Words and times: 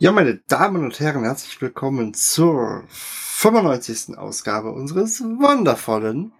Ja, 0.00 0.12
meine 0.12 0.36
Damen 0.46 0.84
und 0.84 1.00
Herren, 1.00 1.24
herzlich 1.24 1.60
willkommen 1.60 2.14
zur 2.14 2.84
95. 2.88 4.16
Ausgabe 4.16 4.70
unseres 4.70 5.20
wundervollen 5.20 6.30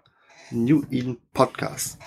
New 0.53 0.84
Eden 0.93 1.17
Podcasts. 1.34 1.98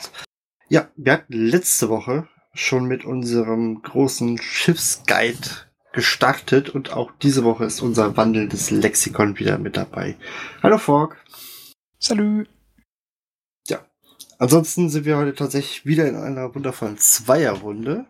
Ja, 0.69 0.87
wir 0.95 1.11
hatten 1.11 1.33
letzte 1.33 1.89
Woche 1.89 2.29
schon 2.53 2.85
mit 2.85 3.03
unserem 3.03 3.81
großen 3.81 4.37
Schiffsguide 4.37 5.49
gestartet 5.91 6.69
und 6.69 6.93
auch 6.93 7.11
diese 7.21 7.43
Woche 7.43 7.65
ist 7.65 7.81
unser 7.81 8.15
wandelndes 8.15 8.71
Lexikon 8.71 9.37
wieder 9.37 9.57
mit 9.57 9.75
dabei. 9.75 10.15
Hallo 10.63 10.77
Fork. 10.77 11.17
Salü. 11.99 12.45
Ja, 13.67 13.85
ansonsten 14.39 14.89
sind 14.89 15.03
wir 15.03 15.17
heute 15.17 15.35
tatsächlich 15.35 15.85
wieder 15.85 16.07
in 16.07 16.15
einer 16.15 16.55
wundervollen 16.55 16.97
Zweierrunde. 16.97 18.05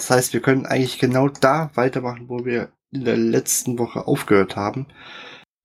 Das 0.00 0.08
heißt, 0.08 0.32
wir 0.32 0.40
können 0.40 0.64
eigentlich 0.64 0.98
genau 0.98 1.28
da 1.28 1.70
weitermachen, 1.74 2.30
wo 2.30 2.46
wir 2.46 2.70
in 2.90 3.04
der 3.04 3.18
letzten 3.18 3.78
Woche 3.78 4.06
aufgehört 4.08 4.56
haben. 4.56 4.86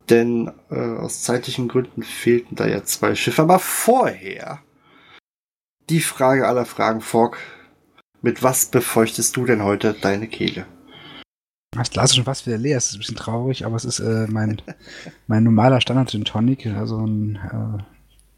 Denn 0.10 0.52
äh, 0.70 0.76
aus 0.76 1.24
zeitlichen 1.24 1.70
Gründen 1.70 2.04
fehlten 2.04 2.58
da 2.58 2.68
ja 2.68 2.84
zwei 2.84 3.16
Schiffe. 3.16 3.44
Aber 3.44 3.60
vorher 3.60 4.60
die 5.90 6.02
Frage 6.02 6.50
aller 6.50 6.66
Fragen, 6.66 7.00
Fork. 7.00 7.38
Mit 8.22 8.44
was 8.44 8.66
befeuchtest 8.66 9.38
du 9.38 9.46
denn 9.46 9.64
heute 9.64 9.94
deine 9.94 10.28
Kehle? 10.28 10.66
Das 11.72 11.90
Glas 11.90 12.10
ist 12.10 12.18
schon 12.18 12.26
fast 12.26 12.46
wieder 12.46 12.58
leer. 12.58 12.78
Es 12.78 12.88
ist 12.88 12.96
ein 12.96 13.00
bisschen 13.00 13.16
traurig, 13.16 13.66
aber 13.66 13.78
es 13.78 13.86
ist 13.86 14.00
äh, 14.02 14.28
mein, 14.30 14.62
mein 15.28 15.46
normaler 15.46 15.80
Standard 15.80 16.12
Gin 16.12 16.26
Tonic. 16.26 16.66
Also 16.66 16.98
ein 16.98 17.38
äh, 17.38 17.84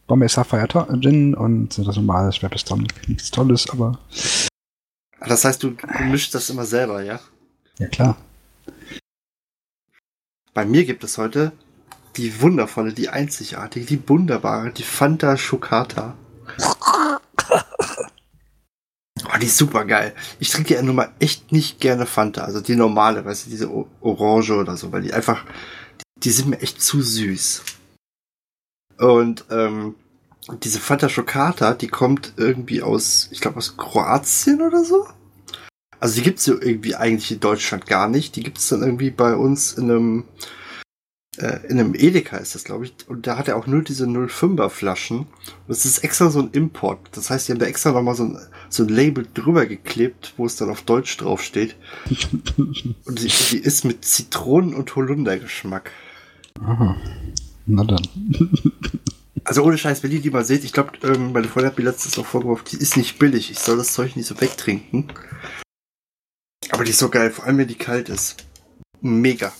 Bombay 0.05 0.27
Sapphire 0.27 0.67
Gin 1.01 1.33
und 1.33 1.75
das 1.75 1.95
normale 1.95 2.31
Schweppes 2.31 2.65
Tonic. 2.65 3.09
Nichts 3.09 3.31
Tolles, 3.31 3.67
aber 3.71 3.97
das 5.19 5.45
heißt, 5.45 5.63
du, 5.63 5.71
du 5.71 6.03
mischst 6.05 6.33
das 6.35 6.49
immer 6.49 6.65
selber, 6.65 7.03
ja? 7.03 7.19
Ja, 7.79 7.87
klar. 7.87 8.17
Bei 10.53 10.65
mir 10.65 10.85
gibt 10.85 11.03
es 11.03 11.17
heute 11.17 11.51
die 12.15 12.41
wundervolle, 12.41 12.93
die 12.93 13.09
einzigartige, 13.09 13.85
die 13.85 14.09
wunderbare, 14.09 14.71
die 14.71 14.83
Fanta 14.83 15.37
Schokata. 15.37 16.15
Oh, 19.25 19.37
die 19.39 19.47
ist 19.47 19.57
super 19.57 19.83
geil. 19.83 20.13
Ich 20.39 20.51
trinke 20.51 20.75
ja 20.75 20.81
nun 20.81 20.95
mal 20.95 21.11
echt 21.19 21.51
nicht 21.51 21.79
gerne 21.79 22.05
Fanta, 22.05 22.43
also 22.43 22.61
die 22.61 22.75
normale, 22.75 23.25
weißt 23.25 23.45
du, 23.45 23.49
diese 23.49 23.69
Orange 23.99 24.53
oder 24.53 24.77
so, 24.77 24.91
weil 24.91 25.01
die 25.01 25.11
einfach, 25.11 25.43
die 26.17 26.29
sind 26.29 26.49
mir 26.49 26.61
echt 26.61 26.81
zu 26.81 27.01
süß. 27.01 27.63
Und 28.99 29.45
ähm, 29.49 29.95
diese 30.63 30.79
Fanta 30.79 31.09
Schokata, 31.09 31.73
die 31.73 31.87
kommt 31.87 32.33
irgendwie 32.37 32.81
aus, 32.81 33.29
ich 33.31 33.41
glaube 33.41 33.57
aus 33.57 33.77
Kroatien 33.77 34.61
oder 34.61 34.83
so. 34.83 35.07
Also 35.99 36.15
die 36.15 36.21
gibt's 36.21 36.43
so 36.43 36.61
irgendwie 36.61 36.95
eigentlich 36.95 37.31
in 37.31 37.39
Deutschland 37.39 37.87
gar 37.87 38.07
nicht. 38.07 38.35
Die 38.35 38.43
gibt's 38.43 38.69
dann 38.69 38.81
irgendwie 38.81 39.09
bei 39.09 39.35
uns 39.35 39.73
in 39.73 39.89
einem 39.89 40.23
äh, 41.37 41.59
in 41.67 41.79
einem 41.79 41.93
Edeka 41.95 42.37
ist 42.37 42.55
das, 42.55 42.63
glaube 42.63 42.85
ich. 42.85 42.93
Und 43.07 43.27
da 43.27 43.37
hat 43.37 43.47
er 43.47 43.57
auch 43.57 43.67
nur 43.67 43.83
diese 43.83 44.05
05er 44.05 44.69
Flaschen. 44.69 45.19
Und 45.19 45.27
das 45.67 45.85
ist 45.85 45.99
extra 45.99 46.29
so 46.29 46.39
ein 46.39 46.49
Import. 46.51 46.99
Das 47.11 47.29
heißt, 47.29 47.47
die 47.47 47.51
haben 47.51 47.59
da 47.59 47.65
extra 47.65 47.91
nochmal 47.91 48.15
so 48.15 48.23
ein, 48.23 48.39
so 48.69 48.83
ein 48.83 48.89
Label 48.89 49.27
drüber 49.33 49.65
geklebt, 49.65 50.33
wo 50.37 50.45
es 50.45 50.55
dann 50.55 50.69
auf 50.69 50.81
Deutsch 50.81 51.17
draufsteht. 51.17 51.75
und 52.57 53.21
die, 53.21 53.27
die 53.27 53.59
ist 53.59 53.85
mit 53.85 54.03
Zitronen- 54.03 54.73
und 54.73 54.95
Holundergeschmack. 54.95 55.91
Aha. 56.61 56.95
Na 57.65 57.83
dann. 57.83 58.07
Also 59.47 59.63
ohne 59.63 59.77
Scheiß, 59.77 60.03
wenn 60.03 60.11
ihr 60.11 60.19
die 60.19 60.29
mal 60.29 60.43
seht, 60.43 60.65
ich 60.65 60.73
glaube, 60.73 60.91
ähm, 61.03 61.31
meine 61.31 61.47
Freundin 61.47 61.71
hat 61.71 61.77
mir 61.77 61.85
letztens 61.85 62.19
auch 62.19 62.25
vorgeworfen, 62.25 62.65
die 62.69 62.75
ist 62.79 62.97
nicht 62.97 63.17
billig. 63.17 63.49
Ich 63.49 63.59
soll 63.59 63.77
das 63.77 63.93
Zeug 63.93 64.17
nicht 64.17 64.25
so 64.25 64.41
wegtrinken. 64.41 65.13
Aber 66.69 66.83
die 66.83 66.89
ist 66.89 66.99
so 66.99 67.07
geil, 67.07 67.31
vor 67.31 67.45
allem 67.45 67.57
wenn 67.57 67.67
die 67.69 67.75
kalt 67.75 68.09
ist. 68.09 68.45
Mega. 68.99 69.53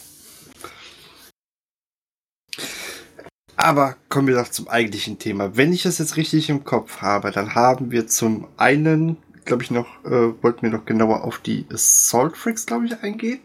Aber 3.55 3.95
kommen 4.09 4.27
wir 4.27 4.35
doch 4.35 4.49
zum 4.49 4.67
eigentlichen 4.67 5.19
Thema. 5.19 5.55
Wenn 5.55 5.71
ich 5.71 5.83
das 5.83 5.99
jetzt 5.99 6.17
richtig 6.17 6.49
im 6.49 6.65
Kopf 6.65 6.97
habe, 6.97 7.31
dann 7.31 7.55
haben 7.55 7.89
wir 7.89 8.07
zum 8.07 8.49
einen, 8.57 9.15
glaube 9.45 9.63
ich, 9.63 9.71
noch, 9.71 10.03
äh, 10.03 10.43
wollten 10.43 10.63
wir 10.63 10.69
noch 10.69 10.85
genauer 10.85 11.23
auf 11.23 11.39
die 11.39 11.65
Assault 11.71 12.35
Freaks, 12.35 12.65
glaube 12.65 12.87
ich, 12.87 13.03
eingehen. 13.03 13.39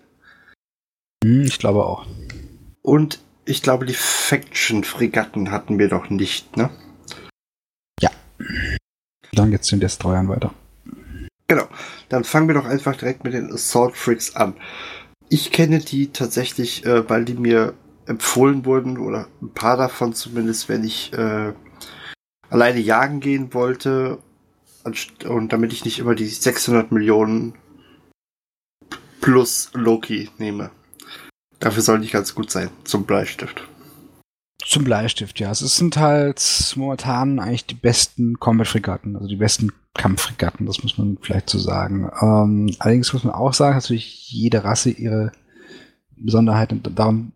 Hm, 1.23 1.43
ich 1.43 1.61
glaube 1.61 1.87
auch. 1.87 2.05
Und 2.83 3.21
ich 3.45 3.63
glaube, 3.63 3.87
die 3.87 3.95
Faction-Fregatten 3.95 5.51
hatten 5.51 5.79
wir 5.79 5.89
doch 5.89 6.11
nicht, 6.11 6.57
ne? 6.57 6.71
Ja. 8.01 8.11
Dann 9.33 9.51
geht's 9.51 9.69
den 9.69 9.81
Destroyern 9.81 10.29
weiter. 10.29 10.53
Genau. 11.49 11.69
Dann 12.09 12.25
fangen 12.25 12.49
wir 12.49 12.55
doch 12.55 12.67
einfach 12.67 12.97
direkt 12.97 13.25
mit 13.25 13.35
den 13.35 13.53
Assault 13.53 13.97
Freaks 13.97 14.37
an. 14.37 14.55
Ich 15.29 15.51
kenne 15.51 15.81
die 15.81 16.13
tatsächlich, 16.13 16.85
äh, 16.85 17.09
weil 17.09 17.25
die 17.25 17.35
mir 17.35 17.75
empfohlen 18.07 18.65
wurden, 18.65 18.99
oder 18.99 19.29
ein 19.41 19.53
paar 19.55 19.77
davon 19.77 20.13
zumindest, 20.13 20.69
wenn 20.69 20.85
ich 20.85 21.13
äh, 21.13 21.53
alleine 22.51 22.81
jagen 22.81 23.21
gehen 23.21 23.55
wollte 23.55 24.19
und 24.85 25.53
damit 25.53 25.73
ich 25.73 25.85
nicht 25.85 26.01
immer 26.01 26.15
die 26.15 26.27
600 26.27 26.91
Millionen 26.91 27.55
plus 29.21 29.71
Loki 29.75 30.31
nehme. 30.39 30.71
Dafür 31.63 31.83
soll 31.83 32.01
nicht 32.01 32.13
ganz 32.13 32.35
gut 32.35 32.51
sein, 32.51 32.71
zum 32.83 33.05
Bleistift. 33.05 33.63
Zum 34.67 34.83
Bleistift, 34.83 35.39
ja. 35.39 35.53
Es 35.53 35.61
sind 35.61 35.97
halt 35.97 36.75
momentan 36.77 37.39
eigentlich 37.39 37.67
die 37.67 37.77
besten 37.77 38.41
Combat-Fregatten, 38.41 39.15
also 39.15 39.29
die 39.29 39.37
besten 39.37 39.71
Kampffregatten, 39.95 40.67
das 40.67 40.83
muss 40.83 40.99
man 40.99 41.19
vielleicht 41.23 41.49
so 41.49 41.61
sagen. 41.61 42.11
Ähm, 42.21 42.75
allerdings 42.81 43.13
muss 43.13 43.23
man 43.23 43.33
auch 43.33 43.55
sagen, 43.55 43.77
natürlich 43.77 44.29
jede 44.33 44.65
Rasse 44.65 44.91
ihre 44.91 45.31
Besonderheit 46.17 46.73
und 46.73 46.99
darum 46.99 47.31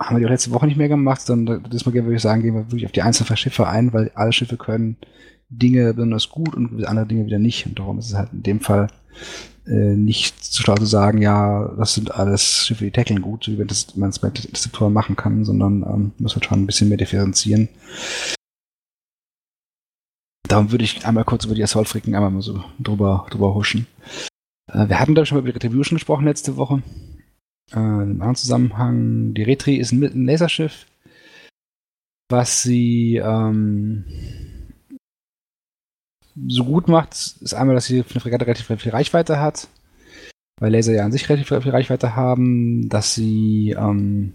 haben 0.00 0.16
wir 0.16 0.18
die 0.18 0.26
auch 0.26 0.30
letzte 0.30 0.50
Woche 0.50 0.66
nicht 0.66 0.78
mehr 0.78 0.88
gemacht, 0.88 1.20
sondern 1.20 1.62
diesmal 1.70 1.94
würde 1.94 2.14
ich 2.14 2.22
sagen, 2.22 2.42
gehen 2.42 2.54
wir 2.54 2.66
wirklich 2.66 2.86
auf 2.86 2.92
die 2.92 3.02
einzelnen 3.02 3.36
Schiffe 3.36 3.68
ein, 3.68 3.92
weil 3.92 4.10
alle 4.16 4.32
Schiffe 4.32 4.56
können 4.56 4.96
Dinge 5.48 5.94
besonders 5.94 6.28
gut 6.28 6.56
und 6.56 6.84
andere 6.86 7.06
Dinge 7.06 7.26
wieder 7.26 7.38
nicht. 7.38 7.66
Und 7.66 7.78
darum 7.78 8.00
ist 8.00 8.08
es 8.08 8.14
halt 8.14 8.32
in 8.32 8.42
dem 8.42 8.58
Fall 8.58 8.88
nicht 9.70 10.42
zu 10.44 10.62
schlau 10.62 10.74
zu 10.74 10.86
sagen, 10.86 11.22
ja, 11.22 11.68
das 11.76 11.94
sind 11.94 12.12
alles 12.14 12.66
Schiffe, 12.66 12.84
die 12.84 12.90
tackeln 12.90 13.22
gut, 13.22 13.46
wie 13.48 13.56
man 13.56 14.10
es 14.10 14.18
bei 14.18 14.28
Interceptoren 14.28 14.92
machen 14.92 15.16
kann, 15.16 15.44
sondern 15.44 15.82
ähm, 15.82 16.12
muss 16.18 16.34
halt 16.34 16.44
schon 16.44 16.62
ein 16.62 16.66
bisschen 16.66 16.88
mehr 16.88 16.98
differenzieren. 16.98 17.68
Darum 20.48 20.72
würde 20.72 20.82
ich 20.82 21.06
einmal 21.06 21.24
kurz 21.24 21.44
über 21.44 21.54
die 21.54 21.62
Assault-Fricken 21.62 22.14
einmal 22.14 22.32
mal 22.32 22.42
so 22.42 22.64
drüber, 22.80 23.26
drüber 23.30 23.54
huschen. 23.54 23.86
Äh, 24.72 24.88
wir 24.88 24.98
hatten 24.98 25.14
da 25.14 25.24
schon 25.24 25.36
mal 25.36 25.42
über 25.42 25.50
die 25.50 25.54
Retribution 25.54 25.96
gesprochen 25.96 26.24
letzte 26.24 26.56
Woche. 26.56 26.82
Äh, 27.72 27.76
Im 27.76 28.20
anderen 28.20 28.34
Zusammenhang, 28.34 29.34
die 29.34 29.44
Retri 29.44 29.76
ist 29.76 29.92
ein, 29.92 30.02
ein 30.02 30.26
Laserschiff, 30.26 30.86
was 32.28 32.62
sie 32.62 33.16
ähm, 33.16 34.04
so 36.48 36.64
gut 36.64 36.88
macht, 36.88 37.12
ist 37.12 37.54
einmal, 37.54 37.74
dass 37.74 37.86
sie 37.86 38.04
eine 38.08 38.20
Fregatte 38.20 38.46
relativ 38.46 38.66
viel 38.66 38.92
Reichweite 38.92 39.40
hat, 39.40 39.68
weil 40.58 40.72
Laser 40.72 40.92
ja 40.92 41.04
an 41.04 41.12
sich 41.12 41.28
relativ 41.28 41.48
viel 41.48 41.70
Reichweite 41.70 42.16
haben, 42.16 42.88
dass 42.88 43.14
sie 43.14 43.74
ähm, 43.78 44.32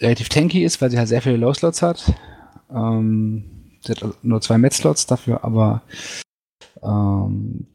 relativ 0.00 0.28
tanky 0.28 0.64
ist, 0.64 0.80
weil 0.80 0.90
sie 0.90 0.98
halt 0.98 1.08
sehr 1.08 1.22
viele 1.22 1.36
Low-Slots 1.36 1.82
hat. 1.82 2.12
Ähm, 2.70 3.44
sie 3.82 3.92
hat 3.92 4.02
nur 4.22 4.40
zwei 4.40 4.58
Met-Slots, 4.58 5.06
dafür 5.06 5.44
aber 5.44 5.82
ähm, 6.82 7.66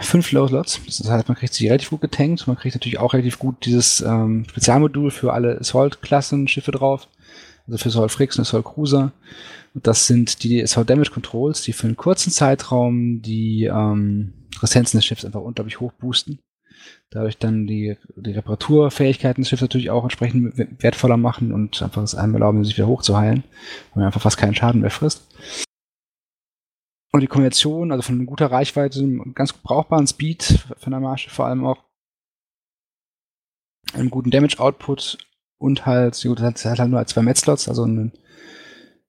fünf 0.00 0.32
Low-Slots. 0.32 0.80
Das 0.86 1.10
heißt, 1.10 1.28
man 1.28 1.36
kriegt 1.36 1.52
sie 1.52 1.66
relativ 1.68 1.90
gut 1.90 2.00
getankt. 2.00 2.46
Man 2.46 2.56
kriegt 2.56 2.74
natürlich 2.74 2.98
auch 2.98 3.12
relativ 3.12 3.38
gut 3.38 3.64
dieses 3.64 4.00
ähm, 4.00 4.46
Spezialmodul 4.48 5.10
für 5.10 5.32
alle 5.32 5.58
Assault-Klassen 5.58 6.48
Schiffe 6.48 6.70
drauf. 6.70 7.08
Also 7.66 7.78
für 7.78 7.88
Assault 7.90 8.12
Fricks 8.12 8.36
und 8.38 8.42
Assault 8.42 8.64
Cruiser. 8.64 9.12
Das 9.82 10.06
sind 10.06 10.42
die 10.42 10.62
Assault 10.62 10.88
Damage 10.88 11.10
Controls, 11.10 11.62
die 11.62 11.72
für 11.72 11.86
einen 11.86 11.96
kurzen 11.96 12.30
Zeitraum 12.30 13.22
die 13.22 13.64
ähm, 13.64 14.32
Resistenzen 14.60 14.98
des 14.98 15.04
Schiffs 15.04 15.24
einfach 15.24 15.40
unglaublich 15.40 15.80
hoch 15.80 15.92
boosten. 15.92 16.40
Dadurch 17.10 17.38
dann 17.38 17.66
die, 17.66 17.96
die 18.16 18.32
Reparaturfähigkeiten 18.32 19.42
des 19.42 19.48
Schiffs 19.48 19.62
natürlich 19.62 19.90
auch 19.90 20.02
entsprechend 20.02 20.58
wertvoller 20.82 21.16
machen 21.16 21.52
und 21.52 21.82
einfach 21.82 22.02
es 22.02 22.14
einem 22.14 22.34
erlauben, 22.34 22.64
sich 22.64 22.76
wieder 22.76 22.86
hochzuheilen, 22.86 23.44
weil 23.92 24.00
man 24.00 24.06
einfach 24.06 24.20
fast 24.20 24.36
keinen 24.36 24.54
Schaden 24.54 24.80
mehr 24.80 24.90
frisst. 24.90 25.26
Und 27.10 27.20
die 27.20 27.26
Kombination, 27.26 27.90
also 27.90 28.02
von 28.02 28.26
guter 28.26 28.50
Reichweite, 28.50 29.02
ganz 29.34 29.52
brauchbaren 29.54 30.06
Speed 30.06 30.66
von 30.76 30.90
der 30.90 31.00
Marsch, 31.00 31.28
vor 31.28 31.46
allem 31.46 31.64
auch 31.64 31.78
einem 33.94 34.10
guten 34.10 34.30
Damage-Output 34.30 35.18
und 35.58 35.86
halt, 35.86 36.20
gut, 36.22 36.40
das 36.40 36.64
hat 36.64 36.78
halt 36.78 36.90
nur 36.90 37.04
zwei 37.06 37.22
Metzlots, 37.22 37.68
also 37.68 37.84
einen, 37.84 38.12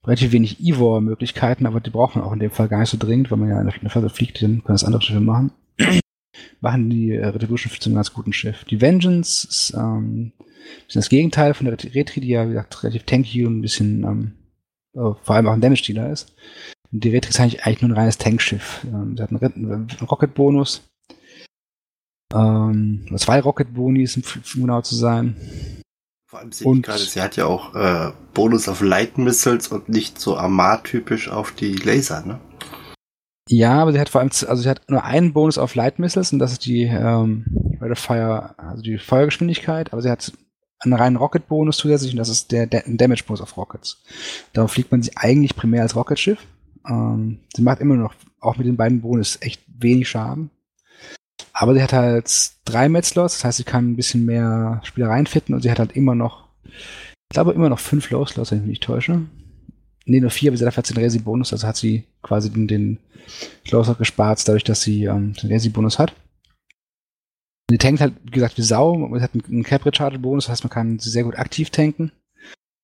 relativ 0.05 0.31
wenig 0.31 0.59
Ivor-Möglichkeiten, 0.59 1.65
aber 1.65 1.79
die 1.79 1.89
braucht 1.89 2.15
man 2.15 2.23
auch 2.23 2.33
in 2.33 2.39
dem 2.39 2.51
Fall 2.51 2.67
gar 2.67 2.79
nicht 2.79 2.89
so 2.89 2.97
dringend, 2.97 3.31
weil 3.31 3.37
man 3.37 3.49
ja 3.49 3.59
in 3.59 3.69
der 3.81 3.89
Flotte 3.89 4.09
fliegt, 4.09 4.41
dann 4.41 4.63
können 4.63 4.75
das 4.75 4.83
andere 4.83 5.01
Schiffe 5.01 5.19
machen. 5.19 5.51
machen 6.61 6.89
die 6.89 7.11
äh, 7.11 7.27
Retribution 7.27 7.71
zu 7.77 7.89
einem 7.89 7.95
ganz 7.95 8.13
guten 8.13 8.33
Schiff. 8.33 8.63
Die 8.65 8.81
Vengeance 8.81 9.47
ist 9.47 9.73
ähm, 9.75 10.33
bisschen 10.85 11.01
das 11.01 11.09
Gegenteil 11.09 11.53
von 11.53 11.65
der 11.65 11.77
Retri, 11.95 12.21
die 12.21 12.29
ja, 12.29 12.45
wie 12.45 12.53
gesagt, 12.53 12.83
relativ 12.83 13.03
tanky 13.03 13.45
und 13.45 13.59
ein 13.59 13.61
bisschen, 13.61 14.03
ähm, 14.03 14.33
äh, 14.93 15.13
vor 15.21 15.35
allem 15.35 15.47
auch 15.47 15.53
ein 15.53 15.61
Damage-Dealer 15.61 16.11
ist. 16.11 16.33
Und 16.91 17.03
die 17.03 17.09
Retri 17.09 17.29
ist 17.29 17.39
eigentlich, 17.39 17.63
eigentlich 17.63 17.81
nur 17.81 17.91
ein 17.91 17.97
reines 17.97 18.17
Tankschiff. 18.17 18.85
Ähm, 18.85 19.15
sie 19.15 19.23
hat 19.23 19.29
einen, 19.29 19.71
einen 19.71 19.87
Rocket-Bonus. 20.01 20.83
Ähm, 22.33 23.05
zwei 23.17 23.39
Rocket-Bonis, 23.39 24.17
um 24.17 24.61
genau 24.61 24.81
zu 24.81 24.95
sein. 24.95 25.35
Vor 26.29 26.37
allem 26.37 26.51
sehe 26.51 26.71
ich 26.71 26.83
gerade, 26.83 26.99
sie 26.99 27.21
hat 27.23 27.37
ja 27.37 27.47
auch 27.47 27.73
äh, 27.73 28.11
Bonus 28.35 28.69
auf 28.69 28.81
Light 28.81 29.17
Missiles 29.17 29.69
und 29.69 29.89
nicht 29.89 30.19
so 30.19 30.37
Armar-typisch 30.37 31.27
auf 31.27 31.53
die 31.53 31.73
Laser, 31.73 32.23
ne? 32.23 32.39
Ja, 33.47 33.81
aber 33.81 33.93
sie 33.93 33.99
hat 33.99 34.09
vor 34.09 34.21
allem, 34.21 34.29
also 34.29 34.61
sie 34.61 34.69
hat 34.69 34.87
nur 34.91 35.03
einen 35.03 35.33
Bonus 35.33 35.57
auf 35.57 35.73
Light 35.73 35.97
Missiles 35.97 36.31
und 36.31 36.37
das 36.37 36.51
ist 36.51 36.67
die 36.67 36.83
ähm, 36.83 37.45
Rate 37.81 37.93
of 37.93 37.97
Fire, 37.97 38.53
also 38.59 38.83
die 38.83 38.99
Feuergeschwindigkeit, 38.99 39.91
aber 39.91 40.03
sie 40.03 40.11
hat 40.11 40.31
einen 40.77 40.93
reinen 40.93 41.15
Rocket-Bonus 41.15 41.77
zusätzlich 41.77 42.11
und 42.11 42.17
das 42.17 42.29
ist 42.29 42.51
der, 42.51 42.67
der 42.67 42.83
Damage-Bonus 42.85 43.41
auf 43.41 43.57
Rockets. 43.57 44.03
Darauf 44.53 44.71
fliegt 44.71 44.91
man 44.91 45.01
sie 45.01 45.17
eigentlich 45.17 45.55
primär 45.55 45.81
als 45.81 45.95
Rocketschiff. 45.95 46.45
Ähm, 46.87 47.39
sie 47.55 47.63
macht 47.63 47.79
immer 47.79 47.95
noch, 47.95 48.13
auch 48.39 48.57
mit 48.57 48.67
den 48.67 48.77
beiden 48.77 49.01
Bonus, 49.01 49.39
echt 49.41 49.63
wenig 49.79 50.07
Schaden. 50.07 50.51
Aber 51.53 51.73
sie 51.73 51.83
hat 51.83 51.93
halt 51.93 52.51
drei 52.65 52.89
Metzlots, 52.89 53.35
das 53.35 53.43
heißt, 53.43 53.57
sie 53.57 53.63
kann 53.63 53.91
ein 53.91 53.95
bisschen 53.95 54.25
mehr 54.25 54.81
Spielereien 54.83 55.27
fitten 55.27 55.53
und 55.53 55.61
sie 55.61 55.71
hat 55.71 55.79
halt 55.79 55.93
immer 55.93 56.15
noch, 56.15 56.47
ich 56.63 57.33
glaube 57.33 57.53
immer 57.53 57.69
noch 57.69 57.79
fünf 57.79 58.09
Low-Slots, 58.09 58.51
wenn 58.51 58.59
ich 58.59 58.63
mich 58.63 58.69
nicht 58.69 58.83
täusche. 58.83 59.21
Nee, 60.05 60.21
nur 60.21 60.31
vier, 60.31 60.51
aber 60.51 60.57
sie 60.57 60.65
hat 60.65 60.73
14 60.73 60.97
Resi-Bonus, 60.97 61.53
also 61.53 61.67
hat 61.67 61.77
sie 61.77 62.05
quasi 62.23 62.49
den, 62.49 62.67
den 62.67 62.99
Low-Slot 63.69 63.97
gespart, 63.97 64.47
dadurch, 64.47 64.63
dass 64.63 64.81
sie 64.81 65.05
ähm, 65.05 65.33
den 65.33 65.49
Resi-Bonus 65.51 65.99
hat. 65.99 66.13
Die 67.69 67.77
tankt 67.77 68.01
halt, 68.01 68.13
wie 68.23 68.31
gesagt, 68.31 68.57
wie 68.57 68.63
Sau. 68.63 69.09
Sie 69.15 69.21
hat 69.21 69.31
einen 69.33 69.63
Cap-Recharge-Bonus, 69.63 70.45
das 70.45 70.51
heißt, 70.53 70.63
man 70.63 70.71
kann 70.71 70.99
sie 70.99 71.11
sehr 71.11 71.23
gut 71.23 71.37
aktiv 71.37 71.69
tanken. 71.69 72.11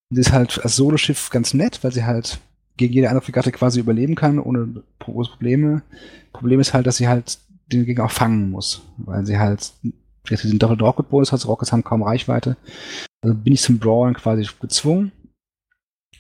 Und 0.10 0.16
sie 0.16 0.22
ist 0.22 0.32
halt 0.32 0.64
als 0.64 0.76
Solo-Schiff 0.76 1.32
ganz 1.32 1.56
nett, 1.56 1.84
weil 1.84 1.92
sie 1.92 2.06
halt 2.06 2.40
gegen 2.78 2.94
jede 2.94 3.10
andere 3.10 3.26
Fregatte 3.26 3.52
quasi 3.52 3.80
überleben 3.80 4.16
kann, 4.16 4.38
ohne 4.38 4.84
große 5.00 5.32
Probleme. 5.32 5.82
Problem 6.34 6.60
ist 6.60 6.74
halt, 6.74 6.86
dass 6.86 6.98
sie 6.98 7.08
halt 7.08 7.40
den 7.72 7.86
Gegner 7.86 8.06
auch 8.06 8.12
fangen 8.12 8.52
muss, 8.52 8.84
weil 8.98 9.26
sie 9.26 9.38
halt 9.38 9.74
diesen 10.30 10.60
doppelten 10.60 10.86
Rocket-Bonus 10.86 11.32
hat, 11.32 11.46
Rockets 11.48 11.72
haben 11.72 11.84
kaum 11.84 12.04
Reichweite. 12.04 12.58
Also 13.22 13.36
bin 13.36 13.54
ich 13.54 13.62
zum 13.62 13.80
Brawlen 13.80 14.16
quasi 14.16 14.48
gezwungen. 14.60 15.12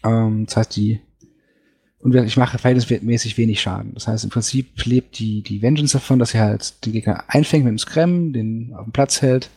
Ähm, 0.04 0.46
das 0.46 0.58
heißt, 0.58 0.76
die 0.76 1.02
und 2.06 2.14
ich 2.14 2.38
mache 2.38 2.60
verhältnismäßig 2.60 3.36
wenig 3.40 3.60
Schaden. 3.60 3.96
Das 3.96 4.08
heißt, 4.08 4.26
im 4.26 4.30
Prinzip 4.30 4.86
lebt 4.86 5.18
die, 5.18 5.42
die 5.42 5.64
Vengeance 5.64 5.94
davon, 5.94 6.20
dass 6.20 6.30
sie 6.30 6.40
halt 6.40 6.86
den 6.86 6.94
Gegner 6.94 7.24
einfängt 7.30 7.66
mit 7.66 7.72
dem 7.72 7.80
Scram, 7.80 8.32
den 8.32 8.76
auf 8.76 8.84
dem 8.84 8.94
Platz 8.94 9.24
hält 9.24 9.50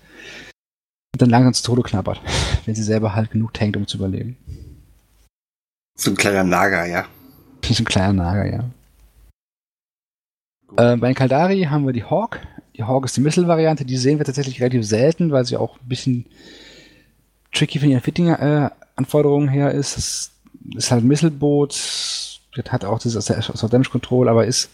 und 1.12 1.20
dann 1.20 1.28
langsam 1.28 1.52
zu 1.52 1.62
Tode 1.62 1.82
knabbert, 1.82 2.22
wenn 2.64 2.74
sie 2.74 2.82
selber 2.82 3.14
halt 3.14 3.30
genug 3.30 3.52
tankt, 3.52 3.76
um 3.76 3.86
zu 3.86 3.98
überleben. 3.98 4.38
So 5.94 6.10
ein 6.10 6.16
kleiner 6.16 6.42
Nager, 6.42 6.86
ja. 6.86 7.04
So 7.64 7.82
ein 7.82 7.86
kleiner 7.86 8.14
Nager, 8.14 8.50
ja. 8.50 8.70
Äh, 10.76 10.96
bei 10.96 11.08
den 11.08 11.14
Kaldari 11.14 11.62
haben 11.62 11.86
wir 11.86 11.92
die 11.92 12.04
Hawk. 12.04 12.40
Die 12.76 12.84
Hawk 12.84 13.04
ist 13.04 13.16
die 13.16 13.20
Missile-Variante. 13.20 13.84
Die 13.84 13.96
sehen 13.96 14.18
wir 14.18 14.24
tatsächlich 14.24 14.60
relativ 14.60 14.84
selten, 14.86 15.30
weil 15.30 15.44
sie 15.44 15.56
auch 15.56 15.76
ein 15.80 15.88
bisschen 15.88 16.26
tricky 17.52 17.78
von 17.78 17.90
ihren 17.90 18.02
Fitting-Anforderungen 18.02 19.48
her 19.48 19.72
ist. 19.72 19.96
Das 19.96 20.32
ist 20.76 20.90
halt 20.90 21.04
ein 21.04 21.08
Missile-Boot. 21.08 21.70
Das 22.54 22.72
hat 22.72 22.84
auch 22.84 22.98
das 22.98 23.16
aus 23.16 23.70
Damage 23.70 23.90
Control, 23.90 24.28
aber 24.28 24.46
ist 24.46 24.70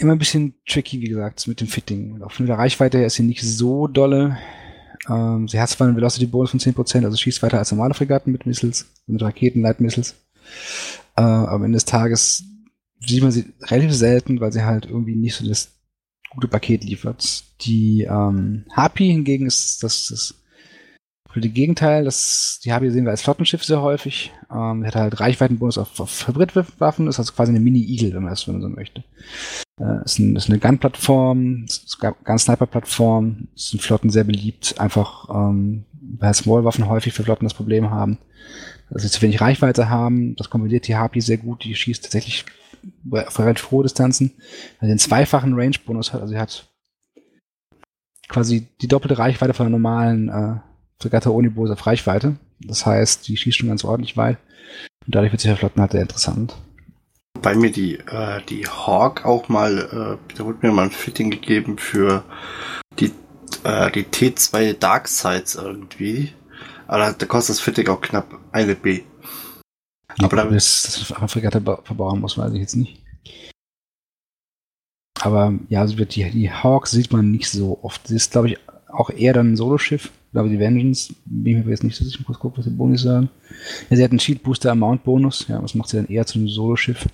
immer 0.00 0.12
ein 0.12 0.18
bisschen 0.18 0.54
tricky, 0.66 1.00
wie 1.00 1.08
gesagt, 1.08 1.46
mit 1.48 1.60
dem 1.60 1.66
Fitting. 1.66 2.12
Und 2.12 2.22
auch 2.22 2.32
von 2.32 2.46
der 2.46 2.58
Reichweite 2.58 2.98
her 2.98 3.06
ist 3.06 3.14
sie 3.14 3.22
nicht 3.22 3.42
so 3.42 3.86
dolle. 3.86 4.38
Ähm, 5.08 5.48
sie 5.48 5.60
hat 5.60 5.70
zwar 5.70 5.86
einen 5.86 5.96
Velocity-Bonus 5.96 6.50
von 6.50 6.60
10%, 6.60 7.04
also 7.04 7.16
schießt 7.16 7.42
weiter 7.42 7.58
als 7.58 7.72
normale 7.72 7.94
Fregatten 7.94 8.32
mit 8.32 8.46
Missiles, 8.46 8.86
mit 9.06 9.22
Raketen, 9.22 9.62
Light 9.62 9.80
Missiles. 9.80 10.14
Äh, 11.16 11.22
am 11.22 11.64
Ende 11.64 11.76
des 11.76 11.84
Tages 11.84 12.44
sieht 13.00 13.22
man 13.22 13.32
sie 13.32 13.46
relativ 13.62 13.94
selten, 13.94 14.40
weil 14.40 14.52
sie 14.52 14.64
halt 14.64 14.86
irgendwie 14.86 15.14
nicht 15.14 15.36
so 15.36 15.46
das 15.46 15.72
gute 16.30 16.48
Paket 16.48 16.84
liefert. 16.84 17.44
Die 17.62 18.02
ähm, 18.02 18.64
Harpy 18.72 19.06
hingegen 19.06 19.46
ist 19.46 19.82
das, 19.82 20.08
das 20.08 20.34
das 21.34 21.52
Gegenteil, 21.52 22.04
das, 22.04 22.60
die 22.64 22.72
Harpy 22.72 22.90
sehen 22.90 23.04
wir 23.04 23.10
als 23.10 23.22
Flottenschiff 23.22 23.64
sehr 23.64 23.82
häufig. 23.82 24.32
Ähm, 24.50 24.84
hat 24.84 24.96
halt 24.96 25.20
Reichweitenbonus 25.20 25.78
auf, 25.78 26.00
auf 26.00 26.26
Hybridwaffen, 26.26 27.06
ist 27.06 27.18
also 27.18 27.32
quasi 27.32 27.50
eine 27.50 27.60
Mini-Eagle, 27.60 28.14
wenn 28.14 28.22
man 28.22 28.30
das 28.30 28.40
so 28.40 28.52
möchte. 28.52 29.04
Äh, 29.78 30.04
ist, 30.04 30.18
ein, 30.18 30.36
ist 30.36 30.48
eine 30.48 30.58
Gun-Plattform, 30.58 31.64
ist 31.64 31.98
Gun-Sniper-Plattform, 32.00 33.48
in 33.72 33.78
Flotten 33.78 34.10
sehr 34.10 34.24
beliebt, 34.24 34.76
einfach 34.78 35.28
ähm, 35.30 35.84
weil 36.18 36.34
Small-Waffen 36.34 36.88
häufig 36.88 37.12
für 37.12 37.22
Flotten 37.22 37.44
das 37.44 37.54
Problem 37.54 37.90
haben, 37.90 38.18
dass 38.90 39.02
sie 39.02 39.10
zu 39.10 39.20
wenig 39.22 39.40
Reichweite 39.40 39.88
haben. 39.88 40.34
Das 40.36 40.50
kombiniert 40.50 40.88
die 40.88 40.96
Harpy 40.96 41.20
sehr 41.20 41.38
gut, 41.38 41.64
die 41.64 41.74
schießt 41.74 42.02
tatsächlich 42.02 42.46
auf 43.10 43.38
relativ 43.38 43.70
hohe 43.70 43.82
Distanzen, 43.82 44.32
sie 44.80 44.86
einen 44.86 44.98
zweifachen 44.98 45.54
Range-Bonus 45.54 46.12
hat. 46.12 46.20
Also 46.20 46.32
sie 46.32 46.40
hat 46.40 46.68
quasi 48.28 48.68
die 48.80 48.88
doppelte 48.88 49.18
Reichweite 49.18 49.54
von 49.54 49.66
einer 49.66 49.76
normalen 49.76 50.28
äh, 50.28 50.56
Fregatte 51.00 51.32
ohne 51.32 51.52
auf 51.56 51.86
Reichweite. 51.86 52.36
Das 52.60 52.86
heißt, 52.86 53.28
die 53.28 53.36
schießt 53.36 53.58
schon 53.58 53.68
ganz 53.68 53.84
ordentlich 53.84 54.16
weit. 54.16 54.38
Und 55.06 55.14
dadurch 55.14 55.32
wird 55.32 55.40
sich 55.40 55.50
der 55.50 55.56
Flotten 55.56 55.80
halt 55.80 55.92
sehr 55.92 56.02
interessant. 56.02 56.56
Bei 57.40 57.54
mir 57.54 57.70
die, 57.70 57.94
äh, 57.98 58.42
die 58.48 58.66
Hawk 58.66 59.24
auch 59.24 59.48
mal, 59.48 59.78
äh, 60.28 60.34
da 60.36 60.44
wurde 60.44 60.58
mir 60.62 60.72
mal 60.72 60.84
ein 60.84 60.90
Fitting 60.90 61.30
gegeben 61.30 61.78
für 61.78 62.24
die, 62.98 63.12
äh, 63.64 63.90
die 63.92 64.04
T2 64.04 64.74
Dark 64.74 65.08
Sides 65.08 65.54
irgendwie. 65.54 66.32
Aber 66.86 67.12
da 67.12 67.26
kostet 67.26 67.56
das 67.56 67.60
Fitting 67.60 67.88
auch 67.88 68.00
knapp 68.00 68.38
eine 68.50 68.74
B. 68.74 69.02
Aber 70.22 70.36
damit 70.36 70.54
das, 70.54 71.06
das 71.08 71.32
Fregatte 71.32 71.60
verbauen 71.60 72.20
muss, 72.20 72.36
weiß 72.36 72.52
ich 72.52 72.60
jetzt 72.60 72.76
nicht. 72.76 73.00
Aber 75.20 75.58
ja, 75.68 75.80
also 75.80 75.96
die, 75.96 76.30
die 76.30 76.50
Hawk 76.50 76.86
sieht 76.86 77.12
man 77.12 77.30
nicht 77.30 77.50
so 77.50 77.78
oft. 77.82 78.06
Sie 78.06 78.16
ist, 78.16 78.32
glaube 78.32 78.48
ich, 78.48 78.58
auch 78.88 79.10
eher 79.10 79.32
dann 79.32 79.52
ein 79.52 79.56
Soloschiff. 79.56 80.06
Ich 80.26 80.32
glaube, 80.32 80.48
die 80.48 80.58
Vengeance, 80.58 81.14
bin 81.24 81.58
ich 81.58 81.64
mir 81.64 81.70
jetzt 81.70 81.84
nicht 81.84 81.96
so 81.96 82.04
sicher, 82.04 82.18
ich 82.20 82.28
muss 82.28 82.38
gucken, 82.38 82.58
was 82.58 82.66
die 82.66 82.70
Bonus 82.70 83.02
sagen. 83.02 83.30
Ja, 83.90 83.96
sie 83.96 84.04
hat 84.04 84.10
einen 84.10 84.18
Cheat 84.18 84.42
Booster 84.42 84.72
Amount 84.72 85.04
Bonus. 85.04 85.46
Ja, 85.48 85.62
was 85.62 85.74
macht 85.74 85.88
sie 85.88 85.96
dann 85.96 86.08
eher 86.08 86.26
zu 86.26 86.38
einem 86.38 86.48
Soloschiff? 86.48 87.08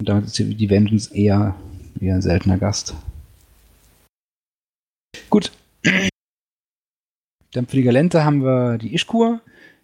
Und 0.00 0.08
damit 0.08 0.26
ist 0.26 0.38
die 0.38 0.70
Vengeance 0.70 1.12
eher, 1.14 1.54
eher 2.00 2.14
ein 2.14 2.22
seltener 2.22 2.58
Gast. 2.58 2.94
Gut. 5.28 5.52
Dann 7.52 7.66
für 7.66 7.76
die 7.76 7.82
Galente 7.82 8.24
haben 8.24 8.44
wir 8.44 8.78
die 8.78 8.94
Ishkur. 8.94 9.40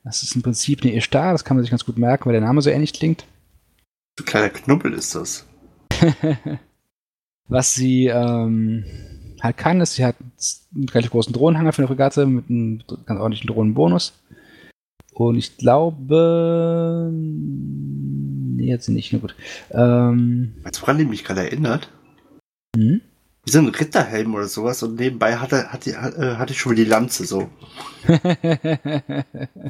Das 0.07 0.23
ist 0.23 0.37
im 0.37 0.43
Prinzip 0.43 0.83
eine 0.83 0.95
Ishtar, 0.95 1.33
das 1.33 1.45
kann 1.45 1.57
man 1.57 1.65
sich 1.65 1.71
ganz 1.71 1.85
gut 1.85 1.99
merken, 1.99 2.27
weil 2.27 2.33
der 2.33 2.41
Name 2.41 2.63
so 2.63 2.71
ähnlich 2.71 2.93
klingt. 2.93 3.27
Ein 4.21 4.25
kleiner 4.25 4.51
Knubbel 4.51 4.93
ist 4.93 5.17
das. 5.17 5.45
Was 7.49 7.75
sie 7.75 8.07
ähm, 8.07 8.85
halt 9.43 9.57
kann, 9.57 9.81
ist, 9.81 9.95
sie 9.95 10.05
hat 10.05 10.15
einen 10.73 10.89
relativ 10.89 11.11
großen 11.11 11.33
Drohnenhanger 11.33 11.73
für 11.73 11.83
eine 11.83 11.89
Fregatte 11.89 12.25
mit 12.25 12.49
einem 12.49 12.85
ganz 13.05 13.21
ordentlichen 13.21 13.49
Drohnenbonus. 13.49 14.13
Und 15.13 15.39
ich 15.39 15.57
glaube. 15.57 17.11
Nee, 17.13 18.69
jetzt 18.69 18.89
nicht, 18.89 19.13
nur 19.13 19.23
gut. 19.23 19.35
Ähm, 19.73 20.55
du, 20.63 20.83
woran 20.83 21.05
mich 21.09 21.25
gerade 21.25 21.41
erinnert? 21.41 21.91
Hm? 22.77 23.01
Wie 23.47 23.53
so 23.53 23.61
ein 23.61 23.69
Ritterhelm 23.69 24.35
oder 24.35 24.49
sowas 24.49 24.83
und 24.83 24.99
nebenbei 24.99 25.37
hatte, 25.37 25.73
hatte, 25.73 25.91
äh, 25.91 26.37
hatte 26.37 26.53
ich 26.53 26.59
schon 26.59 26.73
wieder 26.73 26.85
die 26.85 26.91
Lanze 26.91 27.25
so. 27.25 27.49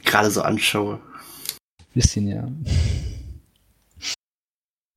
Gerade 0.04 0.30
so 0.30 0.40
anschaue. 0.40 0.98
Bisschen, 1.92 2.26
ja. 2.26 2.48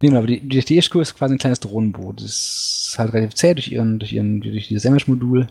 Genau, 0.02 0.20
aber 0.20 0.28
die, 0.28 0.40
die, 0.40 0.62
die 0.62 0.78
ist 0.78 0.90
quasi 0.90 1.34
ein 1.34 1.38
kleines 1.38 1.60
Drohnenboot. 1.60 2.22
Das 2.22 2.88
ist 2.90 2.96
halt 2.98 3.12
relativ 3.14 3.36
zäh 3.36 3.54
durch 3.54 3.70
ihren, 3.70 4.00
durch 4.00 4.14
ihren, 4.14 4.40
durch 4.40 4.70
dieses 4.70 4.84
Damage-Modul. 4.84 5.48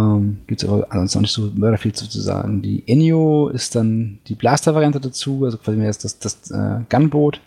Ähm, 0.00 0.40
Gibt 0.48 0.64
es 0.64 0.68
aber 0.68 0.90
ansonsten 0.90 1.18
auch 1.18 1.22
nicht 1.22 1.32
so 1.32 1.52
mörder 1.54 1.78
viel 1.78 1.92
zu, 1.92 2.08
zu 2.08 2.20
sagen. 2.20 2.60
Die 2.60 2.82
Enio 2.88 3.48
ist 3.48 3.76
dann 3.76 4.18
die 4.26 4.34
Blaster-Variante 4.34 4.98
dazu, 4.98 5.44
also 5.44 5.58
quasi 5.58 5.78
mehr 5.78 5.86
das, 5.86 5.98
das, 5.98 6.18
das 6.18 6.50
äh, 6.50 6.80
Gunboot. 6.88 7.40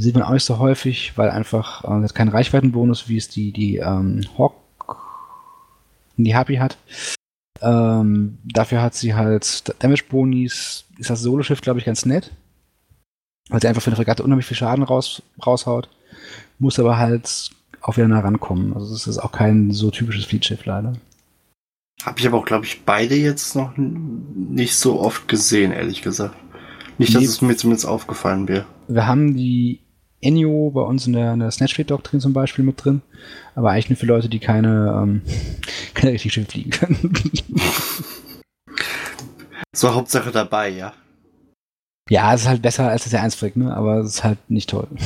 Sieht 0.00 0.14
man 0.14 0.24
auch 0.24 0.32
nicht 0.32 0.44
so 0.44 0.58
häufig, 0.58 1.12
weil 1.16 1.28
einfach 1.28 1.84
äh, 1.84 2.08
keinen 2.14 2.30
Reichweitenbonus, 2.30 3.10
wie 3.10 3.18
es 3.18 3.28
die, 3.28 3.52
die 3.52 3.76
ähm, 3.76 4.22
Hawk 4.38 4.54
die 6.16 6.34
Harpy 6.34 6.56
hat. 6.56 6.78
Ähm, 7.60 8.38
dafür 8.42 8.80
hat 8.80 8.94
sie 8.94 9.14
halt 9.14 9.74
Damage 9.82 10.04
Bonis, 10.08 10.86
ist 10.96 11.10
das 11.10 11.20
Solo-Schiff, 11.20 11.60
glaube 11.60 11.80
ich, 11.80 11.84
ganz 11.84 12.06
nett. 12.06 12.32
weil 13.50 13.60
sie 13.60 13.68
einfach 13.68 13.82
für 13.82 13.88
eine 13.88 13.96
Fregatte 13.96 14.22
unheimlich 14.22 14.46
viel 14.46 14.56
Schaden 14.56 14.84
raus, 14.84 15.22
raushaut, 15.44 15.90
muss 16.58 16.78
aber 16.78 16.96
halt 16.96 17.50
auch 17.82 17.98
wieder 17.98 18.08
nah 18.08 18.20
rankommen. 18.20 18.72
Also 18.72 18.94
das 18.94 19.06
ist 19.06 19.18
auch 19.18 19.32
kein 19.32 19.70
so 19.70 19.90
typisches 19.90 20.24
Fleetschiff 20.24 20.64
leider. 20.64 20.94
Habe 22.04 22.18
ich 22.18 22.26
aber 22.26 22.38
auch, 22.38 22.46
glaube 22.46 22.64
ich, 22.64 22.86
beide 22.86 23.16
jetzt 23.16 23.54
noch 23.54 23.72
nicht 23.76 24.76
so 24.76 24.98
oft 24.98 25.28
gesehen, 25.28 25.72
ehrlich 25.72 26.00
gesagt. 26.00 26.36
Nicht, 26.96 27.14
dass 27.14 27.20
nee. 27.20 27.28
es 27.28 27.42
mir 27.42 27.56
zumindest 27.56 27.86
aufgefallen 27.86 28.48
wäre. 28.48 28.64
Wir 28.88 29.06
haben 29.06 29.36
die 29.36 29.80
Enyo 30.20 30.70
bei 30.70 30.82
uns 30.82 31.06
in 31.06 31.14
der, 31.14 31.32
in 31.32 31.40
der 31.40 31.50
Snatchfleet-Doktrin 31.50 32.20
zum 32.20 32.32
Beispiel 32.32 32.64
mit 32.64 32.82
drin, 32.84 33.02
aber 33.54 33.70
eigentlich 33.70 33.90
nur 33.90 33.96
für 33.96 34.06
Leute, 34.06 34.28
die 34.28 34.38
keine, 34.38 35.00
ähm, 35.02 35.22
keine 35.94 36.12
richtig 36.12 36.32
schön 36.32 36.46
fliegen 36.46 36.70
können. 36.70 37.12
so 39.74 39.94
Hauptsache 39.94 40.30
dabei, 40.30 40.68
ja. 40.68 40.92
Ja, 42.08 42.34
es 42.34 42.42
ist 42.42 42.48
halt 42.48 42.62
besser 42.62 42.88
als 42.88 43.04
das 43.04 43.12
der 43.12 43.22
1 43.22 43.40
ne? 43.54 43.74
aber 43.74 43.98
es 43.98 44.14
ist 44.14 44.24
halt 44.24 44.38
nicht 44.48 44.70
toll. 44.70 44.88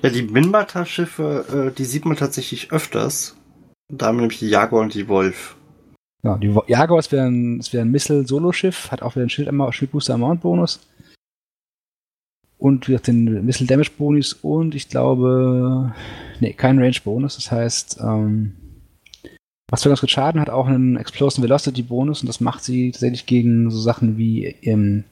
Ja, 0.00 0.10
die 0.10 0.22
Minmata-Schiffe, 0.22 1.70
äh, 1.70 1.76
die 1.76 1.84
sieht 1.84 2.04
man 2.04 2.16
tatsächlich 2.16 2.70
öfters. 2.70 3.36
Da 3.92 4.06
haben 4.06 4.18
wir 4.18 4.22
nämlich 4.22 4.38
die 4.38 4.48
Jaguar 4.48 4.82
und 4.82 4.94
die 4.94 5.08
Wolf. 5.08 5.56
Ja, 6.22 6.36
die 6.36 6.54
Jaguar 6.66 6.98
ist 6.98 7.10
wieder 7.10 7.24
ein, 7.24 7.58
ist 7.58 7.72
wieder 7.72 7.82
ein 7.82 7.90
Missile-Solo-Schiff, 7.90 8.92
hat 8.92 9.02
auch 9.02 9.16
wieder 9.16 9.22
einen 9.22 9.30
Schild 9.30 9.50
Schildbooster 9.74 10.14
Amount 10.14 10.42
Bonus. 10.42 10.80
Und 12.58 12.88
den 13.06 13.44
Missile 13.46 13.68
Damage 13.68 13.92
Bonus 13.96 14.32
und 14.32 14.74
ich 14.74 14.88
glaube, 14.88 15.94
nee, 16.40 16.52
kein 16.52 16.78
Range 16.78 16.96
Bonus. 17.04 17.36
Das 17.36 17.52
heißt, 17.52 18.00
ähm, 18.02 18.54
was 19.70 19.82
für 19.82 19.90
ganz 19.90 20.00
gut 20.00 20.10
Schaden 20.10 20.40
hat 20.40 20.50
auch 20.50 20.66
einen 20.66 20.96
Explosion 20.96 21.44
Velocity 21.44 21.82
Bonus 21.82 22.22
und 22.22 22.26
das 22.26 22.40
macht 22.40 22.64
sie 22.64 22.90
tatsächlich 22.90 23.26
gegen 23.26 23.70
so 23.70 23.78
Sachen 23.78 24.18
wie 24.18 24.46
im 24.46 25.04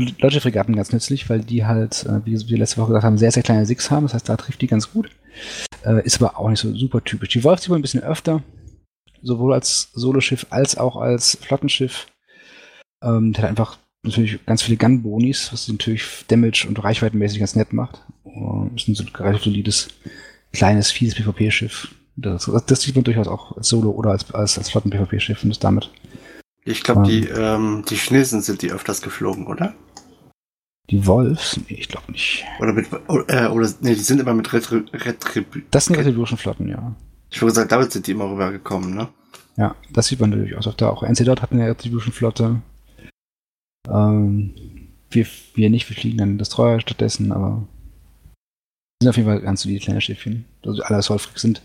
Logic-Fregatten 0.00 0.76
ganz 0.76 0.92
nützlich, 0.92 1.28
weil 1.28 1.40
die 1.40 1.66
halt, 1.66 2.06
äh, 2.06 2.24
wie 2.24 2.38
wir 2.48 2.58
letzte 2.58 2.76
Woche 2.78 2.88
gesagt 2.88 3.04
haben, 3.04 3.18
sehr, 3.18 3.32
sehr 3.32 3.42
kleine 3.42 3.66
Six 3.66 3.90
haben. 3.90 4.04
Das 4.04 4.14
heißt, 4.14 4.28
da 4.28 4.36
trifft 4.36 4.62
die 4.62 4.68
ganz 4.68 4.92
gut. 4.92 5.10
Äh, 5.84 6.04
ist 6.04 6.22
aber 6.22 6.38
auch 6.38 6.48
nicht 6.48 6.60
so 6.60 6.72
super 6.74 7.02
typisch. 7.02 7.30
Die 7.30 7.42
Wolf 7.42 7.60
sieht 7.60 7.70
man 7.70 7.80
ein 7.80 7.82
bisschen 7.82 8.02
öfter, 8.02 8.42
sowohl 9.22 9.54
als 9.54 9.90
Soloschiff 9.92 10.46
als 10.50 10.78
auch 10.78 10.96
als 10.96 11.36
Flottenschiff. 11.40 12.06
Ähm, 13.02 13.32
der 13.32 13.42
hat 13.42 13.50
einfach 13.50 13.78
natürlich 14.08 14.44
ganz 14.46 14.62
viele 14.62 14.76
Gun-Bonis, 14.76 15.52
was 15.52 15.68
natürlich 15.68 16.04
Damage 16.28 16.66
und 16.68 16.82
Reichweitenmäßig 16.82 17.38
ganz 17.38 17.56
nett 17.56 17.72
macht. 17.72 18.02
Uh, 18.24 18.68
ist 18.74 18.88
ein 18.88 19.08
relativ 19.16 19.44
solides, 19.44 19.88
kleines, 20.52 20.90
fieses 20.90 21.14
PvP-Schiff. 21.14 21.88
Das, 22.16 22.50
das, 22.66 22.82
sieht 22.82 22.96
man 22.96 23.04
durchaus 23.04 23.28
auch 23.28 23.56
als 23.56 23.68
Solo- 23.68 23.92
oder 23.92 24.10
als, 24.10 24.32
als, 24.34 24.58
als 24.58 24.70
Flotten-PvP-Schiff 24.70 25.44
und 25.44 25.50
ist 25.50 25.62
damit. 25.62 25.90
Ich 26.64 26.82
glaube, 26.82 27.02
ähm, 27.02 27.06
die, 27.06 27.28
ähm, 27.28 27.84
die 27.88 27.96
Chinesen 27.96 28.42
sind 28.42 28.62
die 28.62 28.72
öfters 28.72 29.00
geflogen, 29.00 29.46
oder? 29.46 29.74
Die 30.90 31.06
Wolves? 31.06 31.60
Nee, 31.68 31.76
ich 31.78 31.88
glaube 31.88 32.10
nicht. 32.10 32.44
Oder 32.60 32.72
mit, 32.72 32.86
äh, 33.28 33.46
oder, 33.46 33.68
nee, 33.80 33.94
die 33.94 34.00
sind 34.00 34.20
immer 34.20 34.34
mit 34.34 34.52
Retri 34.52 34.84
Retribution. 34.92 35.66
Das 35.70 35.84
sind 35.84 35.96
Retribution-Flotten, 35.96 36.68
ja. 36.68 36.94
Ich 37.30 37.40
würde 37.40 37.54
sagen, 37.54 37.68
damit 37.68 37.92
sind 37.92 38.06
die 38.06 38.12
immer 38.12 38.30
rübergekommen, 38.30 38.94
ne? 38.94 39.08
Ja, 39.56 39.74
das 39.92 40.06
sieht 40.06 40.20
man 40.20 40.30
natürlich 40.30 40.56
auch. 40.56 40.74
Da 40.74 40.88
auch 40.88 41.02
NC 41.02 41.24
dort 41.24 41.42
hat 41.42 41.52
eine 41.52 41.66
Retribution-Flotte. 41.66 42.62
Ähm, 43.86 44.54
wir, 45.10 45.26
wir 45.54 45.70
nicht, 45.70 45.88
wir 45.88 45.96
fliegen 45.96 46.18
dann 46.18 46.38
Destroyer 46.38 46.80
stattdessen, 46.80 47.32
aber 47.32 47.66
sind 49.00 49.08
auf 49.10 49.16
jeden 49.16 49.28
Fall 49.28 49.40
ganz 49.40 49.62
solide 49.62 49.80
kleine 49.80 50.00
Schiffchen. 50.00 50.44
Also 50.64 50.82
alle 50.82 51.02
Solfrix 51.02 51.42
sind, 51.42 51.62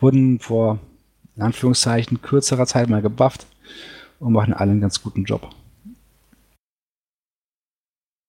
wurden 0.00 0.40
vor, 0.40 0.80
in 1.36 1.42
Anführungszeichen, 1.42 2.22
kürzerer 2.22 2.66
Zeit 2.66 2.88
mal 2.88 3.02
gebufft 3.02 3.46
und 4.18 4.32
machen 4.32 4.52
alle 4.52 4.72
einen 4.72 4.80
ganz 4.80 5.02
guten 5.02 5.24
Job. 5.24 5.54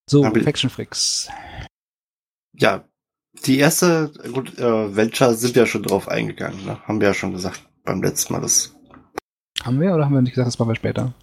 So, 0.10 0.24
Aber 0.24 0.40
Faction 0.42 0.70
Fricks. 0.70 1.30
Ja, 2.56 2.88
die 3.46 3.58
erste, 3.58 4.12
gut, 4.32 4.58
äh, 4.60 4.96
Venture 4.96 5.34
sind 5.34 5.56
wir 5.56 5.63
ja 5.63 5.68
schon 5.68 5.84
drauf 5.84 6.08
eingegangen, 6.08 6.63
ne? 6.66 6.80
Haben 6.88 7.00
wir 7.00 7.08
ja 7.08 7.13
schon 7.13 7.34
gesagt 7.34 7.68
beim 7.84 8.04
letzten 8.04 8.34
Mal. 8.34 8.42
Das 8.42 8.75
haben 9.63 9.80
wir 9.80 9.94
oder 9.94 10.06
haben 10.06 10.13
wir 10.13 10.22
nicht 10.22 10.34
gesagt, 10.34 10.48
das 10.48 10.60
machen 10.60 10.70
wir 10.70 10.75
später? 10.75 11.13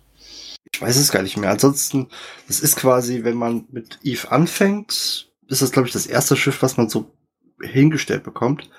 Ich 0.73 0.81
weiß 0.81 0.97
es 0.97 1.12
gar 1.12 1.23
nicht 1.23 1.37
mehr. 1.37 1.50
Ansonsten, 1.50 2.09
das 2.47 2.61
ist 2.61 2.76
quasi, 2.76 3.25
wenn 3.25 3.37
man 3.37 3.67
mit 3.71 3.99
Eve 4.02 4.31
anfängt, 4.31 5.31
ist 5.49 5.62
das, 5.62 5.73
glaube 5.73 5.88
ich, 5.88 5.93
das 5.93 6.07
erste 6.07 6.37
Schiff, 6.37 6.62
was 6.62 6.76
man 6.76 6.88
so 6.88 7.12
hingestellt 7.61 8.23
bekommt. 8.23 8.71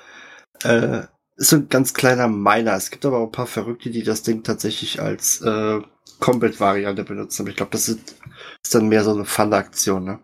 Äh, 0.64 1.04
ist 1.36 1.50
so 1.50 1.58
ein 1.58 1.70
ganz 1.70 1.94
kleiner 1.94 2.28
Miner. 2.28 2.76
Es 2.76 2.92
gibt 2.92 3.06
aber 3.06 3.18
auch 3.18 3.26
ein 3.26 3.32
paar 3.32 3.48
Verrückte, 3.48 3.90
die 3.90 4.04
das 4.04 4.24
Ding 4.24 4.44
tatsächlich 4.44 5.02
als 5.02 5.42
äh, 5.42 5.82
Combat-Variante 6.20 7.04
benutzen. 7.04 7.42
Aber 7.42 7.50
ich 7.50 7.58
glaube, 7.58 7.72
das 7.72 7.90
ist, 7.90 8.16
ist, 8.64 8.76
dann 8.76 8.88
mehr 8.88 9.04
so 9.04 9.14
eine 9.14 9.26
Fun-Aktion, 9.26 10.04
ne? 10.04 10.20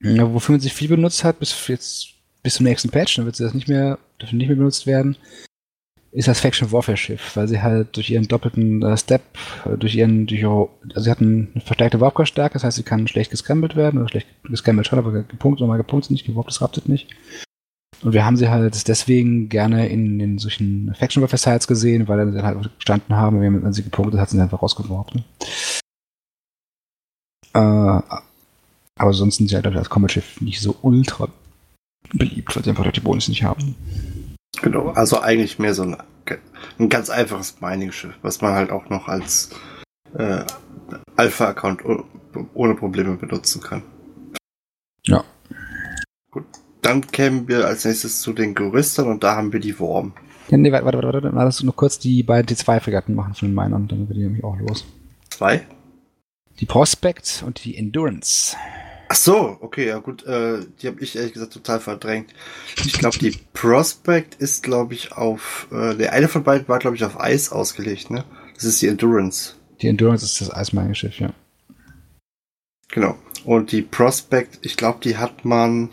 Ja, 0.00 0.32
wofür 0.32 0.54
man 0.54 0.60
sich 0.60 0.72
viel 0.72 0.88
benutzt 0.88 1.24
hat, 1.24 1.38
bis 1.40 1.66
jetzt 1.68 2.18
bis 2.42 2.54
zum 2.54 2.64
nächsten 2.64 2.90
Patch, 2.90 3.16
dann 3.16 3.24
wird 3.24 3.36
sie 3.36 3.44
das 3.44 3.54
nicht 3.54 3.68
mehr, 3.68 3.98
dürfen 4.20 4.38
nicht 4.38 4.48
mehr 4.48 4.56
benutzt 4.56 4.86
werden, 4.86 5.16
ist 6.10 6.28
das 6.28 6.40
Faction 6.40 6.72
Warfare 6.72 6.96
Schiff, 6.96 7.36
weil 7.36 7.48
sie 7.48 7.60
halt 7.60 7.96
durch 7.96 8.10
ihren 8.10 8.28
doppelten 8.28 8.82
äh, 8.82 8.96
Step, 8.96 9.22
äh, 9.66 9.76
durch 9.76 9.94
ihren, 9.94 10.26
durch 10.26 10.40
ihre, 10.40 10.68
also 10.90 11.00
sie 11.02 11.10
hat 11.10 11.20
eine 11.20 11.48
verstärkte 11.64 12.00
Warpcore-Stärke, 12.00 12.54
das 12.54 12.64
heißt, 12.64 12.76
sie 12.76 12.82
kann 12.82 13.06
schlecht 13.08 13.30
gescrambled 13.30 13.76
werden, 13.76 14.00
oder 14.00 14.08
schlecht 14.08 14.26
gescrambled 14.44 14.86
schon, 14.86 14.98
aber 14.98 15.12
gepunktet, 15.12 15.60
nochmal 15.60 15.78
gepunktet 15.78 16.10
nicht, 16.10 16.26
gewarpt, 16.26 16.48
das 16.48 16.62
raptet 16.62 16.88
nicht. 16.88 17.08
Und 18.02 18.12
wir 18.12 18.24
haben 18.24 18.36
sie 18.36 18.48
halt 18.48 18.88
deswegen 18.88 19.48
gerne 19.48 19.88
in, 19.88 20.20
in 20.20 20.38
solchen 20.38 20.94
Faction 20.94 21.20
Warfare 21.20 21.38
Sites 21.38 21.66
gesehen, 21.66 22.08
weil 22.08 22.32
sie 22.32 22.42
halt 22.42 22.70
gestanden 22.76 23.16
haben, 23.16 23.40
wenn 23.40 23.72
sie 23.72 23.82
gepunktet 23.82 24.20
hat, 24.20 24.30
sind 24.30 24.38
sie 24.38 24.42
einfach 24.42 24.62
rausgeworfen. 24.62 25.24
Äh, 27.54 28.00
aber 28.98 29.12
sonst 29.12 29.36
sind 29.36 29.48
sie 29.48 29.56
halt 29.56 29.66
als 29.66 29.90
Combat 29.90 30.12
Schiff 30.12 30.40
nicht 30.40 30.60
so 30.60 30.76
ultra 30.82 31.28
beliebt, 32.12 32.54
weil 32.54 32.64
sie 32.64 32.70
einfach 32.70 32.90
die 32.92 33.00
Bonus 33.00 33.28
nicht 33.28 33.42
haben. 33.42 33.74
Genau, 34.60 34.88
also 34.90 35.20
eigentlich 35.20 35.58
mehr 35.58 35.74
so 35.74 35.82
ein, 35.82 35.96
ein 36.78 36.88
ganz 36.88 37.10
einfaches 37.10 37.60
Mining-Schiff, 37.60 38.14
was 38.22 38.40
man 38.40 38.54
halt 38.54 38.70
auch 38.70 38.88
noch 38.88 39.08
als 39.08 39.50
äh, 40.14 40.44
Alpha-Account 41.16 41.82
ohne 42.54 42.74
Probleme 42.74 43.16
benutzen 43.16 43.62
kann. 43.62 43.82
Ja. 45.06 45.24
Gut. 46.30 46.44
Dann 46.82 47.06
kämen 47.06 47.48
wir 47.48 47.66
als 47.66 47.84
nächstes 47.84 48.20
zu 48.20 48.32
den 48.32 48.54
Gerüstern 48.54 49.08
und 49.08 49.22
da 49.24 49.36
haben 49.36 49.52
wir 49.52 49.60
die 49.60 49.78
Worm. 49.78 50.12
Ja, 50.48 50.56
nee, 50.56 50.72
warte, 50.72 50.86
warte, 50.86 50.98
warte, 50.98 51.22
warte. 51.22 51.30
Lass 51.34 51.60
uns 51.60 51.66
noch 51.66 51.76
kurz 51.76 51.98
die 51.98 52.22
beiden 52.22 52.46
T2-Fregatten 52.48 53.14
machen 53.14 53.34
von 53.34 53.48
den 53.48 53.54
Minern, 53.54 53.88
dann 53.88 54.08
wird 54.08 54.16
die 54.16 54.22
nämlich 54.22 54.44
auch 54.44 54.56
los. 54.58 54.86
Zwei? 55.28 55.66
Die 56.60 56.66
Prospect 56.66 57.44
und 57.46 57.64
die 57.64 57.76
Endurance. 57.76 58.56
Ach 59.10 59.16
so, 59.16 59.56
okay, 59.60 59.88
ja 59.88 59.98
gut, 59.98 60.24
äh, 60.26 60.60
die 60.80 60.86
habe 60.86 61.00
ich 61.00 61.16
ehrlich 61.16 61.32
gesagt 61.32 61.54
total 61.54 61.80
verdrängt. 61.80 62.34
Ich 62.84 62.92
glaube, 62.92 63.18
die 63.18 63.38
Prospect 63.54 64.34
ist, 64.34 64.62
glaube 64.62 64.92
ich, 64.92 65.12
auf, 65.12 65.66
äh, 65.72 65.94
der 65.94 66.12
eine 66.12 66.28
von 66.28 66.44
beiden 66.44 66.68
war, 66.68 66.78
glaube 66.78 66.96
ich, 66.96 67.04
auf 67.04 67.18
Eis 67.18 67.50
ausgelegt, 67.50 68.10
ne? 68.10 68.24
Das 68.54 68.64
ist 68.64 68.82
die 68.82 68.88
Endurance. 68.88 69.54
Die 69.80 69.88
Endurance 69.88 70.26
ist 70.26 70.40
das 70.40 70.52
Eismeinschiff, 70.52 71.18
ja. 71.20 71.30
Genau. 72.88 73.16
Und 73.44 73.72
die 73.72 73.82
Prospect, 73.82 74.58
ich 74.60 74.76
glaube, 74.76 74.98
die 75.02 75.16
hat 75.16 75.44
man, 75.44 75.90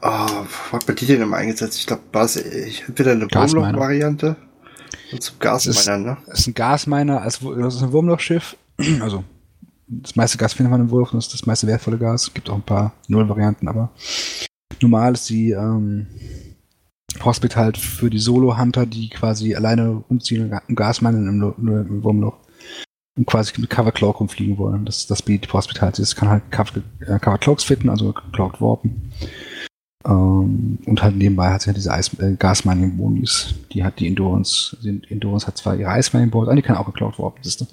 oh, 0.00 0.08
was 0.70 0.72
hat 0.72 0.86
man 0.86 0.96
die 0.96 1.06
denn 1.06 1.22
immer 1.22 1.38
eingesetzt? 1.38 1.78
Ich 1.80 1.86
glaube, 1.88 2.02
war 2.12 2.24
es 2.24 2.36
entweder 2.36 3.12
eine 3.12 3.28
Wurmloch-Variante 3.28 4.36
und 5.10 5.22
zum 5.22 5.38
Gasminer, 5.40 5.98
ne? 5.98 6.16
Das 6.26 6.40
ist 6.40 6.46
ein 6.46 6.54
Gasminer, 6.54 7.22
also 7.22 7.52
das 7.54 7.74
ist 7.76 7.82
ein 7.82 7.92
Wurmlochschiff, 7.92 8.56
also 9.00 9.24
das 9.88 10.16
meiste 10.16 10.38
Gas 10.38 10.54
findet 10.54 10.70
man 10.70 10.80
im 10.80 10.90
Wurf, 10.90 11.10
das 11.12 11.26
ist 11.26 11.34
das 11.34 11.46
meiste 11.46 11.66
wertvolle 11.66 11.98
Gas. 11.98 12.24
Es 12.24 12.34
gibt 12.34 12.50
auch 12.50 12.54
ein 12.54 12.62
paar 12.62 12.92
Null-Varianten, 13.08 13.68
aber 13.68 13.90
normal 14.80 15.14
ist 15.14 15.28
die 15.30 15.52
ähm, 15.52 16.06
Prospect 17.18 17.56
halt 17.56 17.78
für 17.78 18.10
die 18.10 18.18
Solo-Hunter, 18.18 18.86
die 18.86 19.08
quasi 19.08 19.54
alleine 19.54 20.02
umziehen 20.08 20.52
und 20.68 20.76
Gas 20.76 21.00
meinen 21.00 21.28
im, 21.28 21.54
im 21.88 22.04
Wurmloch 22.04 22.38
und 23.16 23.26
quasi 23.26 23.52
mit 23.58 23.70
Cover 23.70 23.92
Cloak 23.92 24.20
rumfliegen 24.20 24.58
wollen. 24.58 24.84
Das, 24.84 25.06
das 25.06 25.22
bietet 25.22 25.44
die 25.44 25.48
Prospect 25.48 25.80
halt. 25.80 25.98
Es 25.98 26.14
kann 26.14 26.28
halt 26.28 26.50
Cover, 26.50 26.82
äh, 27.00 27.18
Cloaks 27.18 27.64
fitten, 27.64 27.88
also 27.88 28.12
Cloaked 28.12 28.60
Warpen. 28.60 29.12
Ähm, 30.04 30.78
und 30.84 31.02
halt 31.02 31.16
nebenbei 31.16 31.50
hat 31.50 31.62
sie 31.62 31.68
halt 31.68 31.76
diese 31.76 31.92
Eis, 31.92 32.12
äh, 32.18 32.36
Gasmining 32.38 32.96
Bonis. 32.96 33.54
Die 33.72 33.82
hat 33.82 33.98
die 33.98 34.06
Endurance. 34.06 34.76
Die 34.82 35.00
Endurance 35.08 35.46
hat 35.46 35.56
zwar 35.56 35.76
ihre 35.76 35.90
Eismining 35.90 36.32
aber 36.32 36.54
die 36.54 36.62
kann 36.62 36.76
auch 36.76 36.86
gecloaked 36.86 37.18
warpen, 37.18 37.42
siehst 37.42 37.62
du. 37.62 37.66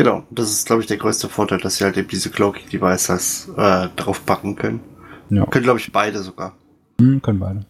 Genau, 0.00 0.24
das 0.30 0.50
ist, 0.50 0.66
glaube 0.66 0.80
ich, 0.80 0.88
der 0.88 0.96
größte 0.96 1.28
Vorteil, 1.28 1.58
dass 1.58 1.76
sie 1.76 1.84
halt 1.84 1.98
eben 1.98 2.08
diese 2.08 2.30
Cloaking 2.30 2.70
Devices 2.70 3.50
äh, 3.54 3.90
draufpacken 3.96 4.56
können. 4.56 4.80
Ja. 5.28 5.44
Können, 5.44 5.64
glaube 5.64 5.78
ich, 5.78 5.92
beide 5.92 6.22
sogar. 6.22 6.56
Mhm, 6.98 7.20
können 7.20 7.38
beide. 7.38 7.66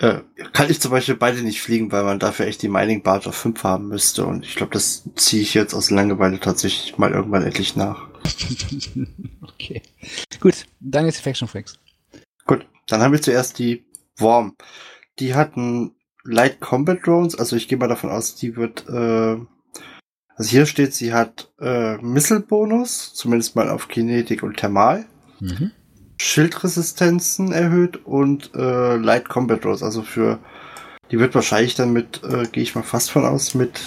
Äh, 0.00 0.20
kann 0.52 0.68
ich 0.68 0.82
zum 0.82 0.90
Beispiel 0.90 1.14
beide 1.14 1.40
nicht 1.40 1.62
fliegen, 1.62 1.90
weil 1.92 2.04
man 2.04 2.18
dafür 2.18 2.44
echt 2.46 2.60
die 2.60 2.68
Mining 2.68 3.02
Barge 3.02 3.30
auf 3.30 3.36
5 3.36 3.64
haben 3.64 3.88
müsste. 3.88 4.26
Und 4.26 4.44
ich 4.44 4.56
glaube, 4.56 4.74
das 4.74 5.08
ziehe 5.16 5.40
ich 5.40 5.54
jetzt 5.54 5.72
aus 5.72 5.88
Langeweile 5.90 6.38
tatsächlich 6.38 6.98
mal 6.98 7.10
irgendwann 7.10 7.44
endlich 7.44 7.74
nach. 7.74 8.06
okay. 9.40 9.80
Gut, 10.40 10.66
dann 10.78 11.06
jetzt 11.06 11.20
die 11.20 11.22
Faction 11.22 11.48
Flex. 11.48 11.78
Gut, 12.44 12.66
dann 12.86 13.00
haben 13.00 13.12
wir 13.12 13.22
zuerst 13.22 13.58
die 13.58 13.86
Worm. 14.18 14.56
Die 15.20 15.34
hatten 15.34 15.94
Light 16.24 16.60
Combat 16.60 16.98
Drones, 17.04 17.34
also 17.38 17.56
ich 17.56 17.68
gehe 17.68 17.78
mal 17.78 17.88
davon 17.88 18.10
aus, 18.10 18.34
die 18.34 18.56
wird 18.56 18.88
äh, 18.88 19.36
Also 20.36 20.50
hier 20.50 20.66
steht, 20.66 20.94
sie 20.94 21.12
hat 21.12 21.52
äh, 21.60 21.96
Missile-Bonus, 21.98 23.14
zumindest 23.14 23.56
mal 23.56 23.68
auf 23.68 23.88
Kinetik 23.88 24.42
und 24.42 24.56
Thermal. 24.56 25.04
Mhm. 25.40 25.70
Schildresistenzen 26.20 27.52
erhöht 27.52 28.04
und 28.06 28.52
äh, 28.54 28.96
Light 28.96 29.28
Combat 29.28 29.64
Rose. 29.64 29.84
Also 29.84 30.02
für 30.02 30.38
die 31.10 31.18
wird 31.18 31.34
wahrscheinlich 31.34 31.74
dann 31.74 31.92
mit, 31.92 32.22
äh, 32.24 32.46
gehe 32.50 32.62
ich 32.62 32.74
mal 32.74 32.82
fast 32.82 33.10
von 33.10 33.24
aus, 33.24 33.54
mit 33.54 33.80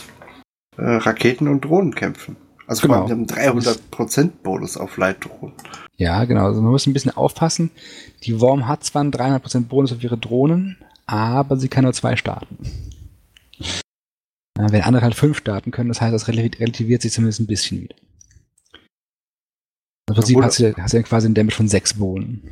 äh, 0.78 0.84
Raketen 0.84 1.48
und 1.48 1.66
Drohnen 1.66 1.96
kämpfen. 1.96 2.36
Also 2.68 2.88
genau. 2.88 3.06
allem 3.06 3.10
haben 3.10 3.26
300% 3.26 4.30
Bonus 4.44 4.78
auf 4.78 4.98
Light 4.98 5.26
Drohnen. 5.26 5.56
Ja, 5.96 6.26
genau. 6.26 6.46
Also 6.46 6.62
man 6.62 6.72
muss 6.72 6.86
ein 6.86 6.94
bisschen 6.94 7.16
aufpassen. 7.16 7.72
Die 8.24 8.40
Worm 8.40 8.68
hat 8.68 8.84
zwar 8.84 9.02
einen 9.02 9.12
300% 9.12 9.68
Bonus 9.68 9.94
auf 9.94 10.04
ihre 10.04 10.18
Drohnen, 10.18 10.78
aber 11.08 11.58
sie 11.58 11.70
kann 11.70 11.84
nur 11.84 11.94
zwei 11.94 12.16
starten. 12.16 12.58
Wenn 14.56 14.82
andere 14.82 15.04
halt 15.04 15.16
fünf 15.16 15.38
starten 15.38 15.72
können, 15.72 15.90
das 15.90 16.02
heißt, 16.02 16.14
das 16.14 16.28
relativiert 16.28 17.02
sich 17.02 17.12
zumindest 17.12 17.40
ein 17.40 17.48
bisschen 17.48 17.82
wieder. 17.82 17.96
Im 20.10 20.16
Prinzip 20.16 20.42
hast 20.42 20.60
du, 20.60 20.74
hast 20.78 20.94
du 20.94 20.98
ja 20.98 21.04
quasi 21.04 21.26
einen 21.26 21.36
Damage 21.36 21.56
von 21.56 21.68
sechs 21.68 21.94
Bohnen. 21.94 22.50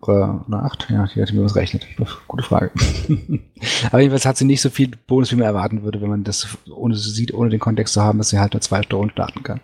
Oder, 0.00 0.44
oder 0.48 0.64
acht? 0.64 0.88
Ja, 0.90 1.04
ich 1.04 1.14
hatte 1.16 1.34
mir 1.34 1.44
was 1.44 1.54
rechnet. 1.54 1.86
Gute 2.26 2.42
Frage. 2.42 2.72
Aber 3.86 4.00
jedenfalls 4.00 4.26
hat 4.26 4.36
sie 4.36 4.44
nicht 4.44 4.60
so 4.60 4.68
viel 4.68 4.90
Bonus, 5.06 5.30
wie 5.30 5.36
man 5.36 5.44
erwarten 5.44 5.84
würde, 5.84 6.00
wenn 6.00 6.10
man 6.10 6.24
das 6.24 6.58
ohne 6.74 6.96
sie 6.96 7.10
sieht, 7.10 7.32
ohne 7.32 7.50
den 7.50 7.60
Kontext 7.60 7.94
zu 7.94 8.02
haben, 8.02 8.18
dass 8.18 8.30
sie 8.30 8.40
halt 8.40 8.54
nur 8.54 8.60
zwei 8.62 8.82
Storen 8.82 9.10
starten 9.10 9.44
kann. 9.44 9.60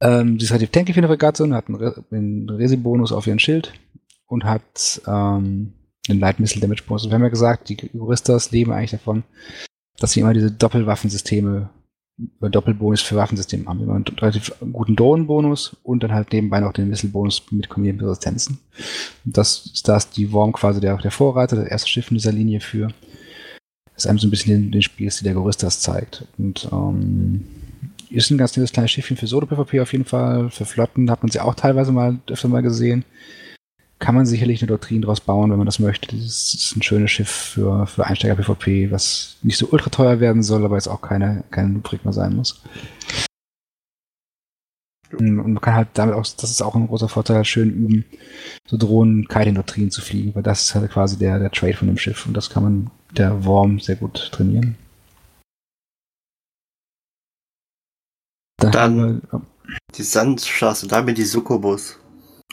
Ähm, 0.00 0.38
sie 0.38 0.44
ist 0.44 0.52
relativ 0.52 0.70
tanky 0.70 0.92
für 0.92 1.00
eine 1.00 1.08
Fregatte 1.08 1.42
und 1.42 1.54
hat 1.54 1.66
einen, 1.66 1.76
Re 1.76 2.04
einen 2.12 2.48
Resi-Bonus 2.48 3.10
auf 3.10 3.26
ihren 3.26 3.40
Schild 3.40 3.72
und 4.26 4.44
hat 4.44 5.00
ähm, 5.08 5.72
einen 6.10 6.20
Light 6.20 6.40
Missile 6.40 6.60
Damage 6.60 6.82
Bonus. 6.86 7.06
Wir 7.06 7.12
haben 7.12 7.22
ja 7.22 7.28
gesagt, 7.28 7.68
die 7.68 7.76
Juristas 7.92 8.50
leben 8.50 8.72
eigentlich 8.72 8.92
davon, 8.92 9.24
dass 9.98 10.12
sie 10.12 10.20
immer 10.20 10.34
diese 10.34 10.50
Doppelwaffensysteme 10.50 11.70
oder 12.40 12.50
Doppelbonus 12.50 13.00
für 13.00 13.16
Waffensysteme 13.16 13.66
haben. 13.66 13.82
Immer 13.82 13.94
einen 13.94 14.04
relativ 14.04 14.52
guten 14.72 14.96
Drohnenbonus 14.96 15.76
und 15.82 16.02
dann 16.02 16.12
halt 16.12 16.32
nebenbei 16.32 16.60
noch 16.60 16.72
den 16.72 16.88
Missile-Bonus 16.88 17.44
mit 17.50 17.68
kombinierten 17.68 18.06
Resistenzen. 18.06 18.58
Das 19.24 19.66
ist 19.66 19.88
das 19.88 20.10
die 20.10 20.32
Worm 20.32 20.52
quasi 20.52 20.80
der, 20.80 20.96
der 20.96 21.10
Vorreiter, 21.10 21.56
das 21.56 21.68
erste 21.68 21.88
Schiff 21.88 22.10
in 22.10 22.16
dieser 22.16 22.32
Linie 22.32 22.60
für. 22.60 22.88
Das 23.94 24.06
einem 24.06 24.18
so 24.18 24.26
ein 24.26 24.30
bisschen 24.30 24.62
den, 24.62 24.72
den 24.72 24.82
Spielstil 24.82 25.24
der 25.24 25.34
Goristas 25.34 25.80
zeigt. 25.80 26.24
Und 26.38 26.68
ähm, 26.72 27.44
ist 28.10 28.30
ein 28.30 28.38
ganz 28.38 28.56
nettes 28.56 28.72
kleines 28.72 28.90
Schiffchen 28.90 29.16
für 29.16 29.26
Solo-PvP 29.26 29.80
auf 29.80 29.92
jeden 29.92 30.04
Fall. 30.04 30.50
Für 30.50 30.64
Flotten 30.64 31.10
hat 31.10 31.22
man 31.22 31.30
sie 31.30 31.40
auch 31.40 31.54
teilweise 31.54 31.92
mal 31.92 32.18
öfter 32.28 32.48
mal 32.48 32.62
gesehen 32.62 33.04
kann 33.98 34.14
man 34.14 34.26
sicherlich 34.26 34.60
eine 34.62 34.68
Doktrin 34.68 35.02
draus 35.02 35.20
bauen, 35.20 35.50
wenn 35.50 35.58
man 35.58 35.66
das 35.66 35.78
möchte. 35.78 36.14
Das 36.16 36.54
ist 36.54 36.76
ein 36.76 36.82
schönes 36.82 37.10
Schiff 37.10 37.28
für, 37.28 37.86
für 37.86 38.06
Einsteiger-PvP, 38.06 38.90
was 38.90 39.36
nicht 39.42 39.58
so 39.58 39.68
ultra 39.70 39.90
teuer 39.90 40.20
werden 40.20 40.42
soll, 40.42 40.64
aber 40.64 40.76
jetzt 40.76 40.88
auch 40.88 41.02
keine, 41.02 41.44
keine 41.50 41.74
Lubrik 41.74 42.04
mehr 42.04 42.12
sein 42.12 42.36
muss. 42.36 42.62
Und 45.10 45.36
man 45.36 45.60
kann 45.60 45.74
halt 45.74 45.88
damit 45.94 46.14
auch, 46.14 46.26
das 46.26 46.50
ist 46.50 46.62
auch 46.62 46.74
ein 46.74 46.86
großer 46.86 47.08
Vorteil, 47.08 47.44
schön 47.44 47.70
üben, 47.70 48.04
so 48.66 48.76
Drohnen 48.76 49.26
Kiting-Doktrinen 49.26 49.90
zu 49.90 50.02
fliegen, 50.02 50.34
weil 50.34 50.42
das 50.42 50.62
ist 50.62 50.74
halt 50.74 50.90
quasi 50.90 51.16
der, 51.18 51.38
der 51.38 51.50
Trade 51.50 51.74
von 51.74 51.88
dem 51.88 51.96
Schiff 51.96 52.26
und 52.26 52.34
das 52.34 52.50
kann 52.50 52.62
man 52.62 52.90
der 53.16 53.44
Worm 53.44 53.80
sehr 53.80 53.96
gut 53.96 54.30
trainieren. 54.32 54.76
Dann, 58.58 58.72
Dann 58.72 59.22
die 59.94 60.02
Sandstraße, 60.02 60.88
damit 60.88 61.16
die 61.16 61.24
Succubus. 61.24 61.98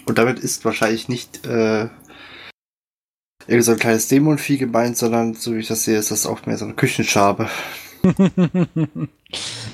Und 0.06 0.18
damit 0.18 0.40
ist 0.40 0.66
wahrscheinlich 0.66 1.10
nicht 1.10 1.46
äh, 1.46 1.90
irgend 3.48 3.66
so 3.66 3.72
ein 3.72 3.80
kleines 3.80 4.08
Dämonvieh 4.08 4.58
gemeint, 4.58 4.98
sondern 4.98 5.34
so 5.34 5.56
wie 5.56 5.60
ich 5.60 5.68
das 5.68 5.84
sehe, 5.84 5.98
ist 5.98 6.12
das 6.12 6.26
auch 6.26 6.46
mehr 6.46 6.58
so 6.58 6.66
eine 6.66 6.76
Küchenschabe. 6.76 7.50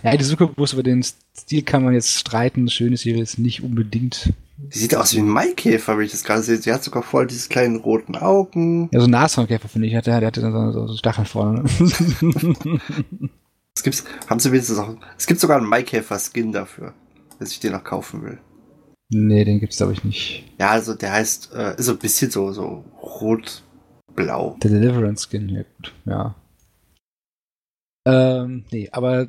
ja, 0.04 0.16
die 0.18 0.24
Succubus 0.24 0.74
über 0.74 0.84
den 0.84 1.04
Stil 1.04 1.64
kann 1.64 1.84
man 1.84 1.94
jetzt 1.94 2.18
streiten. 2.18 2.70
Schön 2.70 2.94
ist 2.94 3.02
hier 3.02 3.18
jetzt 3.18 3.40
nicht 3.40 3.62
unbedingt. 3.62 4.34
Die 4.58 4.78
sieht 4.78 4.96
aus 4.96 5.14
wie 5.16 5.20
ein 5.20 5.28
Maikäfer, 5.28 5.98
wenn 5.98 6.06
ich 6.06 6.12
das 6.12 6.24
gerade 6.24 6.44
sehe. 6.44 6.58
Sie 6.58 6.72
hat 6.72 6.84
sogar 6.84 7.04
voll 7.04 7.28
diese 7.28 7.50
kleinen 7.50 7.78
roten 7.78 8.16
Augen. 8.16 8.90
Ja, 8.92 9.00
so 9.00 9.08
ein 9.08 9.12
Nashornkäfer, 9.12 9.68
finde 9.68 9.88
ich. 9.88 9.94
Der, 9.94 10.20
der 10.20 10.28
hatte 10.28 10.42
so, 10.42 10.88
so 10.88 10.96
Stacheln 10.96 11.26
vorne. 11.26 11.64
Ne? 11.64 11.70
es 13.76 13.84
gibt's, 13.84 14.06
haben 14.30 14.40
sie 14.40 14.52
wenigstens 14.52 14.78
auch. 14.78 14.96
Es 15.18 15.28
gibt 15.28 15.40
sogar 15.42 15.58
einen 15.58 15.68
Maikäfer-Skin 15.68 16.52
dafür, 16.52 16.94
wenn 17.40 17.48
ich 17.48 17.60
den 17.60 17.74
noch 17.74 17.84
kaufen 17.84 18.24
will. 18.24 18.40
Nee, 19.14 19.44
den 19.44 19.60
gibt's 19.60 19.78
glaube 19.78 19.94
ich 19.94 20.04
nicht. 20.04 20.46
Ja, 20.58 20.70
also 20.70 20.94
der 20.94 21.12
heißt, 21.12 21.54
äh, 21.54 21.76
ist 21.78 21.86
so 21.86 21.92
ein 21.92 22.00
bisschen 22.00 22.32
so, 22.32 22.54
so 22.54 22.86
rot-blau. 23.02 24.58
Der 24.64 24.72
Deliverance 24.72 25.28
Skin, 25.30 25.50
ja 25.50 25.64
gut, 25.64 25.94
ja. 26.06 26.36
Ähm, 28.06 28.64
nee, 28.72 28.90
aber 28.92 29.28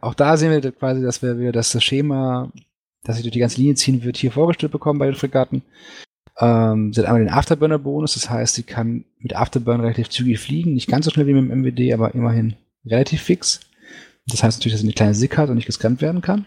auch 0.00 0.14
da 0.14 0.36
sehen 0.36 0.50
wir 0.50 0.72
quasi, 0.72 1.02
dass 1.02 1.22
wir 1.22 1.38
wieder 1.38 1.52
das 1.52 1.82
Schema, 1.82 2.52
das 3.02 3.16
sich 3.16 3.24
durch 3.24 3.32
die 3.32 3.40
ganze 3.40 3.58
Linie 3.58 3.74
ziehen 3.74 4.04
wird, 4.04 4.16
hier 4.16 4.32
vorgestellt 4.32 4.72
bekommen 4.72 5.00
bei 5.00 5.06
den 5.06 5.16
Fregatten. 5.16 5.62
Ähm, 6.38 6.92
sie 6.92 7.00
hat 7.00 7.06
einmal 7.06 7.24
den 7.24 7.32
Afterburner-Bonus, 7.32 8.14
das 8.14 8.30
heißt, 8.30 8.54
sie 8.54 8.62
kann 8.62 9.04
mit 9.18 9.34
Afterburn 9.34 9.80
relativ 9.80 10.08
zügig 10.08 10.38
fliegen, 10.38 10.74
nicht 10.74 10.88
ganz 10.88 11.04
so 11.04 11.10
schnell 11.10 11.26
wie 11.26 11.34
mit 11.34 11.50
dem 11.50 11.62
MWD, 11.62 11.92
aber 11.92 12.14
immerhin 12.14 12.54
relativ 12.86 13.22
fix. 13.22 13.60
Das 14.26 14.42
heißt 14.42 14.58
natürlich, 14.58 14.74
dass 14.74 14.80
sie 14.80 14.86
eine 14.86 14.94
kleine 14.94 15.14
Sick 15.14 15.36
hat 15.36 15.50
und 15.50 15.56
nicht 15.56 15.66
gescannt 15.66 16.00
werden 16.00 16.22
kann. 16.22 16.46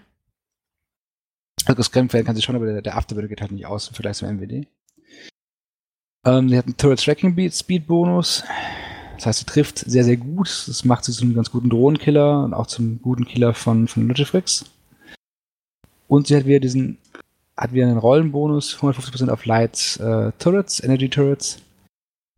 Also 1.66 1.76
gescampt 1.76 2.14
werden 2.14 2.26
kann 2.26 2.36
sie 2.36 2.42
schon, 2.42 2.56
aber 2.56 2.66
der, 2.66 2.82
der 2.82 2.98
Afterburner 2.98 3.28
geht 3.28 3.42
halt 3.42 3.52
nicht 3.52 3.66
aus 3.66 3.88
im 3.88 3.96
Vergleich 3.96 4.18
zum 4.18 4.30
MWD. 4.30 4.68
Ähm, 6.26 6.50
sie 6.50 6.58
hat 6.58 6.66
einen 6.66 6.78
Turret 6.78 7.04
Tracking 7.04 7.52
Speed 7.52 7.88
Bonus. 7.88 8.44
Das 9.16 9.26
heißt, 9.26 9.40
sie 9.40 9.46
trifft 9.46 9.80
sehr, 9.80 10.04
sehr 10.04 10.18
gut. 10.18 10.48
Das 10.68 10.86
macht 10.86 11.06
sie 11.06 11.12
zu 11.12 11.24
einem 11.24 11.36
ganz 11.36 11.52
guten 11.52 11.70
Drohnenkiller 11.70 12.44
und 12.44 12.54
auch 12.54 12.68
zum 12.68 13.02
guten 13.02 13.26
Killer 13.26 13.54
von, 13.54 13.88
von 13.88 14.08
Logifrix. 14.08 14.66
Und 16.08 16.28
sie 16.28 16.36
hat 16.36 16.46
wieder 16.46 16.60
diesen, 16.60 16.98
hat 17.58 17.74
wieder 17.74 17.88
einen 17.88 17.98
Rollenbonus, 17.98 18.78
150% 18.78 19.30
auf 19.30 19.46
Light 19.46 20.00
äh, 20.00 20.32
Turrets, 20.38 20.84
Energy 20.84 21.10
Turrets. 21.10 21.60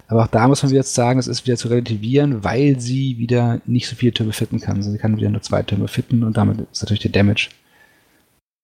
Aber 0.07 0.23
auch 0.23 0.27
da 0.27 0.47
muss 0.47 0.63
man 0.63 0.71
jetzt 0.71 0.93
sagen, 0.93 1.19
es 1.19 1.27
ist 1.27 1.45
wieder 1.45 1.57
zu 1.57 1.67
relativieren, 1.67 2.43
weil 2.43 2.79
sie 2.79 3.17
wieder 3.17 3.59
nicht 3.65 3.89
so 3.89 3.95
viele 3.95 4.13
Türme 4.13 4.31
fitten 4.31 4.59
kann. 4.61 4.77
Also 4.77 4.91
sie 4.91 4.97
kann 4.97 5.17
wieder 5.17 5.29
nur 5.29 5.41
zwei 5.41 5.63
Türme 5.63 5.89
fitten 5.89 6.23
und 6.23 6.37
damit 6.37 6.65
ist 6.71 6.81
natürlich 6.81 7.01
der 7.01 7.11
Damage 7.11 7.49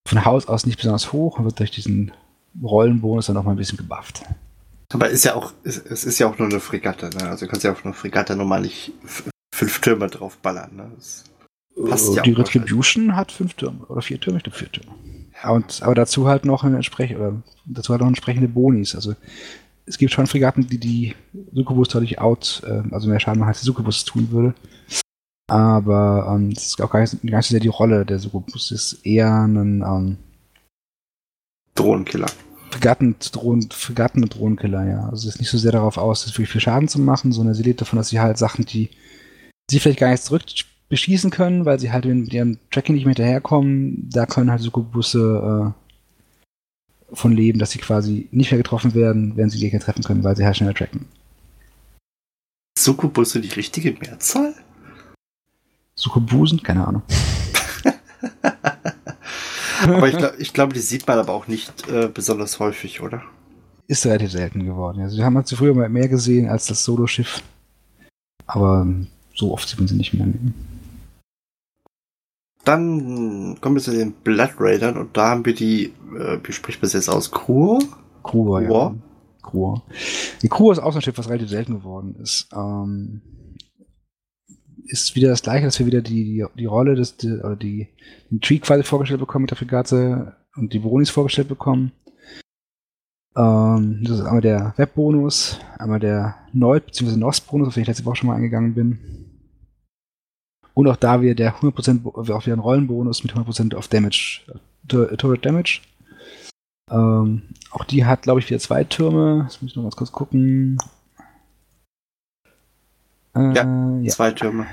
von 0.08 0.26
Haus 0.26 0.48
aus 0.48 0.66
nicht 0.66 0.78
besonders 0.78 1.12
hoch 1.13 1.39
und 1.39 1.46
wird 1.46 1.60
durch 1.60 1.72
diesen 1.72 2.12
Rollenbonus 2.62 3.28
dann 3.28 3.36
noch 3.36 3.44
mal 3.44 3.52
ein 3.52 3.58
bisschen 3.58 3.78
gebufft. 3.78 4.24
Aber 4.92 5.10
ist 5.10 5.26
ja 5.26 5.36
auch, 5.36 5.54
es 5.63 5.78
ist, 5.78 6.04
ist 6.04 6.20
ja 6.20 6.28
auch 6.28 6.38
nur 6.38 6.48
eine 6.48 6.60
Fregatte, 6.60 7.10
ne? 7.10 7.30
Also 7.30 7.46
du 7.46 7.52
kannst 7.52 7.63
ja 7.63 7.72
auf 7.72 7.84
eine 7.84 7.94
Fregatte 7.94 8.36
normal 8.36 8.62
nicht 8.62 8.92
fünf 9.54 9.80
Türme 9.82 10.08
drauf 10.08 10.38
ballern, 10.38 10.76
ne? 10.76 10.92
Das 10.96 11.24
passt 11.89 12.10
uh, 12.10 12.16
ja 12.16 12.22
die 12.22 12.34
Retribution 12.34 13.16
hat 13.16 13.32
fünf 13.32 13.56
Türme 13.56 13.86
oder 13.88 14.02
vier 14.02 14.20
Türme, 14.20 14.38
ich 14.38 14.44
glaube 14.44 14.58
vier 14.58 14.72
Türme. 14.72 14.92
Ja, 15.42 15.50
und, 15.50 15.82
aber 15.82 15.96
dazu 15.96 16.28
halt 16.28 16.46
noch 16.46 16.63
eine 16.63 16.76
entsprechende, 16.76 17.42
dazu 17.66 17.92
halt 17.92 18.02
noch 18.02 18.08
entsprechende 18.08 18.48
Bonis. 18.48 18.94
Also 18.94 19.16
es 19.86 19.98
gibt 19.98 20.12
schon 20.12 20.28
Fregatten, 20.28 20.68
die 20.68 20.78
die 20.78 21.16
Succubus 21.54 21.89
deutlich 21.89 22.20
out, 22.20 22.62
äh, 22.66 22.84
also 22.92 23.10
mehr 23.10 23.20
Schaden 23.20 23.42
als 23.44 23.62
die 23.62 23.66
Succubus 23.66 24.06
tun 24.06 24.30
würde. 24.32 24.54
Aber 25.47 26.34
ähm, 26.34 26.53
das 26.53 26.67
ist 26.67 26.82
auch 26.82 26.89
gar 26.89 27.01
nicht, 27.01 27.21
gar 27.23 27.38
nicht 27.38 27.47
so 27.47 27.51
sehr 27.51 27.60
die 27.60 27.67
Rolle 27.67 28.06
der 28.06 28.19
Succubus. 28.19 28.69
Das 28.69 28.93
ist 28.93 29.06
eher 29.06 29.32
ein 29.43 29.82
ähm, 29.82 30.17
Drohnenkiller. 31.75 32.27
Fregatten, 32.71 33.15
Drohnen, 33.19 33.69
Fregatten 33.69 34.23
und 34.23 34.36
Drohnenkiller, 34.36 34.88
ja. 34.88 35.10
Also 35.10 35.27
es 35.27 35.36
ist 35.36 35.41
nicht 35.41 35.51
so 35.51 35.58
sehr 35.58 35.71
darauf 35.71 35.97
aus, 35.97 36.25
wirklich 36.27 36.49
viel 36.49 36.62
Schaden 36.62 36.88
zu 36.88 36.99
machen, 36.99 37.32
sondern 37.32 37.53
sie 37.53 37.63
lebt 37.63 37.82
davon, 37.82 37.97
dass 37.97 38.10
sie 38.10 38.19
halt 38.19 38.38
Sachen, 38.38 38.65
die 38.65 38.89
sie 39.69 39.79
vielleicht 39.79 39.99
gar 39.99 40.10
nicht 40.10 40.23
zurück 40.23 40.43
beschießen 40.89 41.32
können, 41.32 41.65
weil 41.65 41.79
sie 41.79 41.91
halt 41.91 42.06
mit 42.06 42.34
ihrem 42.34 42.58
Tracking 42.71 42.95
nicht 42.95 43.06
mehr 43.06 43.13
hinterherkommen, 43.15 44.10
da 44.10 44.25
können 44.25 44.51
halt 44.51 44.62
Succubusse 44.62 45.73
äh, 47.12 47.15
von 47.15 47.32
leben, 47.32 47.60
dass 47.60 47.71
sie 47.71 47.79
quasi 47.79 48.27
nicht 48.32 48.51
mehr 48.51 48.60
getroffen 48.60 48.93
werden, 48.93 49.36
wenn 49.36 49.49
sie 49.49 49.60
Gegner 49.60 49.79
treffen 49.79 50.03
können, 50.03 50.23
weil 50.23 50.36
sie 50.36 50.45
halt 50.45 50.58
schneller 50.58 50.73
tracken. 50.73 51.06
Succubusse 52.77 53.39
die 53.39 53.49
richtige 53.49 53.91
Mehrzahl? 53.91 54.53
Sukkubusen? 55.95 56.62
Keine 56.63 56.88
Ahnung. 56.88 57.01
aber 59.84 60.08
ich, 60.08 60.17
glaub, 60.17 60.38
glaube, 60.53 60.73
die 60.73 60.79
sieht 60.79 61.08
man 61.08 61.19
aber 61.19 61.34
auch 61.34 61.47
nicht 61.47 61.88
äh, 61.89 62.10
besonders 62.13 62.60
häufig, 62.60 63.01
oder? 63.01 63.21
Ist 63.88 64.06
relativ 64.06 64.32
selten 64.32 64.65
geworden. 64.65 65.01
Also, 65.01 65.17
wir 65.17 65.25
haben 65.25 65.36
halt 65.36 65.49
früher 65.49 65.73
mal 65.73 65.89
mehr 65.89 66.08
gesehen 66.08 66.49
als 66.49 66.67
das 66.67 66.84
Solo-Schiff. 66.84 67.41
Aber 68.45 68.88
so 69.34 69.51
oft 69.51 69.67
sieht 69.67 69.79
man 69.79 69.88
sie 69.88 69.95
nicht 69.95 70.13
mehr. 70.13 70.27
Dann 72.63 73.58
kommen 73.60 73.75
wir 73.75 73.82
zu 73.82 73.91
den 73.91 74.13
Blood 74.13 74.51
Raidern 74.58 74.97
und 74.97 75.17
da 75.17 75.29
haben 75.29 75.45
wir 75.45 75.53
die, 75.53 75.93
äh, 76.17 76.39
wie 76.43 76.53
spricht 76.53 76.82
man 76.82 76.88
es 76.88 76.93
jetzt 76.93 77.10
aus? 77.10 77.32
Kur? 77.32 77.79
Kur, 78.21 78.62
ja. 78.62 78.95
Kur. 79.41 79.84
Die 80.41 80.47
Kur 80.47 80.71
ist 80.71 80.79
auch 80.79 80.93
so 80.93 80.99
ein 80.99 81.01
Schiff, 81.01 81.17
was 81.17 81.27
relativ 81.27 81.49
selten 81.49 81.75
geworden 81.75 82.15
ist. 82.21 82.47
Ähm, 82.53 83.21
ist 84.93 85.15
wieder 85.15 85.29
das 85.29 85.41
gleiche, 85.41 85.65
dass 85.65 85.79
wir 85.79 85.88
wieder 85.88 86.01
die, 86.01 86.45
die, 86.56 86.65
Rolle 86.65 86.93
des, 86.95 87.17
die, 87.17 87.32
oder 87.32 87.56
die, 87.56 87.89
den 88.29 88.39
Tree 88.39 88.60
quasi 88.60 88.84
vorgestellt 88.84 89.19
bekommen 89.19 89.43
mit 89.43 89.51
der 89.51 89.58
Fregatte 89.58 90.38
und 90.56 90.71
die 90.71 90.79
Bronis 90.79 91.10
vorgestellt 91.10 91.47
bekommen. 91.49 91.91
Ähm, 93.36 94.03
das 94.03 94.19
ist 94.19 94.25
einmal 94.25 94.41
der 94.41 94.73
Webbonus, 94.77 95.60
einmal 95.79 95.99
der 95.99 96.36
Neut- 96.53 96.86
bzw. 96.86 97.17
Nost-Bonus, 97.17 97.69
auf 97.69 97.73
den 97.73 97.82
ich 97.82 97.88
letzte 97.88 98.06
Woche 98.06 98.17
schon 98.17 98.27
mal 98.27 98.36
eingegangen 98.36 98.75
bin. 98.75 98.99
Und 100.75 100.88
auch 100.88 100.95
da 100.95 101.21
wieder 101.21 101.36
der 101.36 101.56
100%, 101.56 102.06
auch 102.06 102.45
wieder 102.45 102.56
ein 102.56 102.60
Rollenbonus 102.60 103.23
mit 103.23 103.34
100% 103.34 103.75
auf 103.75 103.88
Damage, 103.88 104.41
Turret 104.88 105.45
Damage. 105.45 105.82
Ähm, 106.91 107.43
auch 107.71 107.84
die 107.84 108.06
hat, 108.06 108.21
glaube 108.21 108.39
ich, 108.39 108.49
wieder 108.49 108.60
zwei 108.60 108.84
Türme. 108.84 109.43
Jetzt 109.43 109.62
muss 109.62 109.71
ich 109.71 109.75
noch 109.75 109.84
ganz 109.84 109.95
kurz 109.95 110.12
gucken. 110.12 110.77
Äh, 113.36 113.54
ja, 113.54 114.00
ja, 114.02 114.12
zwei 114.12 114.32
Türme. 114.32 114.67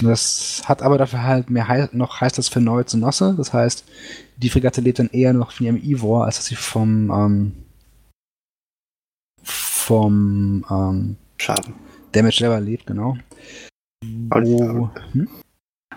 Das 0.00 0.62
hat 0.64 0.82
aber 0.82 0.98
dafür 0.98 1.22
halt 1.22 1.50
mehr 1.50 1.68
hei 1.68 1.88
noch 1.92 2.20
heißt 2.20 2.38
das 2.38 2.48
für 2.48 2.60
neue 2.60 2.86
zu 2.86 2.96
Nosse. 2.98 3.34
Das 3.36 3.52
heißt, 3.52 3.84
die 4.36 4.48
Fregatte 4.48 4.80
lebt 4.80 4.98
dann 4.98 5.10
eher 5.10 5.32
noch 5.32 5.52
von 5.52 5.66
ihrem 5.66 5.76
Ivor, 5.82 6.24
als 6.24 6.36
dass 6.36 6.46
sie 6.46 6.56
vom 6.56 7.10
ähm, 7.10 7.52
vom 9.42 10.64
ähm, 10.70 11.16
Schaden. 11.38 11.74
Damage 12.12 12.38
selber 12.38 12.60
lebt, 12.60 12.86
genau. 12.86 13.16
Aber, 14.30 14.44
Wo, 14.44 14.90
hm? 15.12 15.28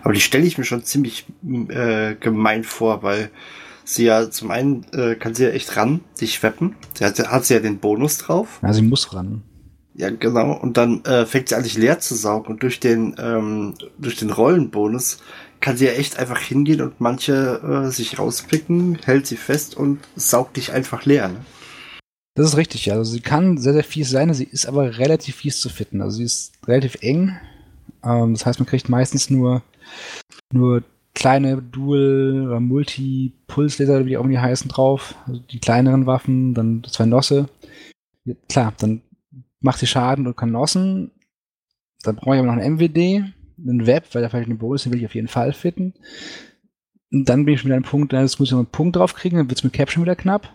aber 0.02 0.12
die 0.12 0.20
stelle 0.20 0.44
ich 0.44 0.58
mir 0.58 0.64
schon 0.64 0.84
ziemlich 0.84 1.26
äh, 1.68 2.14
gemein 2.14 2.64
vor, 2.64 3.02
weil 3.02 3.30
sie 3.84 4.04
ja 4.04 4.30
zum 4.30 4.50
einen 4.50 4.84
äh, 4.92 5.14
kann 5.14 5.34
sie 5.34 5.44
ja 5.44 5.50
echt 5.50 5.76
ran, 5.76 6.00
sich 6.14 6.34
schweppen. 6.34 6.74
Sie 6.94 7.04
hat, 7.04 7.18
hat 7.18 7.44
sie 7.44 7.54
ja 7.54 7.60
den 7.60 7.78
Bonus 7.78 8.18
drauf. 8.18 8.60
Ja, 8.62 8.72
sie 8.72 8.82
muss 8.82 9.12
ran. 9.14 9.42
Ja, 9.98 10.10
genau. 10.10 10.52
Und 10.52 10.76
dann 10.76 11.02
äh, 11.04 11.24
fängt 11.24 11.48
sie 11.48 11.54
an, 11.54 11.64
sich 11.64 11.78
leer 11.78 11.98
zu 12.00 12.14
saugen. 12.14 12.52
Und 12.52 12.62
durch 12.62 12.80
den, 12.80 13.14
ähm, 13.18 13.74
durch 13.98 14.16
den 14.16 14.30
Rollenbonus 14.30 15.22
kann 15.60 15.78
sie 15.78 15.86
ja 15.86 15.92
echt 15.92 16.18
einfach 16.18 16.38
hingehen 16.38 16.82
und 16.82 17.00
manche 17.00 17.86
äh, 17.86 17.90
sich 17.90 18.18
rauspicken, 18.18 18.98
hält 19.04 19.26
sie 19.26 19.36
fest 19.36 19.74
und 19.74 20.00
saugt 20.14 20.58
dich 20.58 20.72
einfach 20.72 21.06
leer. 21.06 21.28
Ne? 21.28 21.40
Das 22.34 22.46
ist 22.46 22.56
richtig, 22.58 22.92
Also 22.92 23.10
sie 23.10 23.20
kann 23.20 23.56
sehr, 23.56 23.72
sehr 23.72 23.84
fies 23.84 24.10
sein, 24.10 24.32
sie 24.34 24.44
ist 24.44 24.66
aber 24.66 24.98
relativ 24.98 25.36
fies 25.36 25.58
zu 25.58 25.70
fitten. 25.70 26.02
Also 26.02 26.18
sie 26.18 26.24
ist 26.24 26.52
relativ 26.66 26.98
eng. 27.00 27.38
Ähm, 28.04 28.34
das 28.34 28.44
heißt, 28.44 28.58
man 28.58 28.66
kriegt 28.66 28.90
meistens 28.90 29.30
nur, 29.30 29.62
nur 30.52 30.82
kleine 31.14 31.62
Dual- 31.62 32.48
oder 32.48 32.60
Multi-Pulslaser, 32.60 34.04
wie 34.04 34.10
die 34.10 34.16
auch 34.18 34.24
immer 34.24 34.32
die 34.32 34.38
heißen, 34.38 34.68
drauf. 34.68 35.14
Also 35.26 35.40
die 35.40 35.58
kleineren 35.58 36.04
Waffen, 36.04 36.52
dann 36.52 36.84
zwei 36.86 37.06
Nosse. 37.06 37.48
Ja, 38.26 38.34
klar, 38.50 38.74
dann 38.78 39.00
macht 39.66 39.80
sie 39.80 39.86
Schaden 39.86 40.26
und 40.26 40.36
kann 40.36 40.50
Nossen. 40.50 41.10
Dann 42.02 42.16
brauche 42.16 42.34
ich 42.34 42.38
aber 42.38 42.54
noch 42.54 42.62
ein 42.62 42.74
MWD, 42.74 43.24
ein 43.58 43.86
Web, 43.86 44.06
weil 44.12 44.22
da 44.22 44.28
vielleicht 44.28 44.48
eine 44.48 44.54
Bonus, 44.54 44.90
will 44.90 44.98
ich 44.98 45.06
auf 45.06 45.14
jeden 45.14 45.28
Fall 45.28 45.52
fitten. 45.52 45.94
Und 47.12 47.28
dann 47.28 47.44
bin 47.44 47.54
ich 47.54 47.60
schon 47.60 47.68
wieder 47.68 47.76
an 47.76 47.82
Punkt, 47.82 48.12
da 48.12 48.22
muss 48.22 48.40
ich 48.40 48.50
noch 48.52 48.58
einen 48.58 48.66
Punkt 48.66 48.96
drauf 48.96 49.14
kriegen, 49.14 49.36
dann 49.36 49.48
wird 49.48 49.58
es 49.58 49.64
mit 49.64 49.72
Caption 49.72 50.04
wieder 50.04 50.16
knapp. 50.16 50.52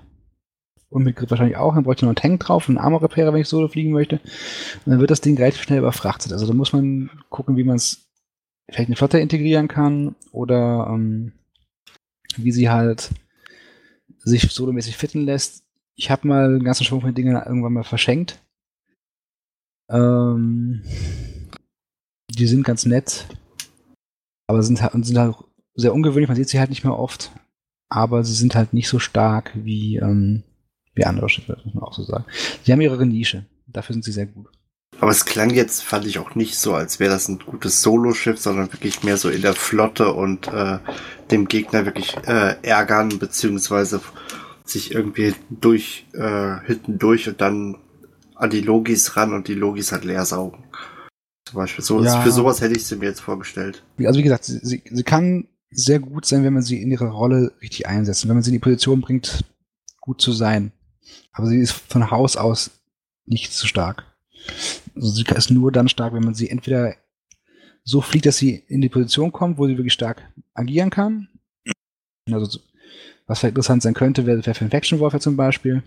Und 0.89 1.03
mit 1.03 1.15
Griff 1.15 1.29
wahrscheinlich 1.29 1.55
auch. 1.55 1.73
Dann 1.73 1.83
bräuchte 1.83 1.99
ich 1.99 2.03
noch 2.03 2.09
einen 2.09 2.15
Tank 2.15 2.41
drauf, 2.41 2.67
einen 2.67 2.77
Armor-Repairer, 2.77 3.33
wenn 3.33 3.41
ich 3.41 3.47
solo 3.47 3.69
fliegen 3.69 3.91
möchte. 3.91 4.17
Und 4.85 4.91
dann 4.91 4.99
wird 4.99 5.09
das 5.09 5.21
Ding 5.21 5.37
relativ 5.37 5.61
schnell 5.61 5.79
überfrachtet. 5.79 6.33
Also 6.33 6.45
da 6.45 6.53
muss 6.53 6.73
man 6.73 7.09
gucken, 7.29 7.55
wie 7.55 7.63
man 7.63 7.77
es 7.77 8.09
vielleicht 8.69 8.89
eine 8.89 8.97
Flotte 8.97 9.19
integrieren 9.19 9.69
kann 9.69 10.15
oder 10.31 10.87
ähm, 10.89 11.31
wie 12.35 12.51
sie 12.51 12.69
halt 12.69 13.11
sich 14.19 14.41
solomäßig 14.51 14.97
fitten 14.97 15.25
lässt. 15.25 15.63
Ich 15.95 16.11
habe 16.11 16.27
mal 16.27 16.45
einen 16.45 16.63
ganzen 16.63 16.83
Schwung 16.83 17.01
von 17.01 17.13
Dingen 17.13 17.35
irgendwann 17.35 17.73
mal 17.73 17.83
verschenkt. 17.83 18.39
Ähm, 19.91 20.83
die 22.29 22.47
sind 22.47 22.63
ganz 22.63 22.85
nett, 22.85 23.27
aber 24.47 24.63
sind 24.63 24.81
halt, 24.81 24.93
sind 25.05 25.17
halt 25.17 25.35
sehr 25.75 25.93
ungewöhnlich. 25.93 26.29
Man 26.29 26.37
sieht 26.37 26.49
sie 26.49 26.59
halt 26.59 26.69
nicht 26.69 26.83
mehr 26.83 26.97
oft, 26.97 27.31
aber 27.89 28.23
sie 28.23 28.33
sind 28.33 28.55
halt 28.55 28.73
nicht 28.73 28.87
so 28.87 28.99
stark 28.99 29.51
wie, 29.53 29.97
ähm, 29.97 30.43
wie 30.95 31.05
andere 31.05 31.29
Schiffe, 31.29 31.57
muss 31.65 31.73
man 31.73 31.83
auch 31.83 31.93
so 31.93 32.03
sagen. 32.03 32.25
Sie 32.63 32.71
haben 32.71 32.81
ihre 32.81 33.05
Nische. 33.05 33.45
Dafür 33.67 33.93
sind 33.93 34.03
sie 34.03 34.11
sehr 34.11 34.25
gut. 34.25 34.47
Aber 34.99 35.11
es 35.11 35.25
klang 35.25 35.49
jetzt, 35.49 35.83
fand 35.83 36.05
ich 36.05 36.19
auch 36.19 36.35
nicht 36.35 36.57
so, 36.57 36.75
als 36.75 36.99
wäre 36.99 37.11
das 37.11 37.27
ein 37.27 37.39
gutes 37.39 37.81
Solo-Schiff, 37.81 38.39
sondern 38.39 38.71
wirklich 38.71 39.03
mehr 39.03 39.17
so 39.17 39.29
in 39.29 39.41
der 39.41 39.55
Flotte 39.55 40.13
und 40.13 40.47
äh, 40.47 40.79
dem 41.31 41.47
Gegner 41.47 41.85
wirklich 41.85 42.15
äh, 42.27 42.55
ärgern, 42.61 43.17
beziehungsweise 43.17 44.01
sich 44.63 44.93
irgendwie 44.93 45.33
durch, 45.49 46.05
äh, 46.13 46.59
hinten 46.65 46.99
durch 46.99 47.27
und 47.27 47.41
dann 47.41 47.77
an 48.41 48.49
die 48.49 48.61
Logis 48.61 49.15
ran 49.15 49.33
und 49.33 49.47
die 49.47 49.53
Logis 49.53 49.91
halt 49.91 50.03
leer 50.03 50.25
saugen. 50.25 50.63
Zum 51.45 51.57
Beispiel. 51.57 51.85
So, 51.85 52.03
ja. 52.03 52.21
Für 52.21 52.31
sowas 52.31 52.59
hätte 52.59 52.75
ich 52.75 52.85
sie 52.85 52.95
mir 52.95 53.05
jetzt 53.05 53.21
vorgestellt. 53.21 53.83
Also 53.99 54.19
wie 54.19 54.23
gesagt, 54.23 54.45
sie, 54.45 54.59
sie, 54.63 54.83
sie 54.89 55.03
kann 55.03 55.47
sehr 55.69 55.99
gut 55.99 56.25
sein, 56.25 56.43
wenn 56.43 56.53
man 56.53 56.63
sie 56.63 56.81
in 56.81 56.91
ihre 56.91 57.09
Rolle 57.09 57.53
richtig 57.61 57.87
einsetzt. 57.87 58.23
Und 58.23 58.29
wenn 58.29 58.37
man 58.37 58.43
sie 58.43 58.49
in 58.49 58.55
die 58.55 58.59
Position 58.59 59.01
bringt, 59.01 59.45
gut 59.99 60.21
zu 60.21 60.31
sein. 60.31 60.71
Aber 61.33 61.47
sie 61.47 61.59
ist 61.59 61.71
von 61.71 62.09
Haus 62.09 62.35
aus 62.35 62.71
nicht 63.25 63.53
zu 63.53 63.67
stark. 63.67 64.05
Also 64.95 65.09
sie 65.09 65.23
ist 65.23 65.51
nur 65.51 65.71
dann 65.71 65.87
stark, 65.87 66.13
wenn 66.13 66.23
man 66.23 66.33
sie 66.33 66.49
entweder 66.49 66.95
so 67.83 68.01
fliegt, 68.01 68.25
dass 68.25 68.37
sie 68.37 68.63
in 68.67 68.81
die 68.81 68.89
Position 68.89 69.31
kommt, 69.31 69.59
wo 69.59 69.67
sie 69.67 69.77
wirklich 69.77 69.93
stark 69.93 70.23
agieren 70.55 70.89
kann. 70.89 71.27
Also, 72.29 72.59
was 73.27 73.39
vielleicht 73.39 73.51
interessant 73.51 73.83
sein 73.83 73.93
könnte, 73.93 74.25
wäre 74.25 74.41
für 74.41 74.63
Infection 74.63 74.99
Warfare 74.99 75.21
zum 75.21 75.37
Beispiel. 75.37 75.83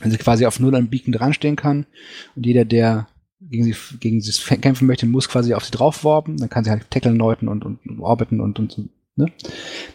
Wenn 0.00 0.10
sie 0.10 0.18
quasi 0.18 0.46
auf 0.46 0.60
Null 0.60 0.74
am 0.74 0.88
Beacon 0.88 1.12
dranstehen 1.12 1.56
kann 1.56 1.86
und 2.34 2.46
jeder, 2.46 2.64
der 2.64 3.06
gegen 3.40 3.64
sie, 3.64 3.74
gegen 4.00 4.20
sie 4.20 4.32
kämpfen 4.56 4.86
möchte, 4.86 5.06
muss 5.06 5.28
quasi 5.28 5.54
auf 5.54 5.64
sie 5.64 5.70
draufworben. 5.70 6.36
Dann 6.36 6.50
kann 6.50 6.64
sie 6.64 6.70
halt 6.70 6.90
tackeln, 6.90 7.16
läuten 7.16 7.48
und, 7.48 7.64
und, 7.64 7.86
und 7.86 8.00
orbiten 8.00 8.40
und, 8.40 8.58
und, 8.58 8.90
ne? 9.16 9.32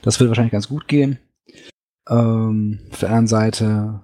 Das 0.02 0.20
wird 0.20 0.30
wahrscheinlich 0.30 0.52
ganz 0.52 0.68
gut 0.68 0.88
gehen. 0.88 1.20
Ähm, 2.10 2.80
auf 2.92 3.00
der 3.00 3.10
anderen 3.10 3.28
Seite 3.28 4.02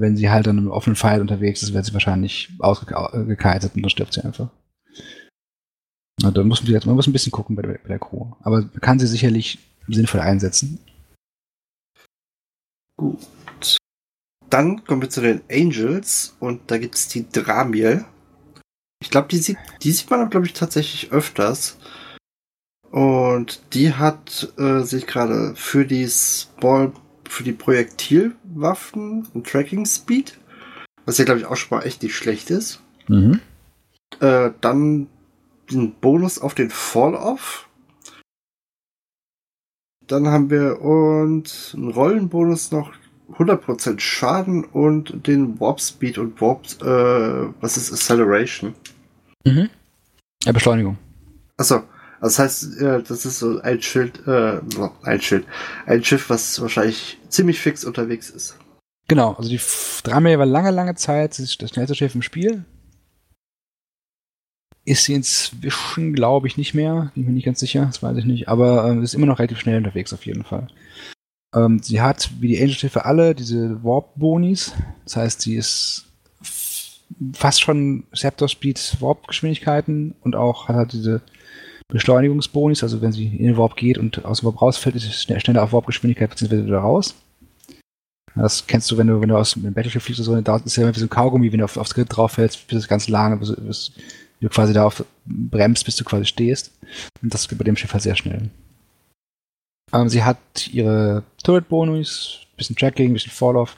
wenn 0.00 0.16
sie 0.16 0.30
halt 0.30 0.48
an 0.48 0.58
einem 0.58 0.70
offenen 0.70 0.96
Pfeil 0.96 1.20
unterwegs 1.20 1.62
ist, 1.62 1.74
wird 1.74 1.84
sie 1.84 1.92
wahrscheinlich 1.92 2.50
ausgekeitet 2.58 3.72
und 3.74 3.82
dann 3.82 3.90
stirbt 3.90 4.14
sie 4.14 4.24
einfach. 4.24 4.50
Na, 6.22 6.30
da 6.30 6.42
muss 6.44 6.62
man, 6.62 6.80
man 6.86 6.94
muss 6.94 7.06
ein 7.06 7.12
bisschen 7.12 7.32
gucken 7.32 7.56
bei 7.56 7.62
der, 7.62 7.74
bei 7.74 7.88
der 7.88 7.98
Crew. 7.98 8.32
Aber 8.40 8.62
man 8.62 8.80
kann 8.80 8.98
sie 8.98 9.06
sicherlich 9.06 9.58
sinnvoll 9.88 10.20
einsetzen. 10.20 10.78
Gut. 12.96 13.18
Dann 14.52 14.84
kommen 14.84 15.00
wir 15.00 15.08
zu 15.08 15.22
den 15.22 15.40
Angels 15.50 16.36
und 16.38 16.70
da 16.70 16.76
gibt 16.76 16.94
es 16.94 17.08
die 17.08 17.26
Dramiel. 17.26 18.04
Ich 19.00 19.08
glaube, 19.08 19.28
die 19.28 19.38
sieht, 19.38 19.56
die 19.82 19.92
sieht 19.92 20.10
man, 20.10 20.28
glaube 20.28 20.44
ich, 20.44 20.52
tatsächlich 20.52 21.10
öfters. 21.10 21.78
Und 22.90 23.62
die 23.72 23.94
hat 23.94 24.52
äh, 24.58 24.80
sich 24.80 25.06
gerade 25.06 25.54
für 25.56 25.86
die 25.86 26.06
Small 26.06 26.92
für 27.26 27.44
die 27.44 27.52
Projektilwaffen 27.52 29.26
und 29.32 29.46
Tracking 29.46 29.86
Speed, 29.86 30.38
was 31.06 31.16
ja 31.16 31.24
glaube 31.24 31.40
ich 31.40 31.46
auch 31.46 31.56
schon 31.56 31.78
mal 31.78 31.86
echt 31.86 32.02
nicht 32.02 32.14
schlecht 32.14 32.50
ist. 32.50 32.82
Mhm. 33.08 33.40
Äh, 34.20 34.50
dann 34.60 35.08
den 35.70 35.94
Bonus 35.94 36.38
auf 36.38 36.54
den 36.54 36.68
Fall-Off. 36.68 37.70
Dann 40.06 40.28
haben 40.28 40.50
wir 40.50 40.82
und 40.82 41.72
einen 41.74 41.90
Rollenbonus 41.90 42.70
noch 42.70 42.92
100% 43.34 44.00
Schaden 44.00 44.64
und 44.64 45.26
den 45.26 45.58
Warp 45.60 45.80
Speed 45.80 46.18
und 46.18 46.40
Warp, 46.40 46.64
äh, 46.82 47.52
was 47.60 47.76
ist 47.76 47.92
Acceleration? 47.92 48.74
Mhm. 49.44 49.68
Ja, 50.44 50.52
Beschleunigung. 50.52 50.98
Achso, 51.56 51.82
das 52.20 52.38
heißt, 52.38 52.80
das 52.80 53.26
ist 53.26 53.38
so 53.40 53.60
ein 53.60 53.82
Schild, 53.82 54.26
äh, 54.26 54.60
ein 55.02 55.20
Schild, 55.20 55.44
ein 55.86 56.04
Schiff, 56.04 56.30
was 56.30 56.60
wahrscheinlich 56.60 57.18
ziemlich 57.28 57.60
fix 57.60 57.84
unterwegs 57.84 58.30
ist. 58.30 58.56
Genau, 59.08 59.32
also 59.34 59.50
die 59.50 59.60
Drame 60.04 60.38
war 60.38 60.46
lange, 60.46 60.70
lange 60.70 60.94
Zeit 60.94 61.38
das 61.38 61.52
schnellste 61.52 61.94
Schiff 61.94 62.14
im 62.14 62.22
Spiel. 62.22 62.64
Ist 64.84 65.04
sie 65.04 65.14
inzwischen, 65.14 66.12
glaube 66.12 66.46
ich, 66.48 66.56
nicht 66.56 66.74
mehr. 66.74 67.12
Bin 67.14 67.26
mir 67.26 67.32
nicht 67.32 67.44
ganz 67.44 67.60
sicher, 67.60 67.86
das 67.86 68.02
weiß 68.02 68.16
ich 68.16 68.24
nicht. 68.24 68.48
Aber 68.48 68.88
ähm, 68.88 69.02
ist 69.02 69.14
immer 69.14 69.26
noch 69.26 69.38
relativ 69.38 69.60
schnell 69.60 69.78
unterwegs 69.78 70.12
auf 70.12 70.26
jeden 70.26 70.44
Fall. 70.44 70.68
Ähm, 71.54 71.80
sie 71.82 72.00
hat, 72.00 72.30
wie 72.40 72.48
die 72.48 72.60
Angel-Schiffe 72.60 73.04
alle, 73.04 73.34
diese 73.34 73.82
Warp-Bonis. 73.82 74.72
Das 75.04 75.16
heißt, 75.16 75.40
sie 75.42 75.56
ist 75.56 76.06
fast 77.34 77.60
schon 77.60 78.04
Scepter-Speed 78.14 79.00
Warp-Geschwindigkeiten 79.00 80.14
und 80.22 80.34
auch 80.34 80.68
hat 80.68 80.76
halt 80.76 80.92
diese 80.92 81.20
Beschleunigungsbonus, 81.88 82.82
also 82.82 83.02
wenn 83.02 83.12
sie 83.12 83.26
in 83.26 83.46
den 83.46 83.56
Warp 83.58 83.76
geht 83.76 83.98
und 83.98 84.24
aus 84.24 84.40
dem 84.40 84.46
Warp 84.46 84.62
rausfällt, 84.62 84.96
ist 84.96 85.04
es 85.04 85.22
schneller 85.22 85.62
auf 85.62 85.72
Warpgeschwindigkeit 85.72 86.30
bzw. 86.30 86.64
wieder 86.64 86.78
raus. 86.78 87.14
Das 88.34 88.66
kennst 88.66 88.90
du, 88.90 88.96
wenn 88.96 89.08
du, 89.08 89.20
wenn 89.20 89.28
du 89.28 89.36
aus 89.36 89.52
dem 89.52 89.74
Battleship 89.74 90.00
fliegst 90.00 90.26
oder 90.26 90.36
so, 90.36 90.40
da 90.40 90.56
ist 90.56 90.76
ja 90.76 90.88
wie 90.88 90.98
so 90.98 91.04
ein 91.04 91.10
Kaugummi, 91.10 91.52
wenn 91.52 91.58
du 91.58 91.64
auf, 91.66 91.76
aufs 91.76 91.92
Grid 91.92 92.08
drauf 92.10 92.32
fällst, 92.32 92.66
bis 92.66 92.78
es 92.78 92.88
ganz 92.88 93.08
lang, 93.08 93.38
bis, 93.38 93.54
bis 93.54 93.92
du 94.40 94.48
quasi 94.48 94.72
darauf 94.72 95.04
bremst, 95.26 95.84
bis 95.84 95.96
du 95.96 96.04
quasi 96.04 96.24
stehst. 96.24 96.72
Und 97.22 97.34
das 97.34 97.46
geht 97.46 97.58
bei 97.58 97.64
dem 97.64 97.76
Schiff 97.76 97.92
halt 97.92 98.02
sehr 98.02 98.16
schnell. 98.16 98.48
Ähm, 99.92 100.08
sie 100.08 100.24
hat 100.24 100.68
ihre 100.72 101.22
Turret-Bonus, 101.42 102.46
bisschen 102.56 102.76
Tracking, 102.76 103.12
bisschen 103.12 103.32
Fall-Off, 103.32 103.76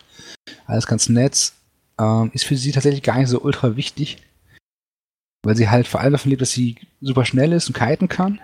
alles 0.66 0.86
ganz 0.86 1.08
nett. 1.08 1.52
Ähm, 1.98 2.30
ist 2.34 2.44
für 2.44 2.56
sie 2.56 2.72
tatsächlich 2.72 3.02
gar 3.02 3.18
nicht 3.18 3.28
so 3.28 3.40
ultra 3.40 3.76
wichtig 3.76 4.18
weil 5.44 5.56
sie 5.56 5.68
halt 5.68 5.86
vor 5.86 6.00
allem 6.00 6.12
davon 6.12 6.30
lebt, 6.30 6.42
dass 6.42 6.52
sie 6.52 6.76
super 7.00 7.24
schnell 7.24 7.52
ist 7.52 7.68
und 7.68 7.76
kiten 7.76 8.08
kann. 8.08 8.40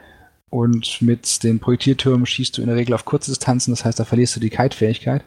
Und 0.50 1.00
mit 1.00 1.44
den 1.44 1.60
Projektiltürmen 1.60 2.26
schießt 2.26 2.58
du 2.58 2.62
in 2.62 2.66
der 2.66 2.76
Regel 2.76 2.94
auf 2.94 3.04
kurze 3.04 3.30
Distanzen, 3.30 3.72
das 3.72 3.84
heißt, 3.84 4.00
da 4.00 4.04
verlierst 4.04 4.34
du 4.34 4.40
die 4.40 4.50
Kite-Fähigkeit. 4.50 5.22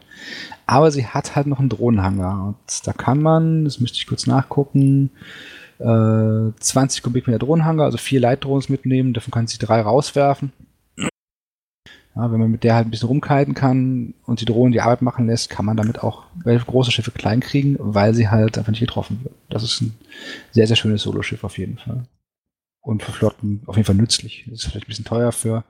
Aber 0.66 0.90
sie 0.90 1.06
hat 1.06 1.34
halt 1.34 1.46
noch 1.46 1.60
einen 1.60 1.70
Drohnenhangar. 1.70 2.48
Und 2.48 2.86
da 2.86 2.92
kann 2.92 3.22
man, 3.22 3.64
das 3.64 3.80
müsste 3.80 3.96
ich 3.96 4.06
kurz 4.06 4.26
nachgucken, 4.26 5.10
äh, 5.78 6.52
20 6.60 7.02
Kubikmeter 7.02 7.38
Drohnenhanger, 7.38 7.84
also 7.84 7.96
vier 7.96 8.20
Leitdrohnen 8.20 8.66
mitnehmen, 8.68 9.14
davon 9.14 9.32
kann 9.32 9.46
sie 9.46 9.58
drei 9.58 9.80
rauswerfen. 9.80 10.52
Ja, 12.16 12.30
wenn 12.30 12.38
man 12.38 12.50
mit 12.50 12.62
der 12.62 12.76
halt 12.76 12.86
ein 12.86 12.90
bisschen 12.90 13.08
rumkiten 13.08 13.54
kann 13.54 14.14
und 14.24 14.40
die 14.40 14.44
Drohnen 14.44 14.72
die 14.72 14.80
Arbeit 14.80 15.02
machen 15.02 15.26
lässt, 15.26 15.50
kann 15.50 15.64
man 15.64 15.76
damit 15.76 16.00
auch 16.00 16.24
große 16.44 16.92
Schiffe 16.92 17.10
klein 17.10 17.40
kriegen, 17.40 17.76
weil 17.78 18.14
sie 18.14 18.28
halt 18.28 18.56
einfach 18.56 18.70
nicht 18.70 18.80
getroffen 18.80 19.20
wird. 19.24 19.34
Das 19.50 19.64
ist 19.64 19.80
ein 19.80 19.94
sehr, 20.52 20.68
sehr 20.68 20.76
schönes 20.76 21.02
Soloschiff 21.02 21.42
auf 21.42 21.58
jeden 21.58 21.78
Fall. 21.78 22.04
Und 22.80 23.02
für 23.02 23.12
Flotten 23.12 23.62
auf 23.66 23.76
jeden 23.76 23.86
Fall 23.86 23.96
nützlich. 23.96 24.44
Das 24.46 24.60
ist 24.60 24.70
vielleicht 24.70 24.86
ein 24.86 24.88
bisschen 24.88 25.04
teuer 25.04 25.32
für 25.32 25.64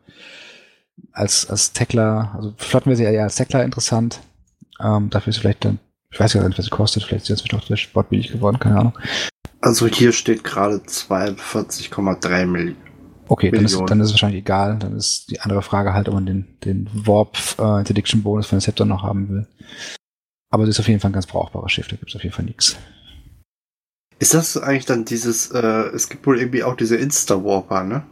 als, 1.12 1.48
als 1.48 1.72
Tackler, 1.72 2.33
also 2.35 2.54
Flotten 2.57 2.90
wäre 2.90 2.96
sie 2.96 3.04
eher 3.04 3.24
als 3.24 3.37
Tackler 3.37 3.64
interessant. 3.64 4.20
Ähm, 4.80 5.11
dafür 5.11 5.30
ist 5.30 5.38
vielleicht 5.38 5.64
dann, 5.64 5.78
ich 6.11 6.20
weiß 6.20 6.35
gar 6.35 6.46
nicht, 6.46 6.59
was 6.59 6.64
sie 6.64 6.70
kostet, 6.70 7.04
vielleicht 7.04 7.24
ist 7.24 7.40
jetzt 7.40 7.52
noch 7.52 7.64
der 7.64 7.76
Sport 7.76 8.11
billig 8.11 8.33
geworden, 8.33 8.59
keine 8.59 8.78
Ahnung. 8.78 8.98
Also 9.61 9.87
hier 9.87 10.12
steht 10.12 10.44
gerade 10.44 10.76
42,3 10.76 12.46
Millionen. 12.46 12.84
Okay, 13.35 13.51
dann 13.51 13.64
ist, 13.64 13.77
dann 13.88 13.99
ist 13.99 14.07
es 14.07 14.12
wahrscheinlich 14.12 14.42
egal. 14.42 14.79
Dann 14.79 14.97
ist 14.97 15.29
die 15.29 15.40
andere 15.40 15.61
Frage 15.61 15.92
halt, 15.92 16.09
ob 16.09 16.14
man 16.14 16.25
den, 16.25 16.47
den 16.64 16.88
Warp 16.92 17.37
äh, 17.59 17.81
Interdiction 17.81 18.23
Bonus 18.23 18.47
von 18.47 18.61
Scepter 18.61 18.85
noch 18.85 19.03
haben 19.03 19.29
will. 19.29 19.47
Aber 20.53 20.66
das 20.66 20.77
ist 20.77 20.81
auf 20.81 20.87
jeden 20.87 21.01
Fall 21.01 21.11
ein 21.11 21.14
ganz 21.14 21.27
brauchbares 21.27 21.73
Schiff, 21.73 21.88
da 21.88 21.97
gibt 21.97 22.11
es 22.11 22.14
auf 22.14 22.23
jeden 22.23 22.33
Fall 22.33 22.44
nichts. 22.44 22.77
Ist 24.20 24.35
das 24.35 24.57
eigentlich 24.57 24.87
dann 24.87 25.05
dieses, 25.05 25.51
äh, 25.51 25.88
es 25.92 26.09
gibt 26.09 26.25
wohl 26.29 26.38
irgendwie 26.38 26.62
auch 26.62 26.77
diese 26.77 26.94
Insta-Warper, 26.94 27.83
ne? 27.83 28.05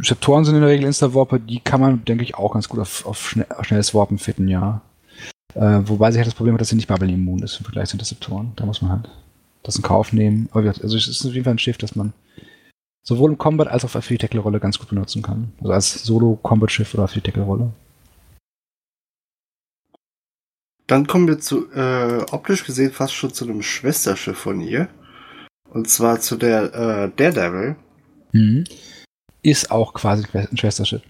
Septoren 0.00 0.44
sind 0.44 0.56
in 0.56 0.62
der 0.62 0.70
Regel 0.70 0.86
Insta-Warper, 0.86 1.38
die 1.38 1.60
kann 1.60 1.80
man, 1.80 2.04
denke 2.04 2.24
ich, 2.24 2.34
auch 2.34 2.54
ganz 2.54 2.68
gut 2.68 2.80
auf, 2.80 3.06
auf, 3.06 3.28
schnell, 3.28 3.46
auf 3.48 3.64
schnelles 3.64 3.94
Warpen 3.94 4.18
fitten, 4.18 4.48
ja. 4.48 4.82
Äh, 5.54 5.82
wobei 5.84 6.10
sie 6.10 6.18
halt 6.18 6.26
das 6.26 6.34
Problem 6.34 6.54
hat, 6.54 6.60
dass 6.60 6.70
sie 6.70 6.74
nicht 6.74 6.88
Bubble-immun 6.88 7.44
ist 7.44 7.58
im 7.58 7.64
Vergleich 7.64 7.90
zu 7.90 7.94
Interceptoren. 7.94 8.54
Da 8.56 8.66
muss 8.66 8.82
man 8.82 8.90
halt 8.90 9.08
das 9.62 9.76
in 9.76 9.82
Kauf 9.82 10.12
nehmen. 10.12 10.48
Aber 10.50 10.66
also 10.66 10.96
es 10.96 11.06
ist 11.06 11.24
auf 11.24 11.32
jeden 11.32 11.44
Fall 11.44 11.54
ein 11.54 11.60
Schiff, 11.60 11.78
das 11.78 11.94
man 11.94 12.12
sowohl 13.04 13.30
im 13.30 13.38
Combat 13.38 13.68
als 13.68 13.84
auch 13.84 13.90
für 13.90 14.14
die 14.14 14.18
Tackle-Rolle 14.18 14.58
ganz 14.58 14.78
gut 14.78 14.88
benutzen 14.88 15.22
kann. 15.22 15.52
Also 15.60 15.72
als 15.72 16.04
Solo-Combat-Schiff 16.04 16.94
oder 16.94 17.06
für 17.06 17.20
die 17.20 17.30
Tackle-Rolle. 17.30 17.70
Dann 20.86 21.06
kommen 21.06 21.28
wir 21.28 21.38
zu, 21.38 21.70
äh, 21.72 22.24
optisch 22.30 22.64
gesehen 22.64 22.92
fast 22.92 23.14
schon 23.14 23.32
zu 23.32 23.44
einem 23.44 23.62
Schwesterschiff 23.62 24.36
von 24.36 24.60
ihr. 24.60 24.88
Und 25.70 25.88
zwar 25.88 26.20
zu 26.20 26.36
der 26.36 26.74
äh, 26.74 27.10
Daredevil. 27.16 27.76
Mhm. 28.32 28.64
Ist 29.42 29.70
auch 29.70 29.94
quasi 29.94 30.24
ein 30.32 30.56
Schwesterschiff. 30.56 31.02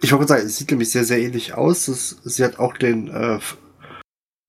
Ich 0.00 0.12
wollte 0.12 0.28
sagen, 0.28 0.46
es 0.46 0.56
sieht 0.58 0.70
nämlich 0.70 0.90
sehr, 0.90 1.04
sehr 1.04 1.20
ähnlich 1.20 1.54
aus. 1.54 1.88
Es, 1.88 2.20
sie 2.24 2.44
hat 2.44 2.58
auch 2.58 2.76
den, 2.76 3.08
äh, 3.08 3.38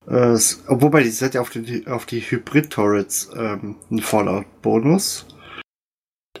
äh, 0.06 0.38
wobei 0.68 1.04
sie 1.04 1.24
hat 1.24 1.34
ja 1.34 1.40
auf 1.40 1.50
die, 1.50 1.86
auf 1.86 2.06
die 2.06 2.20
Hybrid-Turrets 2.20 3.30
ähm, 3.34 3.76
einen 3.90 4.00
Fallout-Bonus 4.00 5.26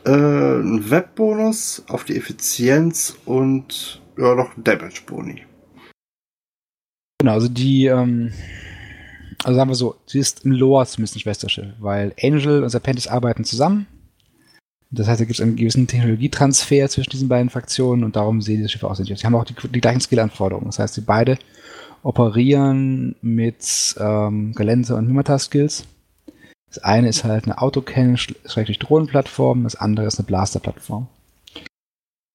äh, 0.08 0.10
einen 0.10 0.90
Webbonus 0.90 1.84
auf 1.88 2.04
die 2.04 2.16
Effizienz 2.16 3.16
und 3.26 4.00
ja, 4.16 4.34
noch 4.34 4.54
einen 4.54 4.64
Damage-Boni. 4.64 5.42
Genau, 7.20 7.32
also 7.32 7.48
die, 7.48 7.86
ähm, 7.86 8.32
also 9.44 9.56
sagen 9.56 9.70
wir 9.70 9.74
so, 9.74 9.96
sie 10.06 10.18
ist 10.18 10.44
im 10.44 10.52
Lore 10.52 10.86
zumindest 10.86 11.16
ein 11.16 11.20
Schwesterschiff, 11.20 11.66
weil 11.78 12.14
Angel 12.22 12.62
und 12.62 12.70
Serpentis 12.70 13.06
arbeiten 13.06 13.44
zusammen. 13.44 13.86
Das 14.90 15.06
heißt, 15.06 15.20
da 15.20 15.24
gibt 15.26 15.38
es 15.38 15.42
einen 15.42 15.56
gewissen 15.56 15.86
Technologietransfer 15.86 16.88
zwischen 16.88 17.10
diesen 17.10 17.28
beiden 17.28 17.50
Faktionen 17.50 18.04
und 18.04 18.16
darum 18.16 18.40
sehen 18.40 18.58
diese 18.58 18.70
Schiffe 18.70 18.88
aus. 18.88 18.96
Sie 18.96 19.14
haben 19.14 19.34
auch 19.34 19.44
die, 19.44 19.54
die 19.68 19.80
gleichen 19.80 20.00
Skill-Anforderungen. 20.00 20.66
Das 20.66 20.78
heißt, 20.78 20.94
sie 20.94 21.02
beide 21.02 21.38
operieren 22.02 23.14
mit 23.20 23.94
ähm, 23.98 24.54
Galense 24.54 24.94
und 24.94 25.06
Mimata-Skills 25.06 25.84
das 26.68 26.78
eine 26.78 27.08
ist 27.08 27.24
halt 27.24 27.44
eine 27.44 27.60
Autocannon-Drohnenplattform, 27.60 29.64
das 29.64 29.76
andere 29.76 30.06
ist 30.06 30.18
eine 30.18 30.26
Blaster-Plattform. 30.26 31.08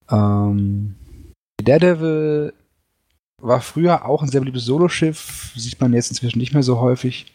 Ähm, 0.09 0.95
Daredevil 1.63 2.53
war 3.41 3.61
früher 3.61 4.05
auch 4.05 4.21
ein 4.21 4.29
sehr 4.29 4.41
beliebtes 4.41 4.65
Soloschiff, 4.65 5.53
sieht 5.55 5.79
man 5.81 5.93
jetzt 5.93 6.09
inzwischen 6.09 6.39
nicht 6.39 6.53
mehr 6.53 6.63
so 6.63 6.79
häufig. 6.79 7.33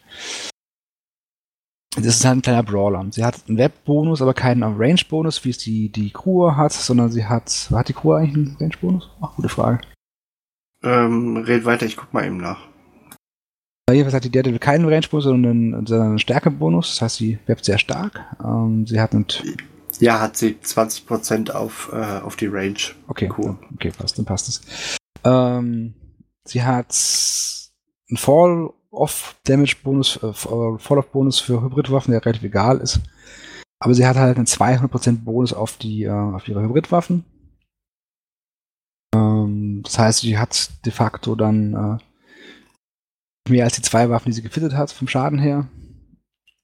Das 1.95 2.05
ist 2.05 2.25
halt 2.25 2.37
ein 2.37 2.41
kleiner 2.41 2.63
Brawler. 2.63 3.05
Sie 3.11 3.23
hat 3.23 3.43
einen 3.47 3.57
Web-Bonus, 3.57 4.21
aber 4.21 4.33
keinen 4.33 4.63
Range-Bonus, 4.63 5.43
wie 5.43 5.49
es 5.49 5.57
die, 5.57 5.89
die 5.89 6.11
Crew 6.11 6.51
hat, 6.51 6.71
sondern 6.71 7.11
sie 7.11 7.25
hat. 7.25 7.69
Hat 7.71 7.89
die 7.89 7.93
Crew 7.93 8.13
eigentlich 8.13 8.35
einen 8.35 8.57
Range-Bonus? 8.59 9.09
Ach, 9.21 9.35
gute 9.35 9.49
Frage. 9.49 9.81
Ähm, 10.83 11.37
red 11.37 11.65
weiter, 11.65 11.85
ich 11.85 11.97
guck 11.97 12.13
mal 12.13 12.25
eben 12.25 12.37
nach. 12.37 12.68
Jedenfalls 13.91 14.15
hat 14.15 14.23
die 14.23 14.31
Daredevil 14.31 14.59
keinen 14.59 14.85
Range-Bonus, 14.85 15.23
sondern 15.23 15.87
einen, 15.87 16.19
Stärke-Bonus. 16.19 16.89
Das 16.89 17.01
heißt, 17.01 17.15
sie 17.17 17.39
wirft 17.45 17.65
sehr 17.65 17.77
stark. 17.77 18.21
Ähm, 18.43 18.87
sie 18.87 18.99
hat 18.99 19.13
einen 19.13 19.25
ja, 19.99 20.19
hat 20.19 20.37
sie 20.37 20.57
20% 20.63 21.51
auf, 21.51 21.91
äh, 21.91 22.19
auf 22.19 22.37
die 22.37 22.47
Range. 22.47 22.77
Okay, 23.07 23.31
cool. 23.37 23.57
okay, 23.73 23.91
passt, 23.91 24.17
dann 24.17 24.25
passt 24.25 24.47
es. 24.47 24.61
Ähm, 25.25 25.93
sie 26.45 26.63
hat 26.63 26.95
einen 28.09 28.17
Fall-Off-Damage-Bonus, 28.17 30.23
äh, 30.23 30.33
Fall-Off-Bonus 30.33 31.39
für 31.39 31.61
Hybridwaffen, 31.61 32.11
der 32.11 32.25
relativ 32.25 32.43
egal 32.43 32.79
ist. 32.79 33.01
Aber 33.79 33.93
sie 33.93 34.07
hat 34.07 34.15
halt 34.15 34.37
einen 34.37 34.45
200% 34.45 35.23
Bonus 35.23 35.53
auf 35.53 35.77
die, 35.77 36.03
äh, 36.03 36.11
auf 36.11 36.47
ihre 36.47 36.61
Hybridwaffen. 36.61 37.25
Ähm, 39.13 39.81
das 39.83 39.99
heißt, 39.99 40.21
sie 40.21 40.37
hat 40.37 40.69
de 40.85 40.93
facto 40.93 41.35
dann 41.35 41.73
äh, 41.73 41.97
mehr 43.49 43.65
als 43.65 43.75
die 43.75 43.81
zwei 43.81 44.09
Waffen, 44.09 44.29
die 44.29 44.33
sie 44.33 44.41
gefittet 44.41 44.73
hat, 44.73 44.91
vom 44.91 45.07
Schaden 45.07 45.39
her. 45.39 45.67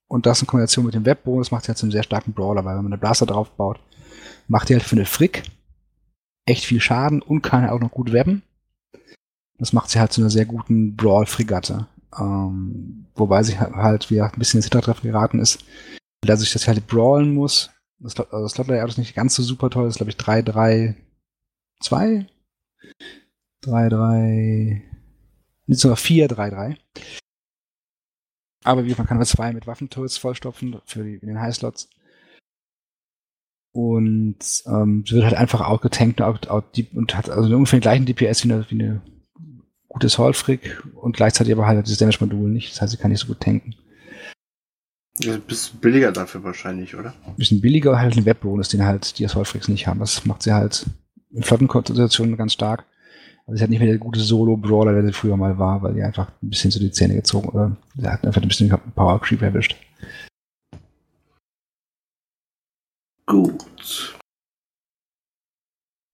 Und 0.08 0.26
das 0.26 0.41
in 0.41 0.48
Kombination 0.48 0.86
mit 0.86 0.93
dem 0.93 1.06
Webbonus 1.06 1.52
macht 1.52 1.63
sie 1.63 1.69
halt 1.69 1.78
zu 1.78 1.86
einem 1.86 1.91
sehr 1.91 2.04
starken 2.04 2.34
Brawler, 2.34 2.63
weil 2.63 2.76
wenn 2.76 2.84
man 2.84 2.93
eine 2.93 3.00
Blaster 3.00 3.26
drauf 3.26 3.52
baut, 3.52 3.80
macht 4.48 4.69
die 4.69 4.74
halt 4.74 4.84
für 4.84 4.95
eine 4.95 5.06
Frick 5.06 5.43
echt 6.45 6.65
viel 6.65 6.80
Schaden 6.80 7.21
und 7.21 7.41
kann 7.41 7.63
halt 7.63 7.71
auch 7.71 7.80
noch 7.80 7.91
gut 7.91 8.13
webben. 8.13 8.43
Das 9.58 9.74
macht 9.74 9.89
sie 9.89 10.00
halt 10.00 10.12
zu 10.12 10.21
einer 10.21 10.30
sehr 10.30 10.45
guten 10.45 10.95
Brawl-Fregatte. 10.95 11.88
Ähm, 12.19 13.08
wobei 13.15 13.43
sie 13.43 13.60
halt 13.60 14.10
wieder 14.10 14.26
ein 14.26 14.39
bisschen 14.39 14.60
ins 14.60 14.65
Hintertreffen 14.65 15.10
geraten 15.10 15.39
ist, 15.39 15.65
da 16.21 16.38
sich 16.38 16.54
das 16.54 16.67
halt 16.67 16.86
brawlen 16.88 17.34
muss. 17.34 17.71
Das, 18.00 18.15
also 18.17 18.43
das 18.43 18.52
Slot 18.52 18.67
Layout 18.67 18.89
ist 18.89 18.98
nicht 18.98 19.15
ganz 19.15 19.36
so 19.36 19.43
super 19.43 19.69
toll, 19.69 19.86
das 19.86 19.93
ist 19.93 19.98
glaube 19.98 20.12
ich 20.12 20.17
3, 20.17 20.41
3, 20.41 20.95
2? 21.82 22.28
3, 23.62 23.89
3, 23.89 24.84
nicht 24.91 24.94
sogar 25.67 25.97
4, 25.97 26.28
3, 26.28 26.49
3. 26.49 26.78
Aber 28.63 28.86
wie 28.86 28.95
man 28.95 29.06
kann 29.06 29.17
aber 29.17 29.25
zwei 29.25 29.54
mit 29.54 29.67
Waffentools 29.67 30.17
vollstopfen 30.17 30.82
für 30.86 31.04
die, 31.04 31.15
in 31.15 31.28
den 31.28 31.39
Highslots. 31.39 31.89
Und 33.71 34.63
ähm, 34.65 35.04
sie 35.06 35.15
wird 35.15 35.25
halt 35.25 35.36
einfach 35.36 35.62
outgetankt 35.62 36.21
out, 36.21 36.47
out, 36.47 36.65
und 36.93 37.15
hat 37.15 37.30
also 37.30 37.54
ungefähr 37.56 37.78
den 37.78 37.84
gleichen 37.84 38.06
DPS 38.06 38.43
wie 38.43 38.54
eine, 38.54 38.69
wie 38.69 38.75
eine 38.75 39.01
gute 39.88 40.10
Solfrick 40.10 40.84
und 40.95 41.15
gleichzeitig 41.15 41.54
aber 41.54 41.67
halt 41.67 41.86
dieses 41.86 41.99
Damage-Modul 41.99 42.49
nicht. 42.49 42.71
Das 42.71 42.82
heißt, 42.82 42.91
sie 42.91 42.97
kann 42.97 43.12
nicht 43.12 43.19
so 43.19 43.28
gut 43.28 43.41
tanken. 43.41 43.75
Ein 45.23 45.41
bisschen 45.41 45.80
billiger 45.80 46.12
dafür 46.12 46.43
wahrscheinlich, 46.43 46.95
oder? 46.95 47.13
Ein 47.25 47.36
bisschen 47.36 47.62
billiger, 47.62 47.99
halt 47.99 48.17
ein 48.17 48.25
Webbonus, 48.25 48.69
den 48.69 48.84
halt 48.84 49.19
die 49.19 49.25
Assault 49.25 49.69
nicht 49.69 49.88
haben. 49.88 49.99
Das 49.99 50.25
macht 50.25 50.43
sie 50.43 50.54
halt 50.54 50.86
in 51.32 51.43
Flottenkonstellationen 51.43 52.36
ganz 52.36 52.54
stark. 52.54 52.86
Also 53.47 53.58
sie 53.58 53.63
hat 53.63 53.69
nicht 53.69 53.79
mehr 53.79 53.89
der 53.89 53.99
gute 53.99 54.19
Solo-Brawler, 54.19 54.93
der 54.93 55.05
sie 55.05 55.13
früher 55.13 55.38
mal 55.38 55.58
war, 55.60 55.81
weil 55.84 55.93
die 55.93 56.01
einfach 56.01 56.29
ein 56.41 56.49
bisschen 56.49 56.71
zu 56.71 56.79
die 56.79 56.91
Zähne 56.91 57.15
gezogen 57.15 57.49
oder 57.49 57.77
sie 57.95 58.08
hat 58.08 58.25
einfach 58.25 58.41
ein 58.41 58.47
bisschen 58.47 58.69
Power 58.95 59.21
Creep 59.21 59.41
erwischt. 59.43 59.75
Gut. 63.27 64.17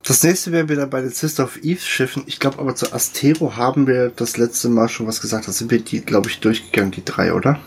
Das 0.03 0.23
nächste 0.23 0.51
wären 0.51 0.67
wir 0.67 0.75
dann 0.75 0.89
bei 0.89 1.01
den 1.01 1.11
Sister 1.11 1.43
of 1.45 1.63
Eve 1.63 1.79
Schiffen. 1.79 2.23
Ich 2.25 2.39
glaube 2.39 2.59
aber 2.59 2.75
zu 2.75 2.91
Astero 2.91 3.55
haben 3.55 3.87
wir 3.87 4.09
das 4.09 4.35
letzte 4.35 4.67
Mal 4.67 4.89
schon 4.89 5.07
was 5.07 5.21
gesagt. 5.21 5.47
Da 5.47 5.51
sind 5.53 5.71
wir 5.71 5.81
die, 5.81 6.01
glaube 6.01 6.29
ich, 6.29 6.39
durchgegangen, 6.41 6.91
die 6.91 7.05
drei, 7.05 7.33
oder? 7.33 7.61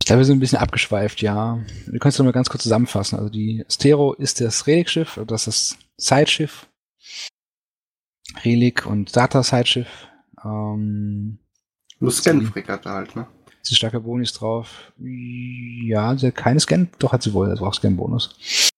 Ich 0.00 0.06
glaube, 0.06 0.20
wir 0.20 0.24
sind 0.24 0.36
ein 0.36 0.40
bisschen 0.40 0.58
abgeschweift, 0.58 1.20
ja. 1.20 1.58
Wir 1.86 1.98
können 1.98 2.10
es 2.10 2.18
nochmal 2.18 2.32
ganz 2.32 2.48
kurz 2.48 2.62
zusammenfassen. 2.62 3.18
Also 3.18 3.30
die 3.30 3.64
Astero 3.66 4.14
ist 4.14 4.40
das 4.40 4.66
Relic-Schiff, 4.66 5.20
das 5.26 5.48
ist 5.48 5.76
das 5.96 6.08
Sideschiff 6.08 6.68
Relic 8.44 8.86
und 8.86 9.16
Data 9.16 9.42
Sideschiff. 9.42 10.08
Ähm, 10.44 11.38
Nur 11.98 12.10
Scan-Fregatte 12.10 12.90
halt, 12.90 13.16
ne? 13.16 13.26
Ist 13.62 13.76
starke 13.76 14.00
Bonus 14.00 14.32
drauf. 14.32 14.92
Ja, 14.98 16.16
sie 16.16 16.28
hat 16.28 16.36
keine 16.36 16.60
Scan, 16.60 16.88
doch 16.98 17.12
hat 17.12 17.22
sie 17.22 17.34
wohl, 17.34 17.50
also 17.50 17.66
auch 17.66 17.74
Scan-Bonus. 17.74 18.70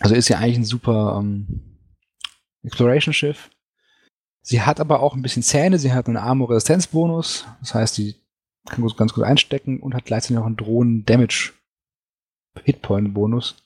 Also 0.00 0.14
ist 0.14 0.26
sie 0.26 0.34
eigentlich 0.34 0.58
ein 0.58 0.64
super 0.64 1.16
ähm, 1.18 1.78
Exploration-Schiff. 2.62 3.48
Sie 4.42 4.60
hat 4.62 4.80
aber 4.80 5.00
auch 5.00 5.14
ein 5.14 5.22
bisschen 5.22 5.42
Zähne, 5.42 5.78
sie 5.78 5.92
hat 5.92 6.08
einen 6.08 6.18
Armor-Resistenzbonus, 6.18 7.46
das 7.60 7.74
heißt, 7.74 7.94
sie 7.94 8.16
kann 8.68 8.82
gut, 8.82 8.96
ganz 8.96 9.14
gut 9.14 9.24
einstecken 9.24 9.80
und 9.80 9.94
hat 9.94 10.04
gleichzeitig 10.04 10.36
noch 10.36 10.46
einen 10.46 10.56
Drohnen-Damage-Hitpoint-Bonus. 10.56 13.56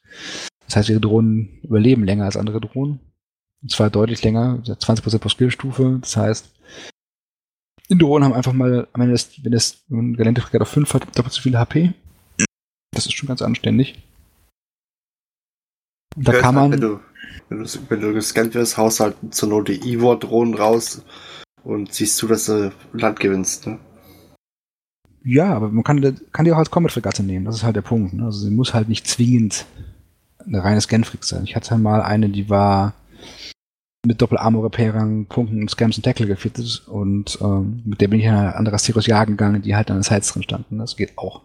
Das 0.66 0.76
heißt, 0.76 0.90
ihre 0.90 1.00
Drohnen 1.00 1.60
überleben 1.62 2.04
länger 2.04 2.26
als 2.26 2.36
andere 2.36 2.60
Drohnen. 2.60 3.00
Und 3.62 3.70
zwar 3.70 3.90
deutlich 3.90 4.22
länger, 4.22 4.62
20% 4.64 5.18
pro 5.18 5.28
Skillstufe. 5.28 5.98
Das 6.00 6.16
heißt, 6.16 6.50
Indronen 7.88 8.24
haben 8.24 8.34
einfach 8.34 8.52
mal, 8.52 8.88
am 8.92 9.00
Ende, 9.00 9.12
des, 9.12 9.44
wenn 9.44 9.52
das 9.52 9.82
ein 9.90 10.14
Geländefregat 10.14 10.62
auf 10.62 10.68
5 10.68 10.94
hat, 10.94 11.18
doppelt 11.18 11.32
so 11.32 11.42
viel 11.42 11.58
HP. 11.58 11.92
Das 12.92 13.06
ist 13.06 13.14
schon 13.14 13.28
ganz 13.28 13.42
anständig. 13.42 14.02
Und 16.16 16.26
da 16.26 16.32
kann 16.32 16.54
Wenn 16.56 16.70
man, 16.70 16.80
du, 16.80 17.00
wenn 17.48 17.58
du, 17.62 17.68
wenn 17.88 18.00
du 18.00 18.14
gescannt 18.14 18.54
wirst, 18.54 18.76
haust 18.76 19.00
halt 19.00 19.16
zur 19.30 19.48
Not 19.48 19.68
die 19.68 19.92
Ivor-Drohnen 19.92 20.54
raus 20.54 21.02
und 21.62 21.92
siehst 21.92 22.16
zu, 22.16 22.26
dass 22.26 22.46
du 22.46 22.72
Land 22.92 23.20
gewinnst. 23.20 23.66
Ne? 23.66 23.78
ja, 25.24 25.52
aber 25.52 25.68
man 25.68 25.84
kann, 25.84 26.18
kann 26.32 26.44
die 26.44 26.52
auch 26.52 26.58
als 26.58 26.70
Combat-Fregatte 26.70 27.22
nehmen. 27.22 27.44
Das 27.44 27.56
ist 27.56 27.62
halt 27.62 27.76
der 27.76 27.82
Punkt. 27.82 28.14
Ne? 28.14 28.24
Also 28.24 28.40
sie 28.40 28.50
muss 28.50 28.74
halt 28.74 28.88
nicht 28.88 29.06
zwingend 29.06 29.66
eine 30.44 30.64
reine 30.64 30.80
Scanfreak 30.80 31.24
sein. 31.24 31.44
Ich 31.44 31.54
hatte 31.54 31.76
mal 31.76 32.02
eine, 32.02 32.30
die 32.30 32.48
war 32.48 32.94
mit 34.06 34.20
Doppel-Armor-Repairern, 34.22 35.26
Punkten 35.26 35.60
und 35.60 35.70
Scams 35.70 35.96
und 35.98 36.04
Tackle 36.04 36.26
gefittet 36.26 36.82
und 36.88 37.38
ähm, 37.42 37.82
mit 37.84 38.00
der 38.00 38.08
bin 38.08 38.18
ich 38.20 38.26
in 38.26 38.32
eine 38.32 38.56
andere 38.56 38.76
Asteros 38.76 39.06
jagen 39.06 39.36
gegangen, 39.36 39.60
die 39.62 39.76
halt 39.76 39.90
an 39.90 39.98
den 39.98 40.02
Sides 40.02 40.32
drin 40.32 40.42
standen. 40.42 40.78
Das 40.78 40.96
geht 40.96 41.18
auch. 41.18 41.42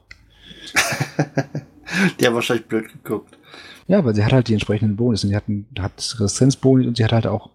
die 2.20 2.26
haben 2.26 2.36
wahrscheinlich 2.36 2.68
blöd 2.68 2.92
geguckt. 2.92 3.38
Ja, 3.88 4.00
aber 4.00 4.14
sie 4.16 4.24
hat 4.24 4.32
halt 4.34 4.48
die 4.48 4.54
entsprechenden 4.54 4.96
Bonus. 4.96 5.24
Und 5.24 5.30
sie 5.32 5.36
hat, 5.36 5.48
einen- 5.48 5.68
hat 5.80 6.16
Resistenzboni 6.20 6.88
und 6.88 6.98
sie 6.98 7.04
hat 7.04 7.12
halt 7.12 7.28
auch 7.28 7.50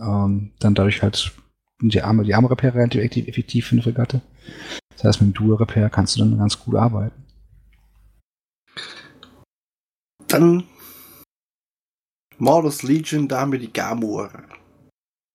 ähm, 0.00 0.52
dann 0.58 0.74
dadurch 0.74 1.02
halt 1.02 1.32
die 1.80 2.02
Arme, 2.02 2.22
die 2.22 2.34
Armrepair 2.34 2.74
relativ 2.74 3.00
effektiv, 3.00 3.28
effektiv 3.28 3.66
für 3.66 3.72
eine 3.72 3.82
Fregatte. 3.82 4.20
Das 4.94 5.04
heißt, 5.04 5.22
mit 5.22 5.34
dem 5.34 5.34
Dual-Repair 5.34 5.90
kannst 5.90 6.14
du 6.16 6.20
dann 6.20 6.38
ganz 6.38 6.58
gut 6.58 6.76
arbeiten. 6.76 7.24
Dann 10.28 10.64
Mordus 12.38 12.82
Legion, 12.82 13.28
da 13.28 13.40
haben 13.40 13.52
wir 13.52 13.58
die 13.58 13.72
Gamor. 13.72 14.30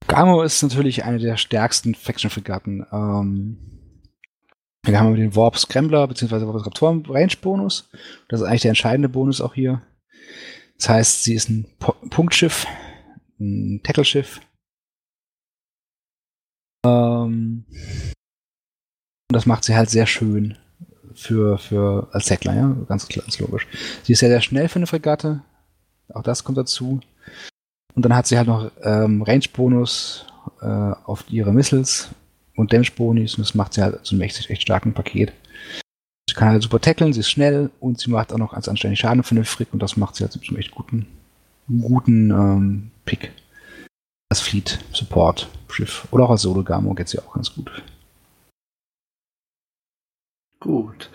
Gamo 0.08 0.42
ist 0.42 0.62
natürlich 0.64 1.04
eine 1.04 1.20
der 1.20 1.38
stärksten 1.38 1.94
Faction-Fregatten. 1.94 2.86
Ähm, 2.92 3.58
wir 4.86 5.00
haben 5.00 5.16
den 5.16 5.36
Warp 5.36 5.58
Scrambler 5.58 6.08
bzw. 6.08 6.48
Warp 6.48 6.66
Raptor 6.66 7.04
Range 7.10 7.34
Bonus. 7.42 7.90
Das 8.30 8.40
ist 8.40 8.48
eigentlich 8.48 8.62
der 8.62 8.70
entscheidende 8.70 9.10
Bonus 9.10 9.42
auch 9.42 9.54
hier. 9.54 9.82
Das 10.78 10.90
heißt, 10.90 11.24
sie 11.24 11.34
ist 11.34 11.50
ein 11.50 11.68
po 11.80 11.94
Punktschiff, 12.10 12.66
ein 13.40 13.82
Tackle-Schiff. 13.84 14.40
Ähm, 16.86 17.66
und 19.30 19.34
das 19.34 19.46
macht 19.46 19.66
sie 19.66 19.76
halt 19.76 19.90
sehr 19.90 20.06
schön 20.06 20.58
für, 21.16 21.58
für 21.58 22.08
als 22.14 22.28
Tackler, 22.28 22.56
ja, 22.56 22.78
ganz 22.88 23.10
ganz 23.10 23.40
logisch. 23.40 23.68
Sie 24.04 24.14
ist 24.14 24.20
sehr, 24.20 24.30
sehr 24.30 24.42
schnell 24.42 24.70
für 24.70 24.78
eine 24.78 24.88
Fregatte. 24.88 25.44
Auch 26.14 26.24
das 26.24 26.44
kommt 26.44 26.58
dazu. 26.58 27.00
Und 27.96 28.06
dann 28.06 28.16
hat 28.16 28.28
sie 28.28 28.38
halt 28.38 28.48
noch 28.48 28.72
ähm, 28.84 29.24
Range-Bonus 29.24 30.26
äh, 30.62 30.66
auf 30.66 31.26
ihre 31.30 31.52
Missiles 31.52 32.10
und 32.56 32.74
Damage-Bonis 32.74 33.36
und 33.36 33.46
das 33.46 33.56
macht 33.56 33.74
sie 33.74 33.82
halt 33.82 34.06
zu 34.06 34.16
einem 34.16 34.22
echt, 34.22 34.50
echt 34.50 34.62
starken 34.62 34.94
Paket. 34.94 35.34
Sie 36.30 36.36
kann 36.36 36.50
halt 36.50 36.62
super 36.62 36.80
tackeln, 36.80 37.14
sie 37.14 37.22
ist 37.22 37.30
schnell 37.30 37.70
und 37.80 38.00
sie 38.00 38.12
macht 38.12 38.34
auch 38.34 38.38
noch 38.38 38.54
ganz 38.54 38.68
anständig 38.68 39.00
Schaden 39.00 39.24
für 39.24 39.36
den 39.36 39.46
Frick 39.46 39.74
und 39.74 39.82
das 39.82 39.98
macht 39.98 40.16
sie 40.16 40.24
halt 40.24 40.34
zu 40.34 40.40
einem 40.42 40.58
echt 40.58 40.72
guten, 40.72 41.08
guten 41.68 42.32
ähm, 42.32 42.92
Pick. 43.06 43.32
Als 44.30 44.42
Fleet-Support-Schiff. 44.42 46.08
Oder 46.12 46.26
auch 46.26 46.32
als 46.32 46.42
Solo-Gamo 46.42 46.94
geht 46.94 47.08
sie 47.08 47.20
auch 47.20 47.34
ganz 47.34 47.54
gut. 47.54 47.72
Gut. 50.60 51.10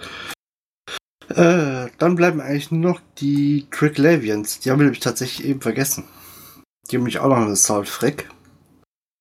Äh, 1.37 1.91
dann 1.99 2.17
bleiben 2.17 2.41
eigentlich 2.41 2.71
nur 2.71 2.93
noch 2.93 3.01
die 3.19 3.67
Triglavians. 3.71 4.61
Die 4.61 4.71
haben 4.71 4.79
wir 4.79 4.85
nämlich 4.85 5.01
tatsächlich 5.01 5.47
eben 5.47 5.61
vergessen. 5.61 6.05
Die 6.91 6.97
haben 6.97 7.05
mich 7.05 7.19
auch 7.19 7.29
noch 7.29 7.37
eine 7.37 7.53
Assault 7.53 7.89
Frick. 7.89 8.29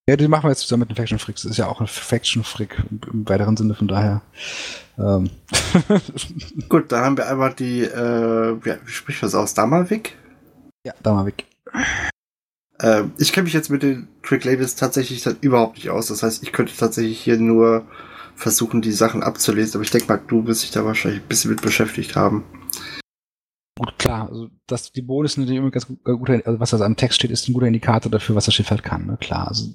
Ja, 0.10 0.16
die 0.16 0.28
machen 0.28 0.46
wir 0.46 0.50
jetzt 0.50 0.62
zusammen 0.62 0.82
mit 0.82 0.90
den 0.90 0.96
Faction 0.96 1.20
Fricks. 1.20 1.44
Das 1.44 1.52
ist 1.52 1.58
ja 1.58 1.68
auch 1.68 1.80
ein 1.80 1.88
Faction 1.88 2.44
Frick 2.44 2.84
im, 2.90 3.28
weiteren 3.30 3.56
Sinne, 3.56 3.76
von 3.76 3.88
daher. 3.88 4.22
Ähm. 4.98 5.30
Gut, 6.70 6.92
dann 6.92 7.06
haben 7.06 7.18
wir 7.18 7.28
einmal 7.28 7.54
die, 7.54 7.82
äh, 7.82 8.58
ja, 8.66 8.78
wie 8.84 8.92
spricht 8.92 9.22
man 9.22 9.32
das 9.32 9.36
aus? 9.36 9.54
Damavik? 9.54 10.18
ja, 10.84 10.94
da 11.04 11.14
mal 11.14 11.26
weg. 11.26 11.46
Äh, 12.80 13.04
ich 13.18 13.32
kenne 13.32 13.46
mich 13.46 13.54
jetzt 13.54 13.70
mit 13.70 13.84
den 13.84 14.08
Triglavians 14.24 14.76
tatsächlich 14.76 15.22
dann 15.24 15.38
überhaupt 15.42 15.76
nicht 15.76 15.90
aus. 15.90 16.08
Das 16.08 16.24
heißt, 16.24 16.44
ich 16.44 16.52
könnte 16.52 16.76
tatsächlich 16.76 17.20
hier 17.20 17.38
nur 17.38 17.86
versuchen, 18.36 18.82
die 18.82 18.92
Sachen 18.92 19.24
abzulesen. 19.24 19.76
Aber 19.76 19.84
ich 19.84 19.92
denke 19.92 20.08
mal, 20.08 20.22
du 20.28 20.46
wirst 20.46 20.64
dich 20.64 20.72
da 20.72 20.86
wahrscheinlich 20.86 21.22
ein 21.22 21.28
bisschen 21.28 21.52
mit 21.52 21.62
beschäftigt 21.62 22.16
haben. 22.16 22.44
Gut, 23.78 23.98
klar, 23.98 24.28
also 24.30 24.50
dass 24.68 24.92
die 24.92 25.02
Bonus 25.02 25.38
natürlich 25.38 25.58
immer 25.58 25.72
ganz 25.72 25.88
gut, 25.88 26.30
also 26.30 26.60
was 26.60 26.70
da 26.70 26.80
am 26.82 26.98
Text 26.98 27.18
steht, 27.18 27.32
ist 27.32 27.48
ein 27.48 27.54
guter 27.54 27.68
Indikator 27.68 28.12
dafür, 28.12 28.36
was 28.36 28.46
das 28.46 28.54
Schiff 28.54 28.70
halt 28.70 28.84
kann, 28.84 29.08
ne? 29.08 29.18
Klar. 29.20 29.48
Also 29.48 29.74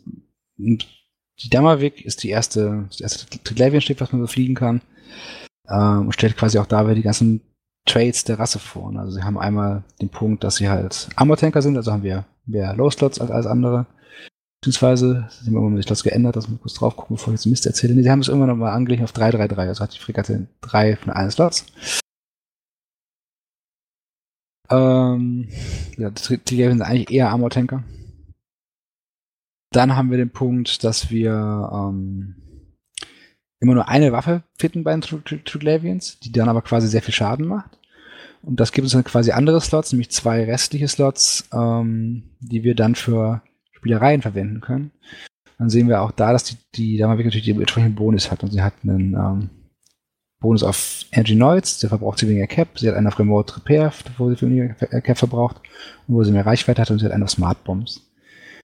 die 0.58 1.50
Damavik 1.50 2.04
ist 2.04 2.22
die 2.22 2.28
erste, 2.28 2.86
das 2.88 3.00
erste 3.00 3.42
Triglavian-Schiff, 3.42 4.00
was 4.00 4.12
man 4.12 4.20
befliegen 4.20 4.54
kann. 4.54 4.80
Ähm, 5.68 6.06
und 6.06 6.12
stellt 6.12 6.36
quasi 6.36 6.58
auch 6.58 6.66
dabei 6.66 6.94
die 6.94 7.02
ganzen 7.02 7.40
Trades 7.86 8.24
der 8.24 8.38
Rasse 8.38 8.58
vor. 8.58 8.92
ne? 8.92 9.00
Also 9.00 9.12
sie 9.12 9.22
haben 9.22 9.38
einmal 9.38 9.84
den 10.00 10.08
Punkt, 10.08 10.44
dass 10.44 10.56
sie 10.56 10.68
halt 10.68 11.08
Armor-Tanker 11.16 11.62
sind, 11.62 11.76
also 11.76 11.92
haben 11.92 12.02
wir 12.02 12.26
mehr 12.46 12.74
Low-Slots 12.74 13.20
als 13.20 13.30
alles 13.30 13.46
andere. 13.46 13.86
Beziehungsweise 14.66 15.28
wir 15.44 15.58
immer 15.60 15.76
die 15.76 15.82
Slots 15.84 16.02
geändert, 16.02 16.34
dass 16.34 16.50
wir 16.50 16.58
kurz 16.58 16.74
drauf 16.74 16.96
gucken, 16.96 17.14
bevor 17.14 17.32
ich 17.32 17.38
jetzt 17.38 17.46
Mist 17.46 17.66
erzähle. 17.66 17.94
Nee, 17.94 18.02
sie 18.02 18.10
haben 18.10 18.18
es 18.18 18.26
irgendwann 18.26 18.48
nochmal 18.48 18.72
angeglichen 18.72 19.04
auf 19.04 19.12
333, 19.12 19.68
also 19.68 19.84
hat 19.84 19.94
die 19.94 20.00
Fregatte 20.00 20.48
drei 20.60 20.96
von 20.96 21.12
allen 21.12 21.30
Slots. 21.30 21.66
Ähm, 24.68 25.48
ja, 25.96 26.10
die 26.10 26.20
Triglavian 26.38 26.78
sind 26.78 26.82
eigentlich 26.82 27.12
eher 27.12 27.30
Armor-Tanker. 27.30 27.84
Dann 29.70 29.94
haben 29.94 30.10
wir 30.10 30.18
den 30.18 30.30
Punkt, 30.30 30.82
dass 30.82 31.10
wir 31.10 31.70
ähm, 31.72 32.34
immer 33.60 33.74
nur 33.74 33.88
eine 33.88 34.10
Waffe 34.10 34.42
fitten 34.58 34.82
bei 34.82 34.90
den 34.90 35.02
Tr- 35.02 35.22
Tr- 35.22 35.44
Triglavians, 35.44 36.18
die 36.18 36.32
dann 36.32 36.48
aber 36.48 36.62
quasi 36.62 36.88
sehr 36.88 37.02
viel 37.02 37.14
Schaden 37.14 37.46
macht. 37.46 37.78
Und 38.42 38.58
das 38.58 38.72
gibt 38.72 38.82
uns 38.84 38.94
dann 38.94 39.04
quasi 39.04 39.30
andere 39.30 39.60
Slots, 39.60 39.92
nämlich 39.92 40.10
zwei 40.10 40.44
restliche 40.44 40.88
Slots, 40.88 41.48
ähm, 41.52 42.24
die 42.40 42.64
wir 42.64 42.74
dann 42.74 42.96
für 42.96 43.42
Spielereien 43.76 44.22
verwenden 44.22 44.60
können. 44.60 44.90
Dann 45.58 45.70
sehen 45.70 45.88
wir 45.88 46.02
auch 46.02 46.10
da, 46.10 46.32
dass 46.32 46.44
die, 46.44 46.56
die 46.74 46.98
Damavik 46.98 47.24
natürlich 47.24 47.46
den 47.46 47.60
entsprechenden 47.60 47.94
Bonus 47.94 48.30
hat. 48.30 48.42
Und 48.42 48.52
sie 48.52 48.62
hat 48.62 48.74
einen 48.82 49.14
ähm, 49.14 49.50
Bonus 50.40 50.62
auf 50.62 51.06
Energy 51.12 51.34
Noids, 51.34 51.78
der 51.78 51.88
verbraucht 51.88 52.18
sie 52.18 52.28
weniger 52.28 52.46
Cap. 52.46 52.78
Sie 52.78 52.88
hat 52.88 52.94
einen 52.94 53.06
auf 53.06 53.18
Remote 53.18 53.56
Repair, 53.56 53.92
wo 54.18 54.28
sie 54.28 54.40
weniger 54.42 54.74
Cap 54.74 55.16
verbraucht. 55.16 55.56
Und 56.06 56.14
wo 56.14 56.24
sie 56.24 56.32
mehr 56.32 56.44
Reichweite 56.44 56.82
hat. 56.82 56.90
Und 56.90 56.98
sie 56.98 57.06
hat 57.06 57.12
einen 57.12 57.22
auf 57.22 57.30
Smart 57.30 57.64
Bombs. 57.64 58.02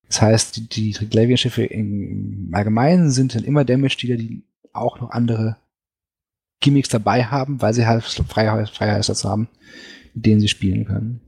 Das 0.07 0.21
heißt, 0.21 0.57
die, 0.57 0.69
die 0.69 0.93
Triglavian-Schiffe 0.93 1.65
im 1.65 2.51
Allgemeinen 2.53 3.11
sind 3.11 3.35
dann 3.35 3.45
immer 3.45 3.65
Damage-Dealer, 3.65 4.19
die 4.19 4.45
auch 4.75 5.01
noch 5.01 5.11
andere 5.11 5.57
Gimmicks 6.61 6.91
dabei 6.91 7.25
haben, 7.25 7.61
weil 7.63 7.73
sie 7.73 7.87
halt 7.87 8.05
Assets 8.05 9.25
haben, 9.25 9.49
mit 10.15 10.27
denen 10.27 10.41
sie 10.41 10.49
spielen 10.49 10.85
können. 10.85 11.21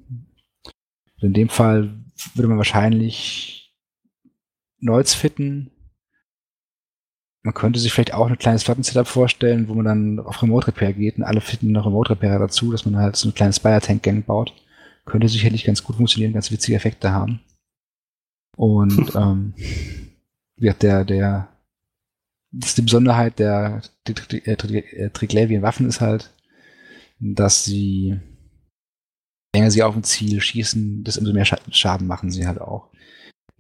Und 1.17 1.29
in 1.29 1.33
dem 1.33 1.49
Fall 1.49 1.95
würde 2.35 2.49
man 2.49 2.59
wahrscheinlich 2.59 3.54
Noids 4.85 5.15
fitten. 5.15 5.71
Man 7.43 7.55
könnte 7.55 7.79
sich 7.79 7.93
vielleicht 7.93 8.15
auch 8.15 8.27
ein 8.27 8.39
kleines 8.39 8.63
Flotten-Setup 8.63 9.07
vorstellen, 9.07 9.69
wo 9.69 9.75
man 9.75 9.85
dann 9.85 10.21
auf 10.21 10.43
Remote 10.43 10.69
Repair 10.69 10.93
geht 10.93 11.19
und 11.19 11.25
alle 11.25 11.41
fitten 11.41 11.73
noch 11.73 11.87
Remote 11.87 12.11
Repair 12.11 12.39
dazu, 12.39 12.71
dass 12.71 12.85
man 12.87 12.97
halt 12.97 13.17
so 13.17 13.29
eine 13.29 13.35
kleine 13.35 13.53
Spire-Tank-Gang 13.53 14.25
baut. 14.25 14.55
Könnte 15.05 15.29
sicherlich 15.29 15.65
ganz 15.65 15.83
gut 15.83 15.97
funktionieren, 15.97 16.33
ganz 16.33 16.51
witzige 16.51 16.77
Effekte 16.77 17.13
haben. 17.13 17.41
Und 18.57 19.15
ähm, 19.17 19.55
ja, 20.57 20.73
der, 20.73 21.05
der, 21.05 21.49
das 22.51 22.71
ist 22.71 22.79
die 22.79 22.83
Besonderheit 22.83 23.39
der 23.39 23.83
äh, 24.07 24.53
äh, 24.53 25.11
Triglavian-Waffen 25.11 25.87
ist 25.87 26.01
halt, 26.01 26.33
dass 27.19 27.65
sie, 27.65 28.21
je 29.55 29.61
länger 29.61 29.71
sie 29.71 29.83
auf 29.83 29.97
ein 29.97 30.05
Ziel 30.05 30.41
schießen, 30.41 31.05
desto 31.05 31.21
umso 31.21 31.33
mehr 31.33 31.45
Scha 31.45 31.59
Schaden 31.71 32.07
machen 32.07 32.31
sie 32.31 32.47
halt 32.47 32.61
auch. 32.61 32.89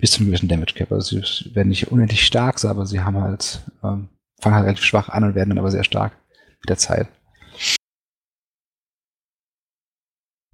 Bis 0.04 0.10
zu 0.10 0.18
einem 0.18 0.26
gewissen 0.26 0.48
Damage 0.48 0.74
Cap. 0.74 0.92
Also 0.92 1.18
sie 1.22 1.54
werden 1.54 1.70
nicht 1.70 1.90
unendlich 1.90 2.26
stark, 2.26 2.62
aber 2.66 2.84
sie 2.84 3.00
haben 3.00 3.16
halt, 3.16 3.62
ähm, 3.82 4.10
fangen 4.38 4.54
halt 4.54 4.66
relativ 4.66 4.84
schwach 4.84 5.08
an 5.08 5.24
und 5.24 5.34
werden 5.34 5.48
dann 5.48 5.58
aber 5.58 5.70
sehr 5.70 5.82
stark 5.82 6.12
mit 6.60 6.68
der 6.68 6.76
Zeit. 6.76 7.08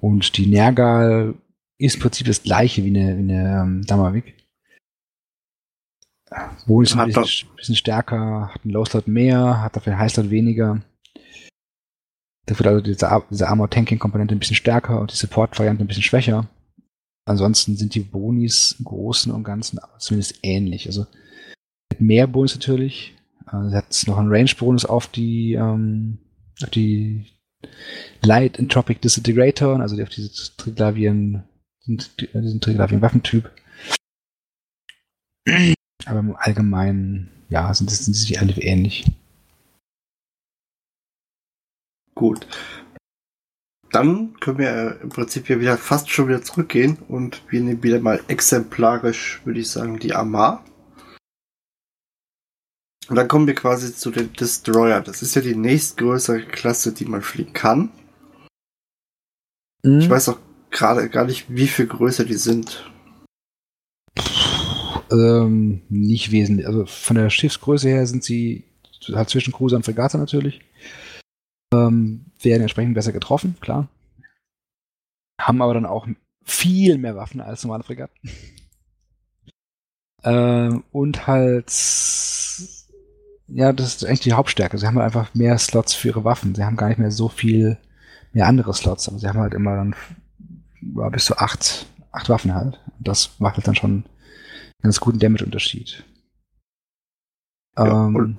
Und 0.01 0.36
die 0.36 0.46
Nergal 0.46 1.34
ist 1.78 1.96
im 1.96 2.01
Prinzip 2.01 2.28
das 2.28 2.44
gleiche 2.44 2.84
wie 2.84 2.96
eine, 2.96 3.18
wie 3.18 3.22
eine 3.22 3.61
ähm, 3.61 3.84
Damavik. 3.86 4.36
Wohl 6.66 6.84
ist 6.84 6.94
ein 6.94 7.09
bisschen, 7.09 7.53
bisschen 7.57 7.74
stärker, 7.74 8.53
hat 8.55 8.62
einen 8.62 8.72
Low-Slot 8.72 9.09
mehr, 9.09 9.62
hat 9.62 9.74
dafür 9.74 9.94
einen 9.94 10.03
High-Slot 10.03 10.30
weniger. 10.30 10.80
Dafür 12.46 12.66
also 12.66 12.82
diese, 12.82 13.24
diese 13.28 13.48
Armor-Tanking-Komponente 13.48 14.32
ein 14.32 14.38
bisschen 14.38 14.55
stärker 14.55 15.01
und 15.01 15.11
die 15.11 15.16
Support-Variante 15.16 15.82
ein 15.82 15.88
bisschen 15.88 16.05
schwächer. 16.05 16.48
Ansonsten 17.31 17.76
sind 17.76 17.95
die 17.95 18.01
Bonis 18.01 18.74
im 18.81 18.87
Großen 18.87 19.31
und 19.31 19.45
Ganzen 19.45 19.78
zumindest 20.01 20.41
ähnlich. 20.43 20.89
Also 20.89 21.07
mehr 22.01 22.26
Bonus 22.26 22.57
natürlich. 22.57 23.14
Äh, 23.47 23.68
sie 23.68 23.76
hat 23.76 24.05
noch 24.09 24.18
einen 24.18 24.33
Range-Bonus 24.33 24.85
auf 24.85 25.07
die, 25.07 25.53
ähm, 25.53 26.18
auf 26.61 26.70
die 26.70 27.26
Light 28.22 28.59
Entropic 28.59 29.01
Disintegrator, 29.01 29.78
also 29.78 30.03
auf 30.03 30.09
diese 30.09 30.57
Triglavian, 30.57 31.45
diesen 31.87 32.61
Triglavian 32.61 33.01
Waffentyp. 33.01 33.49
Aber 36.07 36.18
im 36.18 36.35
Allgemeinen 36.35 37.31
ja, 37.49 37.72
sind, 37.72 37.93
sind 37.93 38.14
sie 38.14 38.39
alle 38.39 38.61
ähnlich. 38.61 39.07
Gut. 42.16 42.45
Dann 43.93 44.34
können 44.38 44.59
wir 44.59 45.01
im 45.03 45.09
Prinzip 45.09 45.49
hier 45.49 45.61
wieder 45.61 45.76
fast 45.76 46.11
schon 46.11 46.28
wieder 46.28 46.43
zurückgehen 46.43 46.99
und 47.09 47.43
wir 47.49 47.61
nehmen 47.61 47.82
wieder 47.82 48.01
mal 48.01 48.20
exemplarisch, 48.28 49.41
würde 49.45 49.61
ich 49.61 49.70
sagen, 49.70 49.99
die 49.99 50.14
Amar. 50.14 50.64
Und 53.09 53.16
dann 53.16 53.26
kommen 53.26 53.49
wir 53.49 53.57
quasi 53.57 53.93
zu 53.93 54.12
den 54.12 54.32
Destroyer. 54.32 55.01
Das 55.01 55.22
ist 55.22 55.34
ja 55.34 55.43
die 55.43 55.57
nächstgrößere 55.57 56.43
Klasse, 56.43 56.93
die 56.93 57.07
man 57.07 57.22
fliegen 57.22 57.53
kann. 57.53 57.91
Mhm. 59.82 59.99
Ich 59.99 60.09
weiß 60.09 60.28
auch 60.28 60.38
gerade 60.70 61.09
gar 61.09 61.24
nicht, 61.24 61.47
wie 61.49 61.66
viel 61.66 61.88
größer 61.88 62.24
die 62.24 62.34
sind. 62.34 62.88
Ähm, 65.11 65.82
nicht 65.88 66.30
wesentlich. 66.30 66.68
Also 66.68 66.86
von 66.86 67.16
der 67.16 67.30
Schiffsgröße 67.30 67.88
her 67.88 68.07
sind 68.07 68.22
sie 68.22 68.64
halt 69.09 69.28
zwischen 69.28 69.53
Cruiser 69.53 69.76
und 69.76 69.84
Fregatte 69.84 70.18
natürlich. 70.18 70.61
Ähm, 71.74 72.30
werden 72.45 72.62
entsprechend 72.62 72.95
besser 72.95 73.12
getroffen, 73.12 73.57
klar. 73.61 73.88
Haben 75.41 75.62
aber 75.62 75.74
dann 75.74 75.86
auch 75.86 76.07
viel 76.43 76.99
mehr 76.99 77.16
Waffen 77.16 77.41
als 77.41 77.64
normale 77.64 77.84
Fregatten. 77.84 78.30
ähm, 80.24 80.84
und 80.93 81.26
halt 81.26 81.70
ja, 83.53 83.72
das 83.72 83.97
ist 83.97 84.05
eigentlich 84.05 84.20
die 84.20 84.32
Hauptstärke. 84.32 84.78
Sie 84.78 84.86
haben 84.86 84.97
halt 84.97 85.07
einfach 85.07 85.34
mehr 85.34 85.59
Slots 85.59 85.95
für 85.95 86.09
ihre 86.09 86.24
Waffen. 86.24 86.55
Sie 86.55 86.64
haben 86.64 86.76
gar 86.76 86.88
nicht 86.88 86.99
mehr 86.99 87.11
so 87.11 87.28
viel 87.28 87.78
mehr 88.32 88.47
andere 88.47 88.72
Slots, 88.74 89.09
aber 89.09 89.18
sie 89.18 89.28
haben 89.28 89.41
halt 89.41 89.55
immer 89.55 89.76
dann 89.76 89.95
ja, 90.97 91.09
bis 91.09 91.24
zu 91.24 91.36
acht, 91.36 91.86
acht 92.12 92.28
Waffen 92.28 92.55
halt. 92.55 92.80
Und 92.99 93.09
das 93.09 93.41
macht 93.41 93.57
halt 93.57 93.66
dann 93.66 93.74
schon 93.74 93.91
einen 93.91 94.05
ganz 94.82 95.01
guten 95.01 95.18
Damage-Unterschied. 95.18 96.05
Ja, 97.76 98.07
ähm, 98.07 98.16
und 98.16 98.38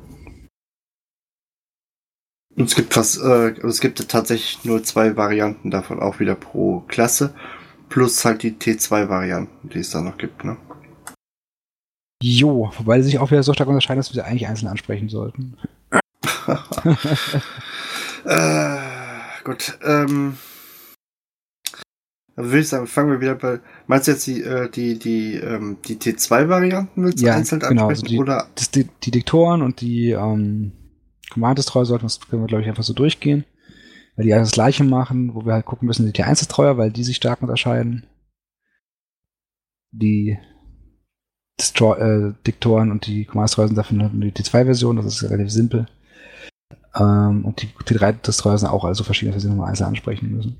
es 2.55 2.75
gibt 2.75 2.93
fast, 2.93 3.21
äh, 3.21 3.51
es 3.65 3.81
gibt 3.81 4.07
tatsächlich 4.09 4.63
nur 4.65 4.83
zwei 4.83 5.15
Varianten 5.15 5.71
davon, 5.71 5.99
auch 5.99 6.19
wieder 6.19 6.35
pro 6.35 6.81
Klasse. 6.87 7.33
Plus 7.89 8.23
halt 8.23 8.43
die 8.43 8.51
T2-Varianten, 8.51 9.69
die 9.69 9.79
es 9.79 9.89
da 9.91 10.01
noch 10.01 10.17
gibt, 10.17 10.45
ne? 10.45 10.57
Jo, 12.23 12.71
wobei 12.77 13.01
sie 13.01 13.09
sich 13.09 13.19
auch 13.19 13.31
wieder 13.31 13.43
so 13.43 13.53
stark 13.53 13.67
unterscheiden, 13.67 13.99
dass 13.99 14.13
wir 14.13 14.21
sie 14.21 14.25
eigentlich 14.25 14.47
einzeln 14.47 14.67
ansprechen 14.69 15.09
sollten. 15.09 15.57
äh, 18.25 18.77
gut, 19.43 19.77
ähm. 19.83 20.37
Also 22.35 22.49
würde 22.49 22.61
ich 22.61 22.69
sagen, 22.69 22.87
fangen 22.87 23.11
wir 23.11 23.19
wieder 23.19 23.35
bei. 23.35 23.59
Meinst 23.87 24.07
du 24.07 24.11
jetzt 24.11 24.25
die, 24.27 24.41
äh, 24.41 24.69
die, 24.69 24.97
die, 24.97 25.35
ähm, 25.35 25.77
die 25.85 25.97
T2-Varianten 25.97 27.03
willst 27.03 27.21
du 27.21 27.25
ja, 27.25 27.35
einzeln 27.35 27.59
genau, 27.59 27.87
ansprechen? 27.87 28.05
Also 28.05 28.05
die, 28.05 28.19
oder? 28.19 28.47
Das, 28.55 28.71
die, 28.71 28.87
die 29.03 29.11
Diktoren 29.11 29.61
und 29.63 29.81
die 29.81 30.11
ähm, 30.11 30.71
Command-Destroyer 31.31 31.85
sollten 31.85 32.07
wir, 32.07 32.27
können 32.29 32.43
wir, 32.43 32.47
glaube 32.47 32.63
ich, 32.63 32.69
einfach 32.69 32.83
so 32.83 32.93
durchgehen. 32.93 33.45
Weil 34.15 34.25
die 34.25 34.33
alles 34.33 34.49
das 34.49 34.53
gleiche 34.53 34.83
machen, 34.83 35.33
wo 35.33 35.45
wir 35.45 35.53
halt 35.53 35.65
gucken 35.65 35.87
müssen, 35.87 36.05
die 36.05 36.11
T1-Destroyer, 36.11 36.77
weil 36.77 36.91
die 36.91 37.03
sich 37.03 37.15
stark 37.15 37.41
unterscheiden. 37.41 38.05
Die 39.91 40.37
Destroy 41.59 41.97
äh, 41.99 42.33
Diktoren 42.45 42.91
und 42.91 43.07
die 43.07 43.25
Command-Destroyer 43.25 43.67
sind 43.67 43.77
dafür 43.77 43.97
nur 43.97 44.09
die 44.09 44.31
T2-Version, 44.31 44.97
das 44.97 45.05
ist 45.05 45.23
relativ 45.23 45.51
simpel. 45.51 45.87
Ähm, 46.95 47.45
und 47.45 47.61
die 47.61 47.67
T3-Destroyer 47.67 48.57
sind 48.57 48.69
auch 48.69 48.83
also 48.83 49.03
verschiedene, 49.03 49.35
dass 49.35 49.43
wir 49.43 49.49
sie 49.49 49.55
nochmal 49.55 49.69
einzeln 49.69 49.87
ansprechen 49.87 50.31
müssen. 50.31 50.57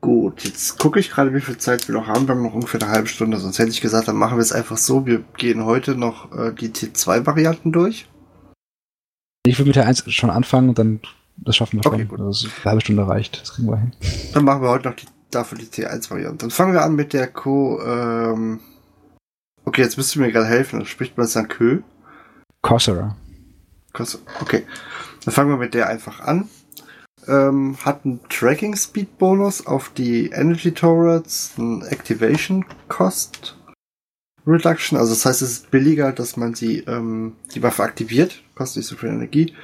Gut, 0.00 0.44
jetzt 0.44 0.78
gucke 0.78 1.00
ich 1.00 1.10
gerade, 1.10 1.34
wie 1.34 1.40
viel 1.40 1.58
Zeit 1.58 1.88
wir 1.88 1.94
noch 1.94 2.06
haben. 2.06 2.28
Wir 2.28 2.34
haben 2.34 2.42
noch 2.42 2.54
ungefähr 2.54 2.80
eine 2.80 2.90
halbe 2.90 3.08
Stunde. 3.08 3.36
Sonst 3.38 3.58
hätte 3.58 3.70
ich 3.70 3.80
gesagt, 3.80 4.08
dann 4.08 4.16
machen 4.16 4.38
wir 4.38 4.42
es 4.42 4.52
einfach 4.52 4.76
so. 4.76 5.06
Wir 5.06 5.24
gehen 5.36 5.64
heute 5.64 5.96
noch 5.96 6.32
äh, 6.32 6.52
die 6.52 6.68
T2-Varianten 6.68 7.72
durch. 7.72 8.08
Ich 9.48 9.58
würde 9.58 9.68
mit 9.68 9.76
der 9.76 9.86
1 9.86 10.04
schon 10.12 10.30
anfangen 10.30 10.70
und 10.70 10.78
dann 10.78 11.00
das 11.36 11.56
schaffen 11.56 11.78
wir 11.78 11.86
okay, 11.86 12.00
schon. 12.00 12.08
Gut. 12.08 12.20
Also 12.20 12.48
eine 12.48 12.64
halbe 12.64 12.80
Stunde 12.80 13.06
reicht. 13.06 13.40
Das 13.40 13.54
kriegen 13.54 13.68
wir 13.68 13.76
hin. 13.76 13.92
Dann 14.34 14.44
machen 14.44 14.62
wir 14.62 14.70
heute 14.70 14.88
noch 14.88 14.96
die, 14.96 15.06
dafür 15.30 15.56
die 15.56 15.66
T1-Variante. 15.66 16.38
Dann 16.38 16.50
fangen 16.50 16.72
wir 16.72 16.82
an 16.82 16.96
mit 16.96 17.12
der 17.12 17.28
Co. 17.28 17.80
Ähm 17.80 18.60
okay, 19.64 19.82
jetzt 19.82 19.96
müsst 19.96 20.16
ihr 20.16 20.22
mir 20.22 20.32
gerade 20.32 20.46
helfen. 20.46 20.84
Spricht 20.84 21.16
man 21.16 21.28
St. 21.28 21.48
Kö? 21.48 21.82
Corsair. 22.62 23.16
Okay. 24.40 24.64
Dann 25.24 25.34
fangen 25.34 25.50
wir 25.50 25.56
mit 25.56 25.74
der 25.74 25.88
einfach 25.88 26.20
an 26.20 26.48
ähm, 27.28 27.76
hat 27.84 28.04
einen 28.04 28.20
Tracking 28.28 28.74
Speed 28.74 29.18
Bonus 29.18 29.66
auf 29.66 29.90
die 29.90 30.30
Energy 30.30 30.72
Turrets, 30.72 31.52
ein 31.58 31.82
Activation 31.82 32.64
Cost 32.88 33.56
Reduction. 34.46 34.98
Also 34.98 35.12
das 35.12 35.26
heißt, 35.26 35.42
es 35.42 35.50
ist 35.50 35.70
billiger, 35.70 36.12
dass 36.12 36.36
man 36.36 36.54
sie 36.54 36.78
ähm, 36.80 37.34
die 37.54 37.62
Waffe 37.62 37.82
aktiviert, 37.82 38.42
kostet 38.58 38.78
nicht 38.78 38.88
so 38.88 38.96
viel 38.96 39.08
Energie 39.08 39.54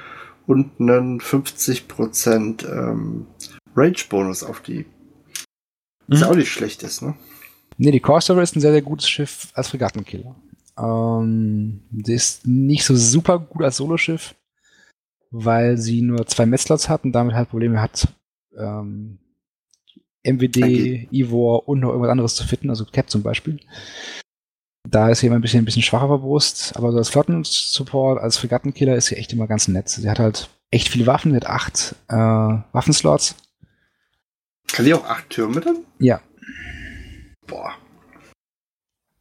und 0.47 0.79
einen 0.79 1.19
50% 1.19 2.67
ähm, 2.67 3.27
Range 3.75 3.97
Bonus 4.09 4.43
auf 4.43 4.61
die. 4.61 4.85
Was 6.07 6.21
mhm. 6.21 6.25
auch 6.25 6.35
nicht 6.35 6.51
schlecht 6.51 6.83
ist, 6.83 7.01
ne? 7.01 7.15
Nee, 7.77 7.91
die 7.91 7.99
Corsair 7.99 8.41
ist 8.41 8.55
ein 8.55 8.61
sehr, 8.61 8.71
sehr 8.71 8.81
gutes 8.81 9.09
Schiff 9.09 9.49
als 9.53 9.69
Fregattenkiller. 9.69 10.35
Ähm, 10.77 11.81
die 11.89 12.13
ist 12.13 12.47
nicht 12.47 12.85
so 12.85 12.95
super 12.95 13.37
gut 13.39 13.63
als 13.63 13.77
Soloschiff 13.77 14.33
weil 15.37 15.77
sie 15.77 16.01
nur 16.01 16.25
zwei 16.27 16.45
Metzlots 16.45 16.87
hat 16.87 17.03
und 17.03 17.11
damit 17.11 17.35
halt 17.35 17.49
Probleme 17.49 17.81
hat, 17.81 18.07
ähm, 18.57 19.19
MWD. 20.23 21.09
Ivor 21.11 21.67
und 21.67 21.81
noch 21.81 21.89
irgendwas 21.89 22.11
anderes 22.11 22.35
zu 22.35 22.47
fitten, 22.47 22.69
also 22.69 22.85
Cap 22.85 23.09
zum 23.09 23.21
Beispiel. 23.21 23.59
Da 24.87 25.09
ist 25.09 25.19
sie 25.19 25.27
immer 25.27 25.35
ein 25.35 25.41
bisschen, 25.41 25.61
ein 25.61 25.65
bisschen 25.65 25.81
schwacher 25.81 26.07
verbrust, 26.07 26.73
aber 26.75 26.91
so 26.91 26.97
als 26.97 27.09
Flottensupport, 27.09 28.21
als 28.21 28.37
Fregattenkiller 28.37 28.95
ist 28.95 29.07
sie 29.07 29.15
echt 29.15 29.33
immer 29.33 29.47
ganz 29.47 29.67
nett. 29.67 29.89
Sie 29.89 30.09
hat 30.09 30.19
halt 30.19 30.49
echt 30.71 30.89
viele 30.89 31.07
Waffen, 31.07 31.31
sie 31.31 31.37
hat 31.37 31.47
acht 31.47 31.95
äh, 32.07 32.15
Waffenslots. 32.15 33.35
Kann 34.71 34.85
sie 34.85 34.93
auch 34.93 35.05
acht 35.05 35.29
Türme 35.29 35.61
dann? 35.61 35.77
Ja. 35.99 36.21
Boah. 37.47 37.73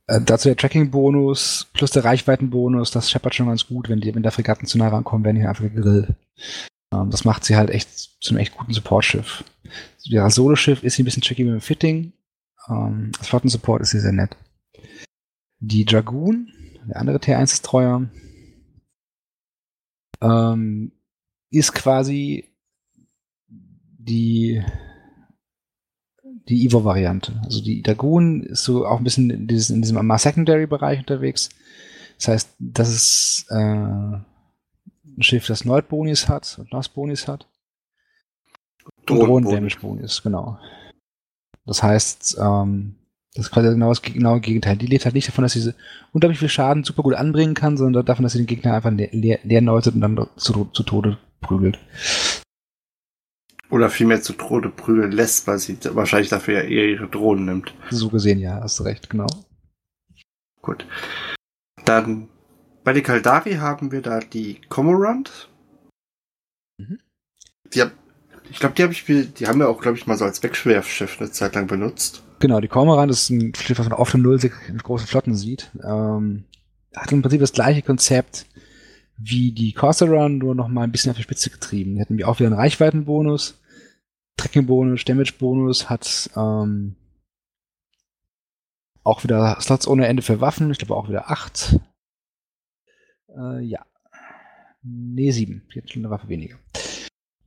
Äh, 0.06 0.20
dazu 0.20 0.48
der 0.48 0.56
Tracking-Bonus 0.56 1.68
plus 1.72 1.90
der 1.90 2.04
Reichweiten-Bonus, 2.04 2.90
das 2.90 3.10
scheppert 3.10 3.34
schon 3.34 3.46
ganz 3.46 3.66
gut, 3.66 3.88
wenn, 3.88 4.00
die, 4.00 4.14
wenn 4.14 4.22
der 4.22 4.32
Fregatten 4.32 4.66
zu 4.66 4.78
nah 4.78 4.88
rankommen, 4.88 5.24
werden 5.24 5.36
die 5.36 5.46
einfach 5.46 5.64
gegrillt. 5.64 6.14
Ähm, 6.92 7.10
das 7.10 7.24
macht 7.24 7.44
sie 7.44 7.56
halt 7.56 7.70
echt 7.70 7.88
zu 8.20 8.30
einem 8.30 8.40
echt 8.40 8.56
guten 8.56 8.74
Support-Schiff. 8.74 9.44
Ja, 10.02 10.28
Solo-Schiff 10.28 10.82
ist 10.82 10.96
sie 10.96 11.02
ein 11.02 11.06
bisschen 11.06 11.22
tricky 11.22 11.44
mit 11.44 11.54
dem 11.54 11.60
Fitting. 11.60 12.12
Ähm, 12.68 13.12
als 13.18 13.28
Flotten-Support 13.28 13.82
ist 13.82 13.90
sie 13.90 14.00
sehr 14.00 14.12
nett. 14.12 14.36
Die 15.66 15.84
Dragoon, 15.84 16.52
der 16.86 16.96
andere 16.96 17.16
T1-Destroyer, 17.16 18.08
ähm, 20.20 20.92
ist 21.50 21.72
quasi 21.72 22.50
die 23.98 24.62
die 26.48 26.66
Evo-Variante. 26.66 27.40
Also 27.44 27.62
die 27.62 27.82
Dagoon 27.82 28.42
ist 28.42 28.64
so 28.64 28.86
auch 28.86 28.98
ein 28.98 29.04
bisschen 29.04 29.30
in, 29.30 29.46
dieses, 29.46 29.70
in 29.70 29.80
diesem 29.80 30.18
Secondary-Bereich 30.18 30.98
unterwegs. 30.98 31.48
Das 32.18 32.28
heißt, 32.28 32.56
das 32.58 32.90
ist 32.90 33.46
äh, 33.50 33.54
ein 33.54 34.24
Schiff, 35.20 35.46
das 35.46 35.64
Nord-Bonis 35.64 36.28
hat 36.28 36.58
und 36.58 36.70
Nos-Bonis 36.72 37.28
hat. 37.28 37.48
Und 38.84 39.08
Drohnen-Damage-Bonis, 39.08 40.22
genau. 40.22 40.58
Das 41.64 41.82
heißt, 41.82 42.36
ähm, 42.38 42.96
das 43.34 43.46
ist 43.46 43.52
quasi 43.52 43.68
genau 43.68 43.88
das 43.88 44.00
genaue 44.00 44.40
Gegenteil. 44.40 44.76
Die 44.76 44.86
lebt 44.86 45.04
halt 45.04 45.14
nicht 45.16 45.26
davon, 45.26 45.42
dass 45.42 45.54
sie 45.54 45.74
unglaublich 46.12 46.38
viel 46.38 46.48
Schaden 46.48 46.84
super 46.84 47.02
gut 47.02 47.14
anbringen 47.14 47.54
kann, 47.54 47.76
sondern 47.76 48.06
davon, 48.06 48.22
dass 48.22 48.32
sie 48.32 48.38
den 48.38 48.46
Gegner 48.46 48.74
einfach 48.74 48.92
leer, 48.92 49.08
leer, 49.10 49.40
leer 49.42 49.58
und 49.60 50.00
dann 50.00 50.28
zu, 50.36 50.66
zu 50.72 50.82
Tode 50.84 51.18
prügelt. 51.40 51.78
Oder 53.70 53.90
vielmehr 53.90 54.22
zu 54.22 54.34
Tode 54.34 54.68
prügeln 54.68 55.10
lässt, 55.10 55.48
weil 55.48 55.58
sie 55.58 55.76
wahrscheinlich 55.94 56.28
dafür 56.28 56.62
ja 56.62 56.68
eher 56.68 56.88
ihre 56.88 57.08
Drohnen 57.08 57.46
nimmt. 57.46 57.74
So 57.90 58.08
gesehen, 58.08 58.38
ja, 58.38 58.60
hast 58.62 58.78
du 58.78 58.84
recht, 58.84 59.10
genau. 59.10 59.26
Gut. 60.62 60.86
Dann 61.84 62.28
bei 62.84 62.92
den 62.92 63.02
Kaldari 63.02 63.54
haben 63.54 63.90
wir 63.90 64.00
da 64.00 64.20
die 64.20 64.60
Comorant. 64.68 65.50
Mhm. 66.78 67.00
Die 67.72 67.82
hab, 67.82 67.92
ich 68.48 68.60
glaube, 68.60 68.76
die 68.76 68.82
habe 68.84 68.92
ich 68.92 69.04
die 69.04 69.46
haben 69.48 69.58
wir 69.58 69.68
auch, 69.68 69.80
glaube 69.80 69.98
ich, 69.98 70.06
mal 70.06 70.16
so 70.16 70.24
als 70.24 70.42
Wegschwerfschiff 70.42 71.20
eine 71.20 71.32
Zeit 71.32 71.56
lang 71.56 71.66
benutzt. 71.66 72.23
Genau, 72.44 72.60
die 72.60 72.68
Cormorant 72.68 73.10
ist 73.10 73.30
ein 73.30 73.54
Schiff, 73.54 73.78
was 73.78 73.88
man 73.88 73.98
oft 73.98 74.12
im 74.12 74.20
Null 74.20 74.38
in 74.68 74.76
großen 74.76 75.06
Flotten 75.06 75.34
sieht. 75.34 75.70
Ähm, 75.82 76.44
hat 76.94 77.10
im 77.10 77.22
Prinzip 77.22 77.40
das 77.40 77.54
gleiche 77.54 77.80
Konzept 77.80 78.44
wie 79.16 79.52
die 79.52 79.72
Corsair 79.72 80.28
nur 80.28 80.54
noch 80.54 80.68
mal 80.68 80.82
ein 80.82 80.92
bisschen 80.92 81.10
auf 81.10 81.16
die 81.16 81.22
Spitze 81.22 81.48
getrieben. 81.48 81.94
Die 81.94 82.02
hatten 82.02 82.22
auch 82.22 82.38
wieder 82.38 82.48
einen 82.48 82.58
Reichweitenbonus 82.58 83.62
Tracking-Bonus, 84.36 85.06
Damage-Bonus, 85.06 85.88
hat 85.88 86.28
ähm, 86.36 86.96
auch 89.04 89.24
wieder 89.24 89.56
Slots 89.62 89.88
ohne 89.88 90.06
Ende 90.06 90.20
für 90.20 90.42
Waffen. 90.42 90.70
Ich 90.70 90.76
glaube 90.76 90.96
auch 90.96 91.08
wieder 91.08 91.30
acht. 91.30 91.80
Äh, 93.34 93.60
ja. 93.62 93.86
Nee, 94.82 95.30
sieben. 95.30 95.62
Jetzt 95.72 95.94
schon 95.94 96.02
eine 96.02 96.10
Waffe 96.10 96.28
weniger. 96.28 96.58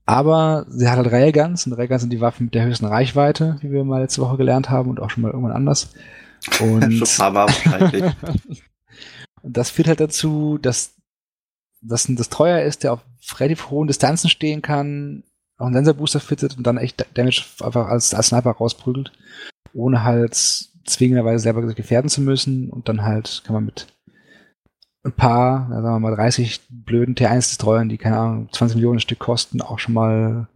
Aber 0.07 0.65
sie 0.69 0.87
hat 0.87 0.97
halt 0.97 1.11
Railguns 1.11 1.67
und 1.67 1.73
Railguns 1.73 2.01
sind 2.01 2.11
die 2.11 2.21
Waffen 2.21 2.45
mit 2.45 2.55
der 2.55 2.65
höchsten 2.65 2.85
Reichweite, 2.85 3.57
wie 3.61 3.71
wir 3.71 3.83
mal 3.83 4.01
letzte 4.01 4.21
Woche 4.21 4.37
gelernt 4.37 4.69
haben 4.69 4.89
und 4.89 5.01
auch 5.01 5.09
schon 5.09 5.21
mal 5.21 5.31
irgendwann 5.31 5.55
anders. 5.55 5.93
Und, 6.61 6.93
schon 6.93 7.07
ein 7.07 7.17
paar 7.17 7.31
Mal 7.31 7.47
wahrscheinlich. 7.47 8.03
Und 9.41 9.57
das 9.57 9.71
führt 9.71 9.87
halt 9.87 9.99
dazu, 9.99 10.59
dass 10.59 10.93
das 11.81 12.07
ein 12.07 12.15
Destroyer 12.15 12.61
ist, 12.61 12.83
der 12.83 12.93
auf 12.93 13.01
relativ 13.39 13.71
hohen 13.71 13.87
Distanzen 13.87 14.29
stehen 14.29 14.61
kann, 14.61 15.23
auch 15.57 15.65
einen 15.65 15.73
Sensorbooster 15.73 16.19
fittet 16.19 16.55
und 16.55 16.65
dann 16.65 16.77
echt 16.77 17.05
Damage 17.15 17.43
einfach 17.61 17.87
als, 17.87 18.13
als 18.13 18.27
Sniper 18.27 18.51
rausprügelt, 18.51 19.11
ohne 19.73 20.03
halt 20.03 20.35
zwingenderweise 20.35 21.43
selber 21.43 21.63
gefährden 21.73 22.09
zu 22.09 22.21
müssen. 22.21 22.69
Und 22.69 22.87
dann 22.87 23.03
halt 23.03 23.41
kann 23.45 23.55
man 23.55 23.65
mit 23.65 23.87
ein 25.07 25.13
paar, 25.13 25.67
sagen 25.69 25.83
wir 25.83 25.99
mal 25.99 26.15
30 26.15 26.61
blöden 26.69 27.15
T1-Destroyern, 27.15 27.89
die 27.89 27.97
keine 27.97 28.17
Ahnung, 28.17 28.49
20 28.51 28.75
Millionen 28.75 28.99
Stück 28.99 29.19
kosten, 29.19 29.61
auch 29.61 29.79
schon 29.79 29.93
mal 29.93 30.47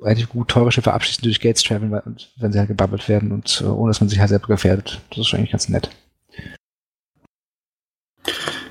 relativ 0.00 0.28
gut 0.28 0.48
teure 0.48 0.70
Schiffe 0.70 0.92
abschließen 0.92 1.24
durch 1.24 1.40
Gates 1.40 1.62
traveln, 1.62 1.90
wenn 2.36 2.52
sie 2.52 2.58
halt 2.58 2.68
gebabbelt 2.68 3.08
werden 3.08 3.32
und 3.32 3.62
äh, 3.62 3.64
ohne 3.64 3.90
dass 3.90 4.00
man 4.00 4.08
sich 4.08 4.20
halt 4.20 4.28
selber 4.28 4.48
gefährdet. 4.48 5.00
Das 5.10 5.26
ist 5.26 5.34
eigentlich 5.34 5.52
ganz 5.52 5.68
nett. 5.68 5.90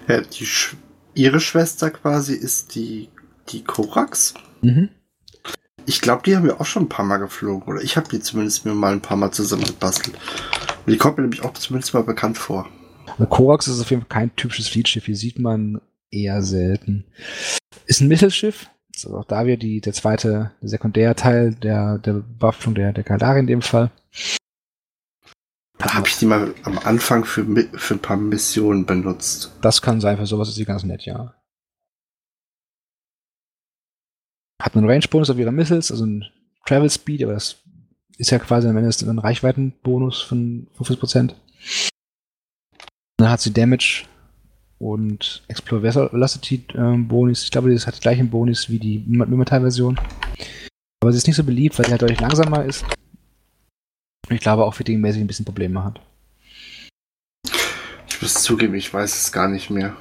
Ja, 0.07 0.22
die 0.22 0.45
Sch 0.45 0.76
ihre 1.16 1.39
Schwester 1.39 1.91
quasi 1.91 2.34
ist 2.34 2.76
die, 2.76 3.09
die 3.49 3.64
Korax. 3.64 4.34
Mhm. 4.61 4.89
Ich 5.86 6.01
glaube, 6.01 6.24
die 6.26 6.36
haben 6.36 6.45
wir 6.45 6.59
auch 6.61 6.66
schon 6.66 6.84
ein 6.84 6.89
paar 6.89 7.05
Mal 7.05 7.18
geflogen. 7.18 7.68
Oder 7.68 7.82
ich 7.82 7.97
habe 7.97 8.09
die 8.09 8.20
zumindest 8.20 8.66
mir 8.66 8.74
mal 8.74 8.93
ein 8.93 9.01
paar 9.01 9.18
Mal 9.18 9.32
zusammengebastelt. 9.32 10.18
Die 10.88 10.97
kommt 10.97 11.18
mir 11.18 11.24
nämlich 11.24 11.43
auch 11.43 11.53
zumindest 11.53 11.93
mal 11.93 12.03
bekannt 12.03 12.38
vor. 12.38 12.68
Also 13.08 13.26
Korax 13.28 13.68
ist 13.68 13.82
auf 13.82 13.89
jeden 13.89 14.01
Fall 14.04 14.10
kein 14.10 14.36
typisches 14.36 14.68
Fleetschiff. 14.68 15.06
Hier 15.06 15.16
sieht 15.16 15.39
man 15.39 15.82
eher 16.12 16.41
selten. 16.41 17.06
Ist 17.86 18.01
ein 18.01 18.08
Mittelschiff. 18.08 18.70
Ist 18.93 19.06
also 19.06 19.18
auch 19.18 19.26
da 19.26 19.45
wieder 19.45 19.58
die, 19.58 19.82
der 19.82 19.93
zweite 19.93 20.51
der 20.62 20.70
Sekundärteil 20.70 21.56
der, 21.56 21.97
der 21.97 22.14
Bewaffnung 22.14 22.76
der, 22.76 22.93
der 22.93 23.04
Kaldari 23.04 23.39
in 23.39 23.47
dem 23.47 23.62
Fall. 23.62 23.91
Da 25.80 25.95
habe 25.95 26.08
ich 26.08 26.18
die 26.18 26.26
mal 26.26 26.54
am 26.64 26.78
Anfang 26.80 27.26
für, 27.26 27.45
für 27.74 27.95
ein 27.95 28.01
paar 28.01 28.18
Missionen 28.18 28.86
benutzt. 28.86 29.51
Das 29.62 29.82
kann 29.82 29.99
sein, 29.99 30.18
für 30.18 30.26
sowas 30.26 30.49
ist 30.49 30.56
sie 30.56 30.66
ganz 30.66 30.84
nett, 30.84 31.06
ja. 31.06 31.34
Hat 34.62 34.76
einen 34.78 34.89
Range-Bonus 34.89 35.30
auf 35.30 35.38
ihre 35.38 35.51
Missiles, 35.51 35.91
also 35.91 36.06
ein 36.06 36.26
Travel 36.66 36.89
Speed, 36.89 37.24
aber 37.24 37.34
das 37.34 37.58
ist 38.18 38.32
ja 38.32 38.39
quasi 38.39 38.68
am 38.68 38.78
Ende 38.78 38.89
ein 38.89 39.20
Reichweitenbonus 39.20 40.22
von 40.22 40.68
50%. 40.78 41.34
Dann 43.18 43.30
hat 43.30 43.41
sie 43.41 43.53
Damage 43.53 44.05
und 44.80 45.43
Explore 45.47 45.84
Velocity 45.84 46.66
äh, 46.74 46.97
Bonus. 46.97 47.43
Ich 47.43 47.51
glaube, 47.51 47.72
das 47.74 47.88
hat 47.88 47.95
die 47.95 48.01
gleichen 48.01 48.30
Bonus 48.30 48.70
wie 48.70 48.80
die 48.80 49.03
Mimetal-Version. 49.07 49.99
Aber 51.01 51.11
sie 51.11 51.18
ist 51.18 51.28
nicht 51.28 51.36
so 51.36 51.43
beliebt, 51.43 51.78
weil 51.78 51.86
sie 51.86 51.91
halt 51.91 52.01
deutlich 52.01 52.20
langsamer 52.20 52.66
ist. 52.66 52.84
Und 54.30 54.36
ich 54.36 54.41
glaube 54.41 54.66
auch 54.66 54.74
fittingmäßig 54.74 55.22
ein 55.22 55.28
bisschen 55.28 55.45
Probleme 55.45 55.84
hat. 55.84 55.99
Ich 58.07 58.22
muss 58.22 58.36
zugeben, 58.36 58.76
ich 58.76 58.93
weiß 58.93 59.14
es 59.14 59.32
gar 59.32 59.47
nicht 59.47 59.70
mehr. 59.70 59.95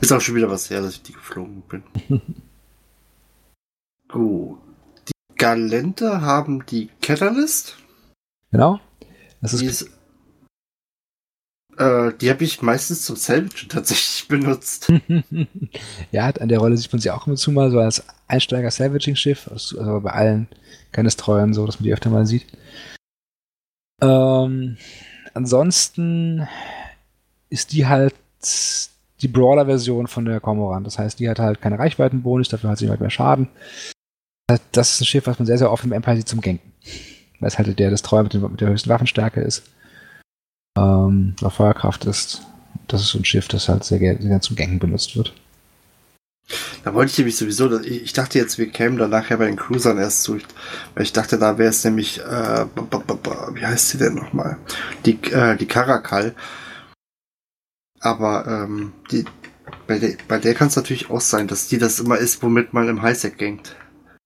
Ist 0.00 0.12
auch 0.12 0.20
schon 0.20 0.34
wieder 0.34 0.50
was 0.50 0.70
her, 0.70 0.80
dass 0.80 0.94
ich 0.94 1.02
die 1.02 1.12
geflogen 1.12 1.62
bin. 1.62 1.82
Gut. 4.08 4.58
Die 5.08 5.36
Galente 5.36 6.20
haben 6.22 6.64
die 6.66 6.88
Catalyst. 7.02 7.76
Genau. 8.50 8.80
Das 9.40 9.52
ist, 9.52 9.60
die 9.60 9.66
ist 9.66 9.90
äh, 11.78 12.12
die 12.20 12.30
habe 12.30 12.44
ich 12.44 12.62
meistens 12.62 13.04
zum 13.04 13.16
Salvage 13.16 13.66
tatsächlich 13.68 14.26
benutzt. 14.28 14.92
ja, 16.12 16.26
an 16.28 16.48
der 16.48 16.58
Rolle 16.58 16.76
sieht 16.76 16.92
man 16.92 17.00
sie 17.00 17.10
auch 17.10 17.26
immer 17.26 17.36
zu 17.36 17.52
mal 17.52 17.70
so 17.70 17.78
als 17.78 18.04
Einsteiger-Salvaging-Schiff, 18.28 19.48
also, 19.50 20.00
bei 20.00 20.10
allen 20.10 20.48
keines 20.92 21.16
Treuern 21.16 21.54
so, 21.54 21.66
dass 21.66 21.80
man 21.80 21.84
die 21.84 21.92
öfter 21.92 22.10
mal 22.10 22.26
sieht. 22.26 22.46
Ähm, 24.02 24.76
ansonsten 25.34 26.48
ist 27.48 27.72
die 27.72 27.86
halt 27.86 28.14
die 29.20 29.28
Brawler-Version 29.28 30.06
von 30.06 30.24
der 30.24 30.40
Cormoran. 30.40 30.84
Das 30.84 30.98
heißt, 30.98 31.18
die 31.18 31.28
hat 31.28 31.38
halt 31.38 31.60
keine 31.60 31.78
Reichweitenbonus, 31.78 32.48
dafür 32.48 32.70
hat 32.70 32.78
sie 32.78 32.88
halt 32.88 33.00
mehr 33.00 33.10
Schaden. 33.10 33.48
Das 34.72 34.92
ist 34.94 35.00
ein 35.00 35.06
Schiff, 35.06 35.26
was 35.26 35.38
man 35.38 35.46
sehr, 35.46 35.58
sehr 35.58 35.70
oft 35.70 35.84
im 35.84 35.92
Empire 35.92 36.16
sieht 36.16 36.28
zum 36.28 36.40
Genken. 36.40 36.72
Weil 37.38 37.48
es 37.48 37.58
halt 37.58 37.78
der 37.78 37.90
Destroyer 37.90 38.22
mit, 38.22 38.34
mit 38.34 38.60
der 38.60 38.68
höchsten 38.68 38.90
Waffenstärke 38.90 39.40
ist. 39.40 39.62
Ähm, 40.76 41.34
oder 41.40 41.50
Feuerkraft 41.50 42.04
ist. 42.04 42.42
Das 42.88 43.02
ist 43.02 43.08
so 43.08 43.18
ein 43.18 43.24
Schiff, 43.24 43.48
das 43.48 43.68
halt 43.68 43.84
sehr 43.84 43.98
gerne 43.98 44.40
zum 44.40 44.56
Genken 44.56 44.78
benutzt 44.78 45.16
wird. 45.16 45.32
Da 46.84 46.94
wollte 46.94 47.12
ich 47.12 47.18
nämlich 47.18 47.36
sowieso, 47.36 47.80
ich 47.80 48.12
dachte 48.12 48.38
jetzt, 48.38 48.58
wir 48.58 48.68
kämen 48.70 48.98
dann 48.98 49.10
nachher 49.10 49.36
bei 49.36 49.46
den 49.46 49.56
Cruisern 49.56 49.98
erst 49.98 50.22
zu, 50.22 50.38
weil 50.94 51.04
ich 51.04 51.12
dachte, 51.12 51.38
da 51.38 51.58
wäre 51.58 51.70
es 51.70 51.84
nämlich, 51.84 52.20
äh, 52.20 52.66
wie 53.54 53.66
heißt 53.66 53.90
sie 53.90 53.98
denn 53.98 54.14
nochmal? 54.14 54.56
Die, 55.06 55.18
äh, 55.30 55.56
die 55.56 55.66
Karakal. 55.66 56.34
Aber 58.00 58.46
ähm, 58.46 58.92
die, 59.10 59.24
bei 59.86 59.98
der, 59.98 60.14
bei 60.26 60.38
der 60.38 60.54
kann 60.54 60.68
es 60.68 60.76
natürlich 60.76 61.10
auch 61.10 61.20
sein, 61.20 61.46
dass 61.46 61.68
die 61.68 61.78
das 61.78 62.00
immer 62.00 62.16
ist, 62.16 62.42
womit 62.42 62.72
man 62.72 62.88
im 62.88 63.02
Highsec 63.02 63.38
gängt. 63.38 63.76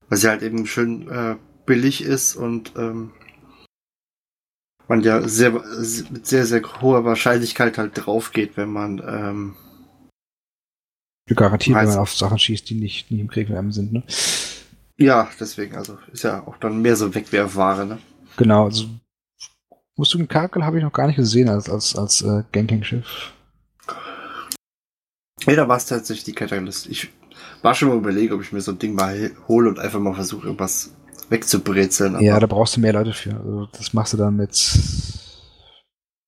Weil 0.08 0.18
sie 0.18 0.28
halt 0.28 0.42
eben 0.42 0.66
schön 0.66 1.08
äh, 1.08 1.36
billig 1.66 2.02
ist 2.04 2.36
und 2.36 2.72
ähm, 2.76 3.10
man 4.88 5.02
ja 5.02 5.26
sehr, 5.26 5.52
mit 5.52 6.26
sehr, 6.26 6.46
sehr 6.46 6.62
hoher 6.80 7.04
Wahrscheinlichkeit 7.04 7.78
halt 7.78 7.92
drauf 7.94 8.32
geht, 8.32 8.56
wenn 8.56 8.70
man 8.70 9.02
ähm, 9.06 9.56
Garantiert, 11.26 11.76
wenn 11.76 11.88
man 11.88 11.98
auf 11.98 12.14
Sachen 12.14 12.38
schießt, 12.38 12.68
die 12.68 12.74
nicht, 12.74 13.10
nicht 13.10 13.20
im 13.20 13.28
Krieg 13.28 13.48
mit 13.48 13.56
einem 13.56 13.72
sind, 13.72 13.92
ne? 13.92 14.02
Ja, 14.98 15.28
deswegen, 15.40 15.74
also 15.74 15.98
ist 16.12 16.22
ja 16.22 16.46
auch 16.46 16.58
dann 16.58 16.82
mehr 16.82 16.96
so 16.96 17.14
Wegwerfware, 17.14 17.86
ne? 17.86 17.98
Genau, 18.36 18.64
also 18.66 18.86
musst 19.96 20.12
du 20.12 20.18
den 20.18 20.28
Kakel 20.28 20.64
habe 20.64 20.78
ich 20.78 20.84
noch 20.84 20.92
gar 20.92 21.06
nicht 21.06 21.16
gesehen 21.16 21.48
als, 21.48 21.70
als, 21.70 21.96
als 21.96 22.20
äh, 22.22 22.42
Ganking-Schiff. 22.52 23.32
Ja, 25.46 25.56
da 25.56 25.68
war 25.68 25.76
es 25.76 25.86
tatsächlich 25.86 26.24
die 26.24 26.34
Catalyst. 26.34 26.86
Ich 26.86 27.10
war 27.62 27.74
schon 27.74 27.88
mal 27.88 27.96
überlegen, 27.96 28.34
ob 28.34 28.42
ich 28.42 28.52
mir 28.52 28.60
so 28.60 28.72
ein 28.72 28.78
Ding 28.78 28.94
mal 28.94 29.32
hole 29.48 29.68
und 29.68 29.78
einfach 29.78 30.00
mal 30.00 30.14
versuche, 30.14 30.46
irgendwas 30.46 30.94
wegzubrezeln. 31.30 32.20
Ja, 32.20 32.38
da 32.38 32.46
brauchst 32.46 32.76
du 32.76 32.80
mehr 32.80 32.92
Leute 32.92 33.12
für. 33.12 33.34
Also 33.34 33.66
das 33.66 33.92
machst 33.92 34.12
du 34.12 34.16
dann 34.16 34.36
mit 34.36 34.54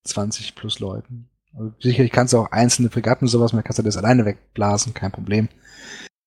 20 0.05 0.55
plus 0.55 0.79
Leuten. 0.79 1.29
Also 1.55 1.73
sicherlich 1.81 2.13
kannst 2.13 2.33
du 2.33 2.39
auch 2.39 2.51
einzelne 2.51 2.91
Fregatten 2.91 3.29
sowas, 3.29 3.53
man 3.53 3.65
kannst 3.65 3.79
du 3.79 3.83
das 3.83 3.97
alleine 3.97 4.25
wegblasen, 4.25 4.95
kein 4.95 5.13
Problem. 5.13 5.49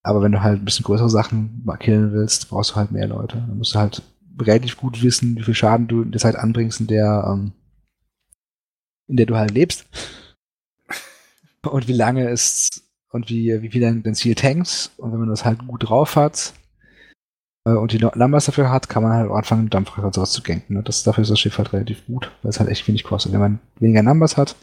Aber 0.01 0.21
wenn 0.21 0.31
du 0.31 0.41
halt 0.41 0.61
ein 0.61 0.65
bisschen 0.65 0.85
größere 0.85 1.09
Sachen 1.09 1.65
killen 1.79 2.13
willst, 2.13 2.49
brauchst 2.49 2.71
du 2.71 2.75
halt 2.75 2.91
mehr 2.91 3.07
Leute. 3.07 3.37
Dann 3.37 3.57
musst 3.57 3.75
du 3.75 3.79
halt 3.79 4.01
relativ 4.39 4.77
gut 4.77 5.03
wissen, 5.03 5.35
wie 5.35 5.43
viel 5.43 5.53
Schaden 5.53 5.87
du 5.87 6.01
in 6.01 6.11
der 6.11 6.21
Zeit 6.21 6.35
anbringst, 6.35 6.79
in 6.79 6.87
der, 6.87 7.25
ähm, 7.27 7.51
in 9.07 9.17
der 9.17 9.25
du 9.25 9.35
halt 9.35 9.51
lebst. 9.51 9.85
Und 11.61 11.87
wie 11.89 11.93
lange 11.93 12.29
ist 12.29 12.83
und 13.11 13.29
wie, 13.29 13.61
wie 13.61 13.69
viel 13.69 13.81
dein, 13.81 14.01
dein 14.01 14.15
Ziel 14.15 14.35
tankst. 14.35 14.97
Und 14.97 15.11
wenn 15.11 15.19
man 15.19 15.29
das 15.29 15.43
halt 15.43 15.67
gut 15.67 15.89
drauf 15.89 16.15
hat, 16.15 16.53
und 17.77 17.91
die 17.91 17.99
Numbers 17.99 18.45
dafür 18.45 18.69
hat, 18.69 18.89
kann 18.89 19.03
man 19.03 19.13
halt 19.13 19.29
auch 19.29 19.35
anfangen, 19.35 19.69
Dampfracker 19.69 20.07
und 20.07 20.13
sowas 20.13 20.31
zu 20.31 20.41
ganken. 20.41 20.75
Ne? 20.75 20.83
Das, 20.83 21.03
dafür 21.03 21.21
ist 21.21 21.31
das 21.31 21.39
Schiff 21.39 21.57
halt 21.57 21.73
relativ 21.73 22.05
gut, 22.05 22.31
weil 22.41 22.49
es 22.49 22.59
halt 22.59 22.69
echt 22.69 22.87
wenig 22.87 23.03
kostet. 23.03 23.31
Wenn 23.31 23.39
man 23.39 23.59
weniger 23.79 24.03
Numbers 24.03 24.37
hat, 24.37 24.55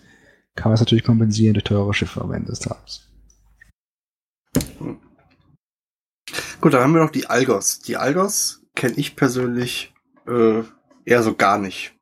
kann 0.54 0.70
man 0.70 0.74
es 0.74 0.80
natürlich 0.80 1.04
kompensieren 1.04 1.54
durch 1.54 1.64
teure 1.64 1.92
Schiffe 1.94 2.20
am 2.20 2.32
Ende 2.32 2.48
des 2.48 2.60
Tages. 2.60 3.08
Gut, 6.60 6.74
dann 6.74 6.82
haben 6.82 6.94
wir 6.94 7.02
noch 7.02 7.10
die 7.10 7.26
Algos. 7.26 7.80
Die 7.80 7.96
Algos 7.96 8.62
kenne 8.74 8.94
ich 8.96 9.16
persönlich 9.16 9.94
äh, 10.26 10.62
eher 11.04 11.22
so 11.22 11.34
gar 11.34 11.58
nicht. 11.58 11.94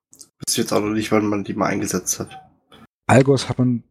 Wisst 0.47 0.59
jetzt 0.59 0.73
auch 0.73 0.81
noch 0.81 0.91
nicht, 0.91 1.13
wann 1.13 1.27
man 1.27 1.45
die 1.45 1.55
mal 1.55 1.67
eingesetzt 1.67 2.21
hat. 2.21 2.41
Algos 3.07 3.49
hat 3.49 3.59
man 3.59 3.83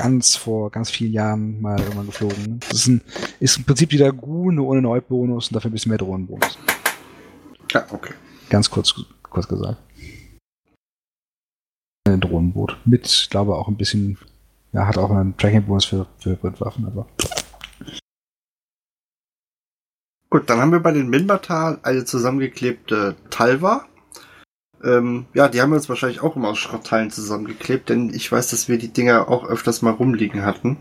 ganz 0.00 0.34
vor 0.34 0.70
ganz 0.70 0.90
vielen 0.90 1.12
Jahren 1.12 1.60
mal 1.60 1.78
irgendwann 1.78 2.06
geflogen. 2.06 2.60
Das 2.60 2.72
ist, 2.72 2.86
ein, 2.86 3.02
ist 3.38 3.58
im 3.58 3.64
Prinzip 3.64 3.92
wieder 3.92 4.10
Gu, 4.12 4.50
nur 4.50 4.68
ohne 4.68 4.80
Neubonus 4.80 5.48
und 5.48 5.56
dafür 5.56 5.70
ein 5.70 5.72
bisschen 5.74 5.90
mehr 5.90 5.98
Drohnenbonus. 5.98 6.58
Ja, 7.70 7.86
okay. 7.90 8.14
Ganz 8.48 8.70
kurz, 8.70 8.94
kurz 9.22 9.46
gesagt. 9.46 9.76
Ein 12.08 12.20
Drohnenboot. 12.20 12.78
Mit, 12.86 13.06
ich 13.06 13.28
glaube, 13.28 13.54
auch 13.56 13.68
ein 13.68 13.76
bisschen, 13.76 14.16
ja, 14.72 14.86
hat 14.86 14.96
auch 14.96 15.10
einen 15.10 15.36
Tracking-Bonus 15.36 15.84
für, 15.84 16.06
für 16.18 16.34
Brandwaffen, 16.34 16.86
aber. 16.86 17.06
Gut, 20.30 20.48
dann 20.48 20.60
haben 20.60 20.72
wir 20.72 20.80
bei 20.80 20.92
den 20.92 21.10
Minbatal 21.10 21.78
eine 21.82 22.06
zusammengeklebte 22.06 23.16
Talva. 23.28 23.84
Ähm, 24.82 25.26
ja, 25.34 25.48
die 25.48 25.60
haben 25.60 25.70
wir 25.70 25.76
uns 25.76 25.88
wahrscheinlich 25.88 26.22
auch 26.22 26.36
immer 26.36 26.48
aus 26.48 26.58
Schrottteilen 26.58 27.10
zusammengeklebt, 27.10 27.88
denn 27.88 28.12
ich 28.14 28.30
weiß, 28.30 28.48
dass 28.48 28.68
wir 28.68 28.78
die 28.78 28.92
Dinger 28.92 29.28
auch 29.28 29.44
öfters 29.44 29.82
mal 29.82 29.90
rumliegen 29.90 30.44
hatten. 30.44 30.78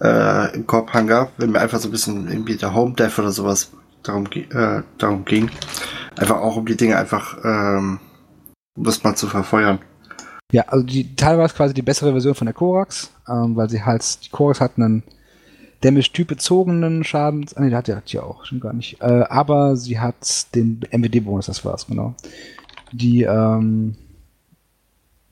Äh, 0.00 0.54
Im 0.54 0.66
Korbhangar, 0.66 1.30
wenn 1.36 1.50
mir 1.50 1.60
einfach 1.60 1.78
so 1.78 1.88
ein 1.88 1.92
bisschen 1.92 2.28
irgendwie 2.28 2.56
der 2.56 2.74
Home 2.74 2.94
Dev 2.94 3.20
oder 3.20 3.32
sowas 3.32 3.72
darum, 4.02 4.26
äh, 4.32 4.82
darum 4.96 5.26
ging. 5.26 5.50
Einfach 6.16 6.38
auch 6.38 6.56
um 6.56 6.64
die 6.64 6.76
Dinge 6.76 6.96
einfach, 6.96 7.36
ähm, 7.44 8.00
um 8.76 8.84
das 8.84 9.04
mal 9.04 9.14
zu 9.14 9.26
verfeuern. 9.26 9.78
Ja, 10.52 10.64
also 10.68 10.84
die 10.84 11.14
teilweise 11.14 11.54
quasi 11.54 11.74
die 11.74 11.82
bessere 11.82 12.12
Version 12.12 12.34
von 12.34 12.46
der 12.46 12.54
Korax, 12.54 13.10
ähm, 13.28 13.56
weil 13.56 13.68
sie 13.68 13.84
halt, 13.84 14.24
die 14.24 14.30
Korax 14.30 14.60
hat 14.60 14.72
einen 14.78 15.02
Damage-Typ 15.82 16.28
bezogenen 16.28 17.04
Schaden. 17.04 17.44
Ah, 17.54 17.60
nee, 17.60 17.70
ja, 17.70 17.76
hat 17.76 18.12
ja 18.12 18.22
auch, 18.22 18.46
schon 18.46 18.58
gar 18.58 18.72
nicht. 18.72 19.00
Äh, 19.02 19.24
aber 19.28 19.76
sie 19.76 20.00
hat 20.00 20.54
den 20.54 20.80
MWD-Bonus, 20.90 21.46
das 21.46 21.64
war's, 21.64 21.86
genau 21.86 22.14
die, 22.92 23.22
ähm, 23.22 23.96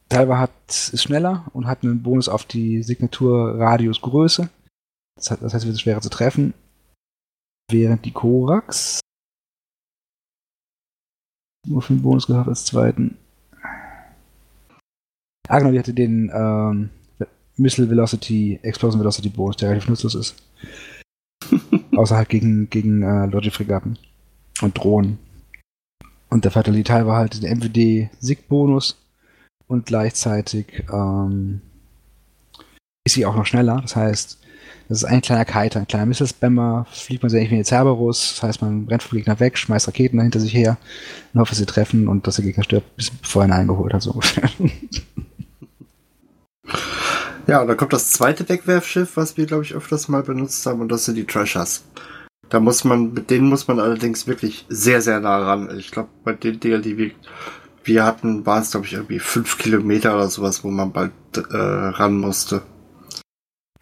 Teilweise 0.08 0.40
hat, 0.40 0.50
ist 0.68 1.02
schneller 1.02 1.44
und 1.52 1.66
hat 1.66 1.82
einen 1.82 2.02
Bonus 2.02 2.28
auf 2.28 2.44
die 2.44 2.82
Signatur-Radius-Größe. 2.82 4.48
Das, 5.16 5.26
das 5.26 5.54
heißt, 5.54 5.64
es 5.64 5.66
wird 5.66 5.80
schwerer 5.80 6.00
zu 6.00 6.08
treffen. 6.08 6.54
Während 7.70 8.04
die 8.06 8.12
Korax 8.12 9.00
nur 11.66 11.82
für 11.82 11.92
den 11.92 12.02
Bonus 12.02 12.26
gehabt 12.26 12.48
als 12.48 12.64
zweiten. 12.64 13.18
Ah, 15.48 15.58
genau, 15.58 15.72
die 15.72 15.78
hatte 15.78 15.92
den 15.92 16.30
ähm, 16.32 16.88
Missile 17.56 17.90
Velocity, 17.90 18.58
Explosion 18.62 19.00
Velocity 19.00 19.28
Bonus, 19.28 19.56
der 19.56 19.70
relativ 19.70 19.90
nutzlos 19.90 20.14
ist. 20.14 20.42
Außer 21.96 22.16
halt 22.16 22.30
gegen, 22.30 22.70
gegen 22.70 23.02
äh, 23.02 23.26
Logic-Fregatten 23.26 23.98
und 24.62 24.78
Drohnen. 24.78 25.18
Und 26.30 26.44
der 26.44 26.50
Fatalital 26.50 27.06
war 27.06 27.16
halt 27.16 27.42
der 27.42 27.54
MWD-Sig-Bonus 27.54 28.96
und 29.66 29.86
gleichzeitig 29.86 30.84
ähm, 30.92 31.60
ist 33.04 33.14
sie 33.14 33.26
auch 33.26 33.34
noch 33.34 33.46
schneller. 33.46 33.80
Das 33.80 33.96
heißt, 33.96 34.38
das 34.88 34.98
ist 34.98 35.04
ein 35.04 35.20
kleiner 35.20 35.44
Kiter, 35.44 35.80
ein 35.80 35.86
kleiner 35.86 36.06
Missile-Spammer, 36.06 36.86
fliegt 36.90 37.22
man 37.22 37.30
sehr 37.30 37.40
ähnlich 37.40 37.52
wie 37.52 37.58
ein 37.58 37.64
Cerberus, 37.64 38.34
das 38.34 38.42
heißt, 38.42 38.62
man 38.62 38.86
rennt 38.88 39.02
vom 39.02 39.18
Gegner 39.18 39.38
weg, 39.38 39.58
schmeißt 39.58 39.88
Raketen 39.88 40.20
hinter 40.20 40.40
sich 40.40 40.54
her 40.54 40.78
und 41.32 41.40
hofft, 41.40 41.52
dass 41.52 41.58
sie 41.58 41.66
treffen 41.66 42.08
und 42.08 42.26
dass 42.26 42.36
der 42.36 42.46
Gegner 42.46 42.64
stirbt, 42.64 42.96
bis 42.96 43.10
bevor 43.10 43.42
er 43.42 43.48
ihn 43.48 43.52
eingeholt 43.52 43.92
hat, 43.92 44.02
so 44.02 44.12
ungefähr. 44.12 44.50
Ja, 47.46 47.62
und 47.62 47.68
dann 47.68 47.78
kommt 47.78 47.94
das 47.94 48.10
zweite 48.10 48.46
Wegwerfschiff, 48.46 49.16
was 49.16 49.38
wir, 49.38 49.46
glaube 49.46 49.62
ich, 49.62 49.72
öfters 49.72 50.08
mal 50.08 50.22
benutzt 50.22 50.66
haben, 50.66 50.82
und 50.82 50.92
das 50.92 51.06
sind 51.06 51.14
die 51.14 51.24
Trashers. 51.24 51.82
Da 52.48 52.60
muss 52.60 52.84
man, 52.84 53.12
mit 53.12 53.30
denen 53.30 53.48
muss 53.48 53.68
man 53.68 53.78
allerdings 53.78 54.26
wirklich 54.26 54.64
sehr, 54.68 55.02
sehr 55.02 55.20
nah 55.20 55.38
ran. 55.38 55.76
Ich 55.78 55.90
glaube, 55.90 56.08
bei 56.24 56.32
den 56.32 56.60
Dingen, 56.60 56.82
die 56.82 56.96
wir, 56.96 57.10
wir 57.84 58.04
hatten, 58.04 58.46
waren 58.46 58.62
es, 58.62 58.70
glaube 58.70 58.86
ich, 58.86 58.94
irgendwie 58.94 59.18
fünf 59.18 59.58
Kilometer 59.58 60.14
oder 60.14 60.28
sowas, 60.28 60.64
wo 60.64 60.68
man 60.70 60.92
bald 60.92 61.12
äh, 61.36 61.56
ran 61.56 62.18
musste. 62.18 62.62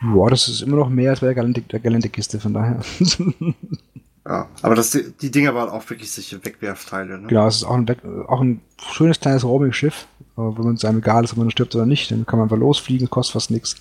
Boah, 0.00 0.30
das 0.30 0.48
ist 0.48 0.62
immer 0.62 0.76
noch 0.76 0.88
mehr 0.88 1.10
als 1.10 1.20
bei 1.20 1.32
der 1.32 1.80
Galentik-Kiste, 1.80 2.38
von 2.40 2.52
daher. 2.52 2.80
ja, 4.26 4.48
aber 4.62 4.74
das, 4.74 4.90
die 4.90 5.30
Dinger 5.30 5.54
waren 5.54 5.70
auch 5.70 5.88
wirklich 5.88 6.10
sicher 6.10 6.44
Wegwerfteile. 6.44 7.18
Ne? 7.18 7.28
Genau, 7.28 7.46
es 7.46 7.56
ist 7.56 7.64
auch 7.64 7.76
ein, 7.76 7.86
auch 8.26 8.40
ein 8.40 8.60
schönes 8.92 9.20
kleines 9.20 9.44
Roaming-Schiff. 9.44 10.06
Aber 10.36 10.58
wenn 10.58 10.64
man 10.64 10.74
es 10.74 10.84
einem 10.84 10.98
egal 10.98 11.24
ist, 11.24 11.32
ob 11.32 11.38
man 11.38 11.50
stirbt 11.50 11.74
oder 11.74 11.86
nicht, 11.86 12.10
dann 12.10 12.26
kann 12.26 12.38
man 12.38 12.46
einfach 12.46 12.58
losfliegen, 12.58 13.08
kostet 13.08 13.32
fast 13.34 13.50
nichts. 13.50 13.76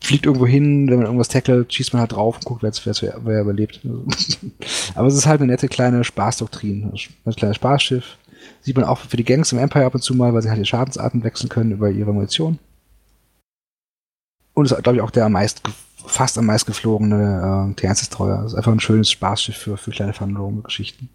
Fliegt 0.00 0.26
irgendwo 0.26 0.46
hin, 0.46 0.88
wenn 0.88 0.96
man 0.96 1.06
irgendwas 1.06 1.28
tackelt, 1.28 1.72
schießt 1.72 1.92
man 1.92 2.00
halt 2.00 2.12
drauf 2.12 2.36
und 2.36 2.44
guckt, 2.44 2.62
wer, 2.62 2.72
wer, 2.72 3.20
wer 3.24 3.40
überlebt. 3.40 3.80
Aber 4.94 5.08
es 5.08 5.14
ist 5.14 5.26
halt 5.26 5.40
eine 5.40 5.50
nette 5.50 5.68
kleine 5.68 6.04
Spaßdoktrin. 6.04 6.92
Ein 7.24 7.32
kleines 7.34 7.56
Spaßschiff. 7.56 8.16
Sieht 8.60 8.76
man 8.76 8.84
auch 8.84 8.98
für 8.98 9.16
die 9.16 9.24
Gangs 9.24 9.52
im 9.52 9.58
Empire 9.58 9.86
ab 9.86 9.94
und 9.94 10.02
zu 10.02 10.14
mal, 10.14 10.32
weil 10.34 10.42
sie 10.42 10.50
halt 10.50 10.60
die 10.60 10.66
Schadensarten 10.66 11.24
wechseln 11.24 11.48
können 11.48 11.72
über 11.72 11.90
ihre 11.90 12.12
Munition. 12.12 12.58
Und 14.54 14.66
ist, 14.66 14.82
glaube 14.82 14.96
ich, 14.96 15.02
auch 15.02 15.10
der 15.10 15.24
am 15.24 15.32
meist, 15.32 15.62
fast 16.06 16.38
am 16.38 16.46
meist 16.46 16.66
geflogene 16.66 17.72
äh, 17.72 17.74
TNS-Destroyer. 17.74 18.42
Das 18.42 18.52
ist 18.52 18.58
einfach 18.58 18.72
ein 18.72 18.80
schönes 18.80 19.10
Spaßschiff 19.10 19.56
für, 19.56 19.76
für 19.76 19.90
kleine 19.90 20.12
Fun-Geschichten 20.12 21.08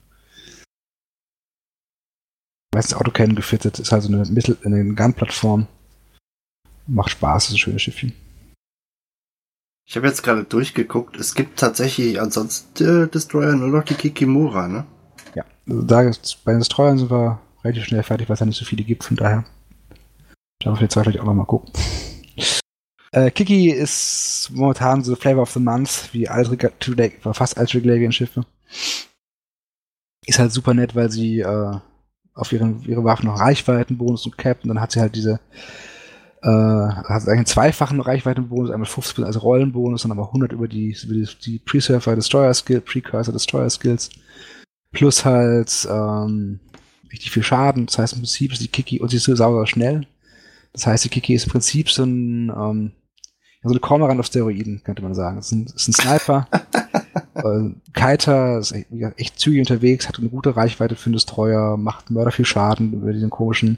meistens 2.74 2.98
Autocan 2.98 3.36
gefittet, 3.36 3.80
ist 3.80 3.94
also 3.94 4.08
eine, 4.08 4.26
Mittel, 4.26 4.58
eine 4.64 4.94
Gun-Plattform. 4.96 5.68
Macht 6.88 7.12
Spaß, 7.12 7.48
ist 7.48 7.52
ein 7.52 7.58
schönes 7.58 7.82
Schiffchen. 7.82 8.14
Ich 9.92 9.98
habe 9.98 10.08
jetzt 10.08 10.24
gerade 10.24 10.46
durchgeguckt, 10.46 11.18
es 11.18 11.36
gibt 11.36 11.60
tatsächlich 11.60 12.22
ansonsten 12.22 13.04
äh, 13.04 13.08
Destroyer 13.10 13.58
nur 13.58 13.68
noch 13.68 13.84
die 13.84 13.96
Kikimura, 13.96 14.70
ne? 14.70 14.86
Ja, 15.36 15.44
also 15.68 15.82
da 15.82 16.10
bei 16.46 16.54
den 16.54 16.60
Destroyern 16.60 16.98
sind 16.98 17.12
wir 17.12 17.42
relativ 17.62 17.84
schnell 17.84 18.02
fertig, 18.02 18.30
weil 18.30 18.36
es 18.36 18.40
ja 18.40 18.46
nicht 18.46 18.58
so 18.58 18.64
viele 18.64 18.86
gibt, 18.86 19.04
von 19.04 19.18
daher. 19.18 19.44
Da 20.64 20.74
wir 20.74 20.80
jetzt 20.80 20.94
vielleicht 20.94 21.20
auch 21.20 21.26
noch 21.26 21.34
mal 21.34 21.44
gucken. 21.44 21.74
Äh, 23.14 23.30
Kiki 23.30 23.70
ist 23.70 24.52
momentan 24.54 25.04
so 25.04 25.18
Flavor 25.18 25.42
of 25.42 25.52
the 25.52 25.60
Month, 25.60 26.14
wie 26.14 26.30
alte, 26.30 26.72
fast 27.34 27.58
alte 27.58 27.74
Reglavian-Schiffe. 27.80 28.46
Ist 30.26 30.40
halt 30.40 30.54
super 30.54 30.74
nett, 30.74 30.96
weil 30.96 31.12
sie 31.12 31.42
äh, 31.42 31.76
auf 32.34 32.54
ihren, 32.54 32.82
ihre 32.84 33.04
Waffen 33.04 33.26
noch 33.26 33.42
Reichweitenbonus 33.42 34.26
und 34.28 34.38
Cap 34.38 34.60
und 34.64 34.70
dann 34.70 34.80
hat 34.80 34.94
sie 34.94 35.02
halt 35.02 35.18
diese 35.18 35.42
äh, 36.44 36.48
hat 36.48 37.08
eigentlich 37.08 37.30
einen 37.30 37.46
zweifachen 37.46 38.02
Reichweitenbonus, 38.02 38.72
einmal 38.72 38.90
50 38.90 39.24
als 39.26 39.42
Rollenbonus 39.42 40.06
und 40.06 40.12
aber 40.12 40.28
100 40.28 40.52
über 40.52 40.68
die, 40.68 40.96
über 41.04 41.14
die, 41.14 41.28
die 41.46 41.60
Presurfer 41.60 42.16
Destroyer 42.16 42.54
Skill, 42.54 42.82
Precursor 42.82 43.34
Destroyer 43.34 43.70
Skills 43.70 44.10
plus 44.92 45.24
halt 45.24 45.88
ähm, 45.90 46.60
richtig 47.12 47.32
viel 47.32 47.44
Schaden. 47.44 47.86
Das 47.86 47.98
heißt 47.98 48.14
im 48.14 48.20
Prinzip 48.20 48.52
ist 48.52 48.62
die 48.62 48.68
Kiki 48.68 49.00
und 49.00 49.10
sie 49.10 49.18
ist 49.18 49.24
so 49.24 49.36
sauber 49.36 49.68
schnell. 49.68 50.08
Das 50.74 50.88
heißt, 50.88 51.06
die 51.06 51.10
Kiki 51.10 51.34
ist 51.34 51.46
im 51.46 51.52
Prinzip 51.52 51.90
so 51.90 52.04
ein 52.04 52.50
ähm, 52.50 52.92
so 53.64 53.70
eine 53.70 53.80
Cormorant 53.80 54.20
auf 54.20 54.26
Steroiden, 54.26 54.82
könnte 54.84 55.04
man 55.04 55.14
sagen. 55.14 55.38
Das 55.38 55.48
ist 55.48 55.52
ein, 55.52 55.66
ist 55.66 55.88
ein 55.88 55.94
Sniper. 55.94 56.48
äh, 57.36 57.70
Kiter 57.94 58.58
ist 58.58 58.72
echt, 58.72 58.88
echt, 59.18 59.40
zügig 59.40 59.60
unterwegs, 59.60 60.08
hat 60.08 60.18
eine 60.18 60.30
gute 60.30 60.56
Reichweite 60.56 60.96
für 60.96 61.08
einen 61.08 61.14
Destroyer, 61.14 61.78
macht 61.78 62.10
Mörder 62.10 62.32
viel 62.32 62.46
Schaden 62.46 62.94
über 62.94 63.14
diesen 63.14 63.30
komischen 63.30 63.78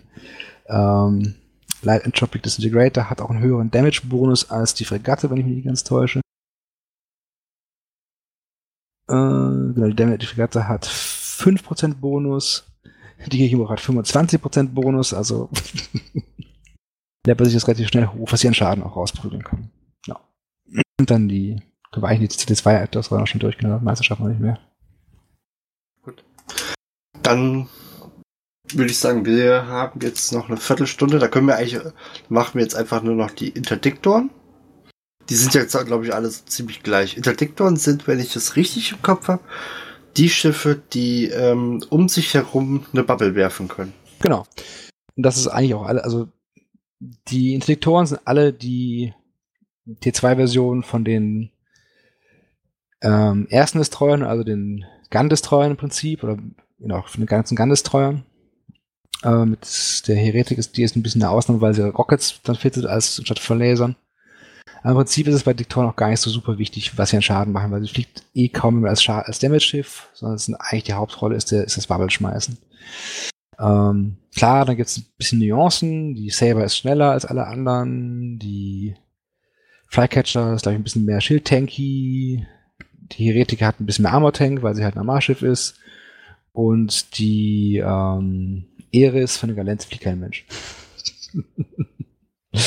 ähm, 0.67 1.35
Light 1.83 2.03
Entropic 2.03 2.41
Disintegrator, 2.41 3.09
hat 3.09 3.21
auch 3.21 3.29
einen 3.29 3.41
höheren 3.41 3.71
Damage-Bonus 3.71 4.49
als 4.49 4.73
die 4.73 4.85
Fregatte, 4.85 5.29
wenn 5.29 5.37
ich 5.37 5.45
mich 5.45 5.55
nicht 5.55 5.65
ganz 5.65 5.83
täusche. 5.83 6.21
Äh, 9.07 9.13
genau, 9.13 9.87
die 9.87 9.95
Damage 9.95 10.27
Fregatte 10.27 10.67
hat 10.67 10.85
5% 10.85 11.95
Bonus, 11.95 12.65
die 13.27 13.37
Gegner 13.37 13.69
hat 13.69 13.79
25% 13.79 14.69
Bonus, 14.69 15.13
also 15.13 15.49
läppert 17.25 17.47
sich 17.47 17.55
das 17.55 17.67
relativ 17.67 17.89
schnell 17.89 18.07
hoch, 18.07 18.31
was 18.31 18.45
an 18.45 18.53
Schaden 18.53 18.83
auch 18.83 18.95
rausprügeln 18.95 19.43
kann. 19.43 19.69
Ja. 20.05 20.19
Und 20.99 21.09
dann 21.09 21.27
die, 21.27 21.61
eigentlich 21.91 22.29
die 22.29 22.53
CD2, 22.53 22.87
das 22.87 23.11
war 23.11 23.19
noch 23.19 23.27
schon 23.27 23.39
durchgenommen, 23.39 23.83
Meisterschaft 23.83 24.21
noch 24.21 24.29
nicht 24.29 24.41
mehr. 24.41 24.59
Gut. 26.01 26.23
Dann 27.21 27.67
würde 28.71 28.91
ich 28.91 28.97
sagen, 28.97 29.25
wir 29.25 29.67
haben 29.67 29.99
jetzt 30.01 30.31
noch 30.31 30.47
eine 30.47 30.57
Viertelstunde, 30.57 31.19
da 31.19 31.27
können 31.27 31.47
wir 31.47 31.57
eigentlich, 31.57 31.79
machen 32.29 32.55
wir 32.55 32.61
jetzt 32.61 32.75
einfach 32.75 33.03
nur 33.03 33.15
noch 33.15 33.31
die 33.31 33.49
Interdiktoren. 33.49 34.29
Die 35.29 35.35
sind 35.35 35.53
jetzt, 35.53 35.77
glaube 35.85 36.05
ich, 36.05 36.13
alle 36.13 36.29
so 36.29 36.43
ziemlich 36.45 36.83
gleich. 36.83 37.15
Interdiktoren 37.15 37.77
sind, 37.77 38.07
wenn 38.07 38.19
ich 38.19 38.33
das 38.33 38.55
richtig 38.55 38.91
im 38.91 39.01
Kopf 39.01 39.27
habe, 39.27 39.43
die 40.17 40.29
Schiffe, 40.29 40.81
die 40.93 41.27
ähm, 41.27 41.83
um 41.89 42.09
sich 42.09 42.33
herum 42.33 42.85
eine 42.91 43.03
Bubble 43.03 43.35
werfen 43.35 43.67
können. 43.67 43.93
Genau. 44.19 44.45
Und 45.15 45.23
das 45.23 45.37
ist 45.37 45.47
eigentlich 45.47 45.73
auch 45.73 45.85
alle, 45.85 46.03
also 46.03 46.27
die 46.99 47.53
Intellektoren 47.53 48.05
sind 48.05 48.21
alle 48.25 48.53
die 48.53 49.13
T2-Version 49.87 50.83
von 50.83 51.03
den 51.03 51.51
ähm, 53.01 53.47
ersten 53.49 53.79
Destroyern, 53.79 54.23
also 54.23 54.43
den 54.43 54.85
Gun-Destroyern 55.09 55.71
im 55.71 55.77
Prinzip, 55.77 56.23
oder 56.23 56.37
genau, 56.79 57.01
von 57.03 57.21
den 57.21 57.27
ganzen 57.27 57.55
Gun-Destroyern. 57.55 58.25
Äh, 59.23 59.45
mit 59.45 60.07
der 60.07 60.15
Heretik 60.15 60.57
ist 60.57 60.75
die 60.75 60.83
ist 60.83 60.95
ein 60.95 61.03
bisschen 61.03 61.23
eine 61.23 61.31
Ausnahme, 61.31 61.61
weil 61.61 61.73
sie 61.73 61.87
Rockets 61.87 62.41
dann 62.43 62.55
fittet 62.55 62.85
als 62.85 63.21
statt 63.23 63.39
von 63.39 63.59
Lasern. 63.59 63.95
Aber 64.81 64.91
Im 64.91 64.97
Prinzip 64.97 65.27
ist 65.27 65.35
es 65.35 65.43
bei 65.43 65.53
Diktoren 65.53 65.87
auch 65.87 65.95
gar 65.95 66.09
nicht 66.09 66.19
so 66.19 66.29
super 66.29 66.57
wichtig, 66.57 66.97
was 66.97 67.09
sie 67.09 67.15
an 67.15 67.21
Schaden 67.21 67.53
machen, 67.53 67.71
weil 67.71 67.81
sie 67.81 67.87
fliegt 67.87 68.23
eh 68.33 68.49
kaum 68.49 68.81
mehr 68.81 68.89
als, 68.89 69.07
als 69.07 69.39
Damage-Schiff, 69.39 70.09
sondern 70.13 70.35
es 70.35 70.53
eigentlich 70.53 70.83
die 70.83 70.93
Hauptrolle 70.93 71.37
ist, 71.37 71.51
der, 71.51 71.63
ist 71.63 71.77
das 71.77 71.87
Bubble-Schmeißen. 71.87 72.57
Ähm, 73.59 74.17
klar, 74.35 74.65
dann 74.65 74.75
gibt 74.75 74.89
es 74.89 74.97
ein 74.97 75.05
bisschen 75.17 75.39
Nuancen. 75.39 76.15
Die 76.15 76.29
Saber 76.29 76.65
ist 76.65 76.77
schneller 76.77 77.11
als 77.11 77.25
alle 77.25 77.47
anderen. 77.47 78.39
Die 78.39 78.95
Flycatcher 79.87 80.53
ist, 80.53 80.63
glaube 80.63 80.73
ich, 80.73 80.79
ein 80.79 80.83
bisschen 80.83 81.05
mehr 81.05 81.21
Schildtanky. 81.21 82.45
Die 82.89 83.25
Heretiker 83.25 83.67
hat 83.67 83.79
ein 83.79 83.85
bisschen 83.85 84.03
mehr 84.03 84.13
Armor-Tank, 84.13 84.63
weil 84.63 84.75
sie 84.75 84.83
halt 84.83 84.95
ein 84.95 84.99
Armarschiff 84.99 85.43
ist. 85.43 85.75
Und 86.51 87.17
die 87.17 87.77
ähm, 87.77 88.65
Eris 88.93 89.37
von 89.37 89.49
den 89.49 89.55
Galenz 89.55 89.85
fliegt 89.85 90.03
kein 90.03 90.19
Mensch. 90.19 90.45
äh, 92.53 92.61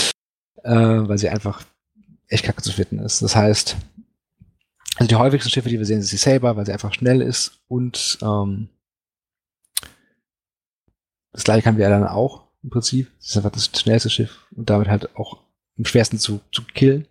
weil 0.64 1.18
sie 1.18 1.29
einfach 1.29 1.64
echt 2.29 2.45
kacke 2.45 2.62
zu 2.62 2.72
fitten 2.72 2.99
ist. 2.99 3.22
Das 3.22 3.37
heißt, 3.37 3.77
also 4.97 5.09
die 5.09 5.14
häufigsten 5.14 5.51
Schiffe, 5.51 5.68
die 5.68 5.79
wir 5.79 5.87
sehen, 5.87 6.01
ist 6.01 6.12
die 6.12 6.16
Saber, 6.16 6.57
weil 6.57 6.66
sie 6.66 6.72
einfach 6.72 6.93
schnell 6.93 7.20
ist 7.20 7.61
und 7.68 8.18
ähm, 8.22 8.68
das 11.33 11.45
gleiche 11.45 11.62
kann 11.62 11.77
wir 11.77 11.89
dann 11.89 12.07
auch 12.07 12.49
im 12.62 12.70
Prinzip. 12.70 13.12
Das 13.18 13.29
ist 13.29 13.37
einfach 13.37 13.51
das 13.51 13.66
schnellste 13.66 14.11
Schiff 14.11 14.47
und 14.57 14.70
damit 14.70 14.89
halt 14.89 15.14
auch 15.16 15.43
am 15.79 15.85
schwersten 15.85 16.18
zu, 16.18 16.41
zu 16.51 16.62
killen. 16.62 17.07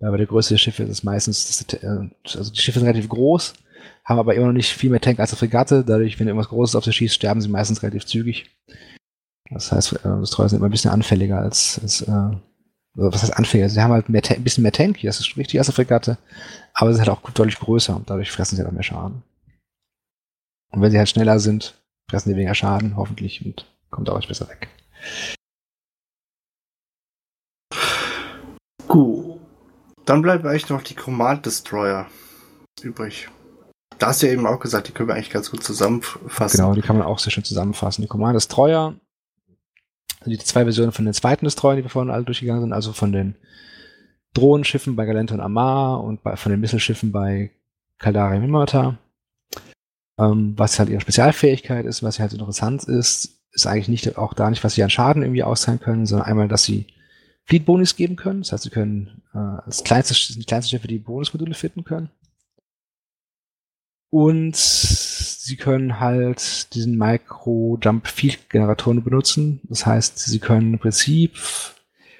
Ja, 0.00 0.10
bei 0.10 0.18
der 0.18 0.26
Größe 0.26 0.50
der 0.50 0.58
Schiffe 0.58 0.82
ist 0.82 0.90
es 0.90 1.02
meistens, 1.02 1.46
das, 1.46 1.82
äh, 1.82 2.10
also 2.36 2.52
die 2.52 2.60
Schiffe 2.60 2.80
sind 2.80 2.88
relativ 2.88 3.08
groß, 3.08 3.54
haben 4.04 4.18
aber 4.18 4.34
immer 4.34 4.46
noch 4.46 4.52
nicht 4.52 4.72
viel 4.72 4.90
mehr 4.90 5.00
Tank 5.00 5.20
als 5.20 5.30
eine 5.30 5.38
Fregatte. 5.38 5.84
Dadurch, 5.84 6.18
wenn 6.18 6.26
irgendwas 6.26 6.48
Großes 6.48 6.74
auf 6.74 6.84
sie 6.84 6.92
schießt, 6.92 7.14
sterben 7.14 7.40
sie 7.40 7.48
meistens 7.48 7.82
relativ 7.82 8.06
zügig. 8.06 8.50
Das 9.50 9.70
heißt, 9.70 9.92
äh, 9.92 9.98
das 10.02 10.30
Treuer 10.30 10.48
sind 10.48 10.58
immer 10.58 10.68
ein 10.68 10.72
bisschen 10.72 10.90
anfälliger 10.90 11.38
als, 11.38 11.78
als 11.82 12.02
äh, 12.02 12.30
was 12.94 13.22
heißt 13.22 13.36
anfälliger? 13.36 13.68
Sie 13.68 13.80
haben 13.80 13.92
halt 13.92 14.08
mehr, 14.08 14.22
ein 14.28 14.44
bisschen 14.44 14.62
mehr 14.62 14.72
Tank, 14.72 15.00
das 15.02 15.20
ist 15.20 15.36
richtig 15.36 15.58
als 15.58 15.68
eine 15.68 15.74
Fregatte, 15.74 16.18
aber 16.74 16.90
sie 16.90 16.96
sind 16.96 17.08
halt 17.08 17.18
auch 17.18 17.30
deutlich 17.30 17.58
größer 17.58 17.96
und 17.96 18.10
dadurch 18.10 18.30
fressen 18.30 18.56
sie 18.56 18.62
halt 18.62 18.72
mehr 18.72 18.82
Schaden. 18.82 19.22
Und 20.72 20.80
wenn 20.80 20.90
sie 20.90 20.98
halt 20.98 21.08
schneller 21.08 21.38
sind, 21.38 21.74
fressen 22.10 22.30
die 22.30 22.36
weniger 22.36 22.54
Schaden, 22.54 22.96
hoffentlich, 22.96 23.44
und 23.44 23.66
kommt 23.90 24.08
auch 24.08 24.26
besser 24.26 24.48
weg. 24.48 24.68
Gut. 28.88 29.40
Dann 30.04 30.22
bleiben 30.22 30.46
eigentlich 30.46 30.68
noch 30.68 30.82
die 30.82 30.94
Command 30.94 31.46
Destroyer 31.46 32.08
übrig. 32.82 33.28
Da 34.02 34.08
hast 34.08 34.20
du 34.20 34.26
ja 34.26 34.32
eben 34.32 34.48
auch 34.48 34.58
gesagt, 34.58 34.88
die 34.88 34.92
können 34.92 35.08
wir 35.08 35.14
eigentlich 35.14 35.30
ganz 35.30 35.52
gut 35.52 35.62
zusammenfassen. 35.62 36.56
Genau, 36.56 36.74
die 36.74 36.80
kann 36.80 36.98
man 36.98 37.06
auch 37.06 37.20
sehr 37.20 37.30
schön 37.30 37.44
zusammenfassen. 37.44 38.02
Die 38.02 38.08
Command 38.08 38.34
Destroyer, 38.34 38.96
also 40.18 40.28
die 40.28 40.38
zwei 40.38 40.64
Versionen 40.64 40.90
von 40.90 41.04
den 41.04 41.14
zweiten 41.14 41.44
Destroyer, 41.44 41.76
die 41.76 41.84
wir 41.84 41.88
vorhin 41.88 42.10
alle 42.10 42.24
durchgegangen 42.24 42.62
sind, 42.62 42.72
also 42.72 42.92
von 42.92 43.12
den 43.12 43.36
Drohnenschiffen 44.34 44.96
bei 44.96 45.06
Galente 45.06 45.34
und 45.34 45.40
Amar 45.40 46.02
und 46.02 46.24
bei, 46.24 46.34
von 46.34 46.50
den 46.50 46.60
Misselschiffen 46.60 47.12
bei 47.12 47.52
Caldari 48.00 48.40
Mimata. 48.40 48.98
Ähm, 50.18 50.54
was 50.56 50.80
halt 50.80 50.88
ihre 50.88 51.00
Spezialfähigkeit 51.00 51.86
ist, 51.86 52.02
was 52.02 52.18
halt 52.18 52.32
interessant 52.32 52.82
ist, 52.82 53.38
ist 53.52 53.66
eigentlich 53.68 53.86
nicht 53.86 54.18
auch 54.18 54.34
da 54.34 54.50
nicht, 54.50 54.64
was 54.64 54.74
sie 54.74 54.82
an 54.82 54.90
Schaden 54.90 55.22
irgendwie 55.22 55.44
austeilen 55.44 55.78
können, 55.78 56.06
sondern 56.06 56.26
einmal, 56.26 56.48
dass 56.48 56.64
sie 56.64 56.88
Fleet-Bonus 57.44 57.94
geben 57.94 58.16
können. 58.16 58.40
Das 58.40 58.50
heißt, 58.50 58.64
sie 58.64 58.70
können 58.70 59.22
äh, 59.32 59.38
als 59.38 59.84
kleinste, 59.84 60.14
kleinste 60.42 60.70
Schiffe 60.70 60.88
die 60.88 60.98
Bonusmodule 60.98 61.54
fitten 61.54 61.84
können. 61.84 62.10
Und 64.14 64.56
sie 64.56 65.56
können 65.56 65.98
halt 65.98 66.74
diesen 66.74 66.98
Micro-Jump-Field-Generatoren 66.98 69.02
benutzen. 69.02 69.62
Das 69.64 69.86
heißt, 69.86 70.18
sie 70.18 70.38
können 70.38 70.74
im 70.74 70.78
Prinzip 70.78 71.38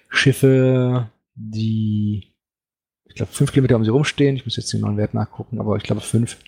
Schiffe, 0.08 1.10
die, 1.34 2.32
ich 3.04 3.14
glaube, 3.14 3.32
fünf 3.32 3.52
Kilometer 3.52 3.76
um 3.76 3.84
sie 3.84 3.90
rumstehen, 3.90 4.36
ich 4.36 4.46
muss 4.46 4.56
jetzt 4.56 4.72
den 4.72 4.80
neuen 4.80 4.96
Wert 4.96 5.12
nachgucken, 5.12 5.60
aber 5.60 5.76
ich 5.76 5.82
glaube 5.82 6.00
fünf, 6.00 6.38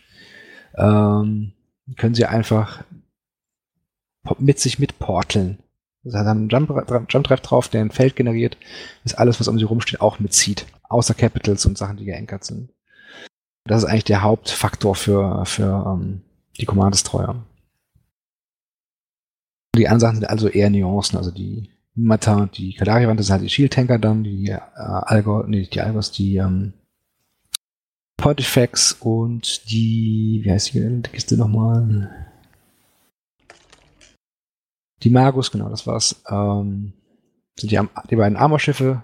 ähm, 0.79 1.53
können 1.99 2.15
sie 2.15 2.25
einfach 2.25 2.83
mit 4.39 4.59
sich 4.59 4.79
mitporteln. 4.79 5.59
Das 6.05 6.15
heißt, 6.15 6.27
haben 6.27 6.39
einen 6.39 6.49
Jump, 6.49 6.71
Jump 7.11 7.27
Drive 7.27 7.43
drauf, 7.43 7.69
der 7.69 7.83
ein 7.83 7.91
Feld 7.91 8.17
generiert, 8.17 8.57
das 9.03 9.13
alles, 9.13 9.41
was 9.41 9.49
um 9.49 9.59
sie 9.59 9.67
rumsteht, 9.67 10.01
auch 10.01 10.21
mitzieht. 10.21 10.65
Außer 10.85 11.13
Capitals 11.13 11.67
und 11.67 11.77
Sachen, 11.77 11.99
die 11.99 12.07
geankert 12.07 12.45
sind. 12.45 12.71
Das 13.67 13.83
ist 13.83 13.89
eigentlich 13.89 14.05
der 14.05 14.23
Hauptfaktor 14.23 14.95
für, 14.95 15.45
für 15.47 15.97
ähm, 15.99 16.23
die 16.59 16.67
Command 16.67 16.95
Destroyer. 16.95 17.45
Die 19.75 19.89
anderen 19.89 20.01
Sachen 20.01 20.17
sind 20.17 20.29
also 20.29 20.49
eher 20.49 20.71
Nuancen, 20.71 21.17
also 21.17 21.31
die 21.31 21.71
Mata, 21.95 22.47
die 22.47 22.75
Kadari-Wand, 22.75 23.19
das 23.19 23.27
sind 23.27 23.35
halt 23.35 23.45
die 23.45 23.51
Shield-Tanker 23.51 23.99
dann, 23.99 24.25
die 24.25 24.49
äh, 24.49 24.61
Algo, 24.77 25.45
nee, 25.47 25.63
die 25.63 25.81
Algos, 25.81 26.11
die 26.13 26.37
ähm, 26.37 26.75
Pontifex 28.17 28.93
und 28.93 29.71
die, 29.71 30.41
wie 30.45 30.51
heißt 30.51 30.75
die 30.75 31.03
Kiste 31.13 31.37
nochmal? 31.37 32.29
Die 35.03 35.11
Magus, 35.11 35.51
genau, 35.51 35.69
das 35.69 35.87
war's. 35.87 36.23
Ähm, 36.29 36.95
sind 37.59 37.71
die, 37.71 37.81
die 38.11 38.17
beiden 38.17 38.37
Armorschiffe, 38.37 39.03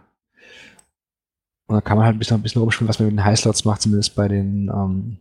und 1.71 1.77
da 1.77 1.81
kann 1.83 1.97
man 1.97 2.05
halt 2.05 2.17
ein 2.17 2.19
bisschen, 2.19 2.37
ein 2.37 2.43
bisschen 2.43 2.63
rumspielen, 2.63 2.89
was 2.89 2.99
man 2.99 3.07
mit 3.07 3.17
den 3.17 3.25
Highslots 3.25 3.65
macht, 3.65 3.83
zumindest 3.83 4.17
bei 4.17 4.27
den 4.27 4.69
ähm, 4.75 5.19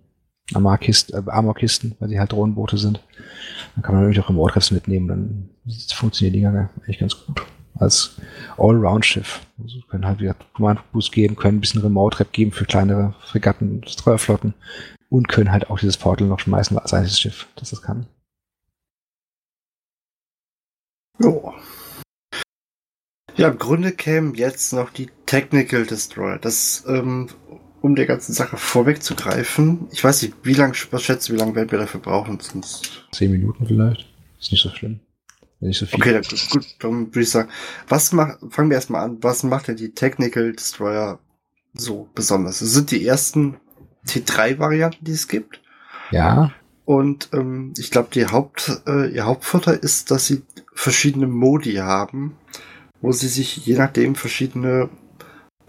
äh, 0.52 0.56
Armor-Kisten, 0.58 1.96
weil 2.00 2.10
sie 2.10 2.20
halt 2.20 2.32
Drohnenboote 2.32 2.80
sind. 2.80 3.00
Dann 3.76 3.84
kann 3.84 3.94
man 3.94 4.02
natürlich 4.02 4.20
auch 4.26 4.30
Remote-Treffs 4.30 4.72
mitnehmen, 4.72 5.08
dann 5.08 5.50
funktionieren 5.94 6.34
die 6.34 6.40
Dinger 6.40 6.70
eigentlich 6.78 6.98
ganz 6.98 7.24
gut. 7.24 7.44
Als 7.76 8.18
All-Round-Schiff. 8.58 9.42
Also 9.62 9.80
können 9.92 10.08
halt 10.08 10.22
wieder 10.22 10.36
Command-Boost 10.56 11.12
geben, 11.12 11.36
können 11.36 11.60
ein 11.60 11.62
bisschen 11.62 11.84
Remote-Trap 11.84 12.32
geben 12.32 12.52
für 12.52 12.66
kleinere 12.66 13.14
Fregatten, 13.20 13.84
Streuerflotten 13.86 14.56
und 15.10 15.28
können 15.28 15.52
halt 15.52 15.70
auch 15.70 15.78
dieses 15.78 15.98
Portal 15.98 16.28
noch 16.28 16.40
schmeißen 16.40 16.80
als 16.80 16.96
einziges 16.96 17.20
Schiff, 17.20 17.48
das 17.58 17.70
das 17.70 17.84
kann. 17.84 18.08
Jo. 21.22 21.54
Ja, 23.36 23.50
im 23.50 23.60
Grunde 23.60 23.92
kämen 23.92 24.34
jetzt 24.34 24.74
noch 24.74 24.90
die 24.90 25.12
Technical 25.30 25.86
Destroyer. 25.86 26.40
Das, 26.40 26.84
ähm, 26.88 27.28
um 27.82 27.96
der 27.96 28.08
ganzen 28.08 28.34
Sache 28.34 28.58
vorwegzugreifen. 28.58 29.88
Ich 29.92 30.04
weiß 30.04 30.24
nicht, 30.24 30.34
wie 30.42 30.54
lange, 30.54 30.74
was 30.90 31.04
schätzt 31.04 31.30
du, 31.30 31.34
wie 31.34 31.38
lange 31.38 31.54
werden 31.54 31.72
wir 31.72 31.78
dafür 31.78 32.00
brauchen? 32.00 32.40
Sonst 32.40 33.06
Zehn 33.12 33.32
Minuten 33.32 33.68
vielleicht. 33.68 34.08
Ist 34.40 34.52
nicht 34.52 34.64
so 34.64 34.70
schlimm. 34.70 35.00
Nicht 35.60 35.78
so 35.78 35.86
viel. 35.86 36.00
Okay, 36.00 36.14
dann, 36.14 36.24
gut, 36.50 36.66
dann 36.80 37.08
würde 37.08 37.22
ich 37.22 37.30
sagen, 37.30 37.50
was 37.88 38.12
macht, 38.12 38.40
fangen 38.50 38.72
wir 38.72 38.76
erstmal 38.76 39.04
an, 39.04 39.18
was 39.22 39.44
macht 39.44 39.68
denn 39.68 39.76
die 39.76 39.94
Technical 39.94 40.52
Destroyer 40.52 41.20
so 41.74 42.10
besonders? 42.16 42.60
Das 42.60 42.72
sind 42.72 42.90
die 42.90 43.06
ersten 43.06 43.58
T3-Varianten, 44.08 45.06
die 45.06 45.12
es 45.12 45.28
gibt. 45.28 45.62
Ja. 46.10 46.52
Und 46.86 47.30
ähm, 47.34 47.74
ich 47.78 47.92
glaube, 47.92 48.10
die 48.14 48.26
Haupt, 48.26 48.82
äh, 48.88 49.14
ihr 49.14 49.26
Hauptvorteil 49.28 49.78
ist, 49.78 50.10
dass 50.10 50.26
sie 50.26 50.42
verschiedene 50.74 51.28
Modi 51.28 51.76
haben 51.76 52.36
wo 53.02 53.12
sie 53.12 53.28
sich 53.28 53.66
je 53.66 53.78
nachdem 53.78 54.16
verschiedene 54.16 54.90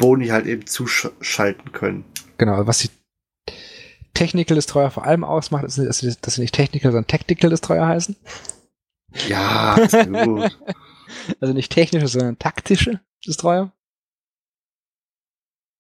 Boni 0.01 0.28
halt 0.28 0.46
eben 0.46 0.66
zuschalten 0.66 1.72
können. 1.72 2.05
Genau, 2.38 2.66
was 2.66 2.78
die 2.78 2.90
Technical 4.14 4.57
Destroyer 4.57 4.90
vor 4.90 5.05
allem 5.05 5.22
ausmacht, 5.22 5.64
ist, 5.64 5.78
dass 5.78 5.98
sie, 5.98 6.16
dass 6.20 6.34
sie 6.34 6.40
nicht 6.40 6.55
Technical, 6.55 6.90
sondern 6.90 7.07
Tactical 7.07 7.51
Destroyer 7.51 7.86
heißen. 7.86 8.16
Ja, 9.28 9.76
gut. 10.24 10.59
also 11.40 11.55
nicht 11.55 11.70
technische, 11.70 12.09
sondern 12.09 12.38
taktische 12.38 13.01
Destroyer. 13.26 13.72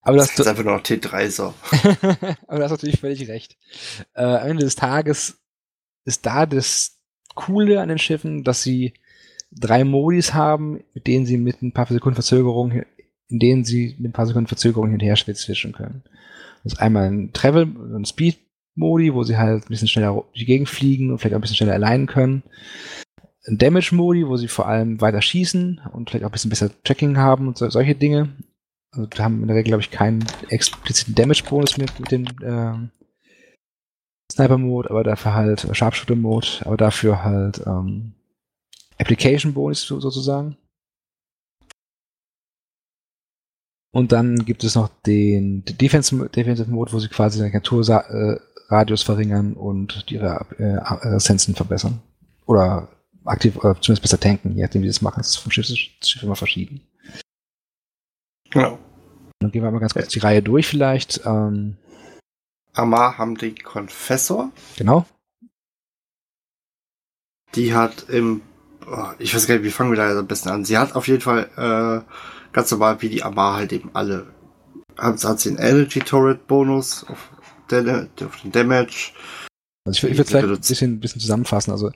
Aber 0.02 0.16
das, 0.16 0.28
das 0.28 0.40
ist 0.40 0.46
einfach 0.46 0.64
noch 0.64 0.82
T3 0.82 1.30
so. 1.30 1.54
Aber 2.46 2.58
du 2.58 2.64
hast 2.64 2.70
natürlich 2.70 3.00
völlig 3.00 3.28
recht. 3.28 3.56
Äh, 4.14 4.22
am 4.22 4.50
Ende 4.50 4.64
des 4.64 4.76
Tages 4.76 5.38
ist 6.04 6.24
da 6.24 6.46
das 6.46 6.98
Coole 7.34 7.80
an 7.80 7.88
den 7.88 7.98
Schiffen, 7.98 8.44
dass 8.44 8.62
sie 8.62 8.94
drei 9.50 9.84
Modis 9.84 10.34
haben, 10.34 10.82
mit 10.94 11.06
denen 11.06 11.26
sie 11.26 11.36
mit 11.36 11.62
ein 11.62 11.72
paar 11.72 11.86
Sekunden 11.86 12.14
Verzögerung, 12.14 12.84
in 13.30 13.38
denen 13.38 13.64
sie 13.64 13.94
mit 13.98 14.10
ein 14.10 14.12
paar 14.12 14.26
Sekunden 14.26 14.48
Verzögerung 14.48 14.86
hin 14.86 14.94
und 14.94 15.02
her 15.02 15.16
switchen 15.16 15.72
können. 15.72 16.02
Das 16.62 16.74
ist 16.74 16.78
einmal 16.80 17.10
ein 17.10 17.32
Travel, 17.32 17.62
ein 17.62 18.04
Speed-Modi, 18.04 19.14
wo 19.14 19.22
sie 19.22 19.38
halt 19.38 19.64
ein 19.64 19.68
bisschen 19.68 19.88
schneller 19.88 20.24
die 20.36 20.44
Gegend 20.44 20.68
fliegen 20.68 21.10
und 21.10 21.18
vielleicht 21.18 21.34
auch 21.34 21.38
ein 21.38 21.42
bisschen 21.42 21.56
schneller 21.56 21.74
allein 21.74 22.06
können. 22.06 22.42
Ein 23.46 23.56
Damage-Modi, 23.58 24.26
wo 24.26 24.36
sie 24.36 24.48
vor 24.48 24.68
allem 24.68 25.00
weiter 25.00 25.22
schießen 25.22 25.80
und 25.92 26.10
vielleicht 26.10 26.24
auch 26.24 26.28
ein 26.28 26.32
bisschen 26.32 26.50
besser 26.50 26.70
Tracking 26.84 27.16
haben 27.16 27.48
und 27.48 27.56
so, 27.56 27.68
solche 27.70 27.94
Dinge. 27.94 28.30
Also 28.92 29.08
wir 29.10 29.24
haben 29.24 29.40
in 29.40 29.46
der 29.46 29.56
Regel, 29.56 29.70
glaube 29.70 29.82
ich, 29.82 29.90
keinen 29.90 30.24
expliziten 30.48 31.14
Damage-Bonus 31.14 31.78
mit, 31.78 31.98
mit 31.98 32.10
dem 32.10 32.24
äh, 32.42 32.88
Sniper-Mode, 34.32 34.90
aber 34.90 35.04
dafür 35.04 35.34
halt 35.34 35.66
Sharpshooter-Mode, 35.72 36.62
aber 36.64 36.76
dafür 36.76 37.24
halt 37.24 37.62
ähm, 37.66 38.14
Application 38.98 39.54
Bonus 39.54 39.82
sozusagen. 39.82 40.56
Und 43.92 44.12
dann 44.12 44.44
gibt 44.44 44.62
es 44.62 44.76
noch 44.76 44.88
den 45.04 45.64
Defensive, 45.64 46.28
Defensive 46.28 46.70
Mode, 46.70 46.92
wo 46.92 46.98
sie 47.00 47.08
quasi 47.08 47.38
den 47.38 47.48
Agenturradius 47.48 49.02
verringern 49.02 49.54
und 49.54 50.04
ihre 50.10 50.46
äh, 50.58 51.16
Essenzen 51.16 51.54
verbessern. 51.54 52.00
Oder 52.46 52.88
aktiv, 53.24 53.56
oder 53.56 53.80
zumindest 53.80 54.02
besser 54.02 54.20
tanken, 54.20 54.54
je 54.54 54.62
nachdem, 54.62 54.82
wie 54.82 54.86
sie 54.86 54.94
das 54.94 55.02
machen. 55.02 55.18
Das 55.18 55.30
ist 55.30 55.36
vom 55.36 55.50
Schiff 55.50 55.66
Schiff 55.66 56.22
immer 56.22 56.36
verschieden. 56.36 56.80
Genau. 58.50 58.78
Dann 59.40 59.50
gehen 59.50 59.62
wir 59.62 59.70
mal 59.70 59.78
ganz 59.78 59.94
kurz 59.94 60.08
die 60.08 60.18
Reihe 60.18 60.42
durch 60.42 60.66
vielleicht. 60.66 61.22
Ähm, 61.24 61.76
Amar 62.74 63.18
haben 63.18 63.36
die 63.36 63.54
Confessor. 63.54 64.50
Genau. 64.76 65.06
Die 67.54 67.74
hat 67.74 68.08
im 68.08 68.42
oh, 68.86 69.10
ich 69.18 69.34
weiß 69.34 69.46
gar 69.46 69.54
nicht, 69.54 69.64
wie 69.64 69.70
fangen 69.70 69.90
wir 69.90 69.96
da 69.96 70.18
am 70.18 70.26
besten 70.26 70.48
an? 70.48 70.64
Sie 70.64 70.78
hat 70.78 70.94
auf 70.94 71.08
jeden 71.08 71.20
Fall 71.20 71.48
äh, 71.56 72.12
ganz 72.52 72.70
normal 72.70 73.00
wie 73.02 73.08
die 73.08 73.22
Amar 73.22 73.56
halt 73.56 73.72
eben 73.72 73.90
alle. 73.94 74.26
Hat, 74.96 75.22
hat 75.24 75.40
sie 75.40 75.50
einen 75.50 75.58
Energy 75.58 76.00
Turret 76.00 76.46
Bonus 76.46 77.04
auf, 77.04 77.30
den, 77.70 78.08
auf 78.24 78.40
den 78.42 78.52
Damage. 78.52 79.12
Also 79.84 80.06
ich, 80.06 80.12
ich 80.12 80.18
würde 80.18 80.28
vielleicht 80.28 80.48
ein 80.48 80.60
bisschen, 80.60 81.00
bisschen 81.00 81.20
zusammenfassen. 81.20 81.72
Also 81.72 81.90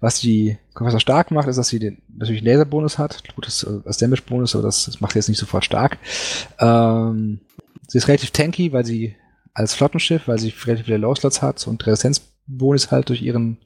was 0.00 0.18
die 0.18 0.58
Konfessor 0.72 1.00
stark 1.00 1.30
macht, 1.30 1.46
ist, 1.48 1.56
dass 1.56 1.68
sie 1.68 1.78
den 1.78 2.02
natürlich 2.08 2.40
einen 2.40 2.46
Laser-Bonus 2.46 2.98
hat. 2.98 3.22
Gut, 3.34 3.46
das, 3.46 3.66
das 3.84 3.98
Damage-Bonus, 3.98 4.54
aber 4.54 4.64
das, 4.64 4.86
das 4.86 5.00
macht 5.00 5.12
sie 5.12 5.18
jetzt 5.18 5.28
nicht 5.28 5.38
sofort 5.38 5.64
stark. 5.64 5.98
Ähm, 6.58 7.40
sie 7.86 7.98
ist 7.98 8.08
relativ 8.08 8.30
tanky, 8.30 8.72
weil 8.72 8.86
sie 8.86 9.16
als 9.52 9.74
Flottenschiff, 9.74 10.26
weil 10.26 10.38
sie 10.38 10.54
relativ 10.64 10.86
viele 10.86 10.96
Low-Slots 10.96 11.42
hat 11.42 11.66
und 11.66 11.86
Resistenzbonus 11.86 12.90
halt 12.90 13.10
durch 13.10 13.20
ihren 13.20 13.58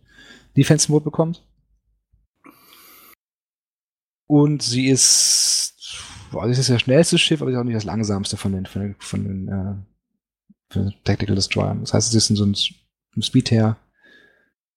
Defense-Mode 0.57 1.05
bekommt. 1.05 1.45
Und 4.26 4.62
sie 4.62 4.89
ist, 4.89 5.64
boah, 6.35 6.45
sie 6.47 6.61
ist 6.61 6.68
das 6.68 6.80
schnellste 6.80 7.16
Schiff, 7.16 7.41
aber 7.41 7.51
sie 7.51 7.55
ist 7.55 7.61
auch 7.61 7.64
nicht 7.64 7.76
das 7.76 7.85
langsamste 7.85 8.37
von 8.37 8.53
den, 8.53 8.66
von 8.66 8.82
den, 8.82 8.97
von 8.99 9.24
den, 9.24 9.49
äh, 9.49 10.72
von 10.72 10.82
den 10.85 10.95
Tactical 11.05 11.35
Destroyern. 11.35 11.80
Das 11.80 11.95
heißt, 11.95 12.11
sie 12.11 12.18
ist 12.18 12.28
so 12.28 12.45
einem 12.45 12.55
Speed 13.22 13.51
her. 13.51 13.76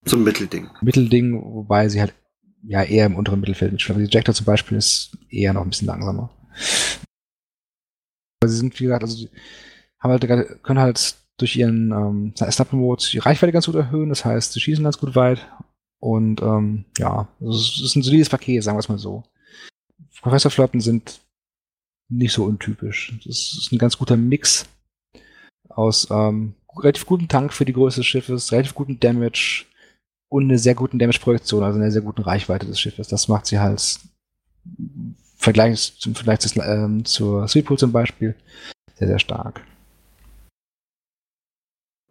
So 0.06 0.18
ein 0.18 0.24
Mittelding. 0.24 0.70
Mittelding, 0.82 1.42
wobei 1.42 1.90
sie 1.90 2.00
halt 2.00 2.14
ja 2.64 2.84
eher 2.84 3.06
im 3.06 3.16
unteren 3.16 3.40
Mittelfeld 3.40 3.72
mitschwimmt. 3.72 4.00
Die 4.00 4.16
Jactor 4.16 4.34
zum 4.34 4.46
Beispiel 4.46 4.78
ist 4.78 5.18
eher 5.30 5.54
noch 5.54 5.64
ein 5.64 5.70
bisschen 5.70 5.88
langsamer. 5.88 6.30
Aber 8.40 8.50
sie 8.50 8.58
sind, 8.58 8.80
wie 8.80 8.84
gesagt, 8.86 9.04
also 9.04 9.18
sie 9.18 9.30
haben 10.00 10.12
halt, 10.12 10.64
können 10.64 10.80
halt 10.80 11.16
durch 11.38 11.56
ihren 11.56 11.92
ähm, 11.92 12.34
Sniper-Mode 12.36 13.04
die 13.12 13.20
Reichweite 13.20 13.52
ganz 13.52 13.66
gut 13.66 13.76
erhöhen. 13.76 14.10
Das 14.10 14.26
heißt, 14.26 14.54
sie 14.54 14.60
schießen 14.60 14.84
ganz 14.84 14.98
gut 14.98 15.16
weit. 15.16 15.48
Und 16.00 16.42
ähm, 16.42 16.86
ja, 16.98 17.28
es 17.42 17.82
ist 17.84 17.96
ein 17.96 18.04
solides 18.04 18.30
Paket, 18.30 18.64
sagen 18.64 18.78
wir 18.78 18.82
es 18.82 18.90
mal 18.90 19.00
so. 19.00 19.24
Professorflotten 20.22 20.82
sind 20.82 21.20
nicht 22.10 22.34
so 22.34 22.46
untypisch. 22.46 23.14
Das 23.26 23.58
ist 23.58 23.72
ein 23.72 23.78
ganz 23.78 23.98
guter 23.98 24.18
Mix 24.18 24.66
aus 25.70 26.08
ähm, 26.10 26.56
relativ 26.80 27.06
gutem 27.06 27.28
Tank 27.28 27.54
für 27.54 27.66
die 27.66 27.74
Größe 27.74 28.02
des 28.02 28.08
Schiffes, 28.08 28.52
relativ 28.52 28.74
guten 28.74 29.00
Damage 29.00 29.66
und 30.30 30.44
eine 30.44 30.58
sehr 30.58 30.76
guten 30.76 31.00
Damage-Projektion, 31.00 31.64
also 31.64 31.80
eine 31.80 31.92
sehr 31.92 32.02
guten 32.02 32.22
Reichweite 32.22 32.66
des 32.66 32.80
Schiffes. 32.80 33.08
Das 33.08 33.28
macht 33.28 33.46
sie 33.46 33.60
halt 33.60 34.00
Vergleich 35.38 35.98
zum 36.00 36.16
Vergleich 36.16 36.40
des, 36.40 36.58
ähm, 36.58 37.06
zur 37.06 37.48
Sweetpool 37.48 37.78
zum 37.78 37.92
Beispiel 37.92 38.36
sehr, 38.96 39.08
sehr 39.08 39.20
stark. 39.20 39.62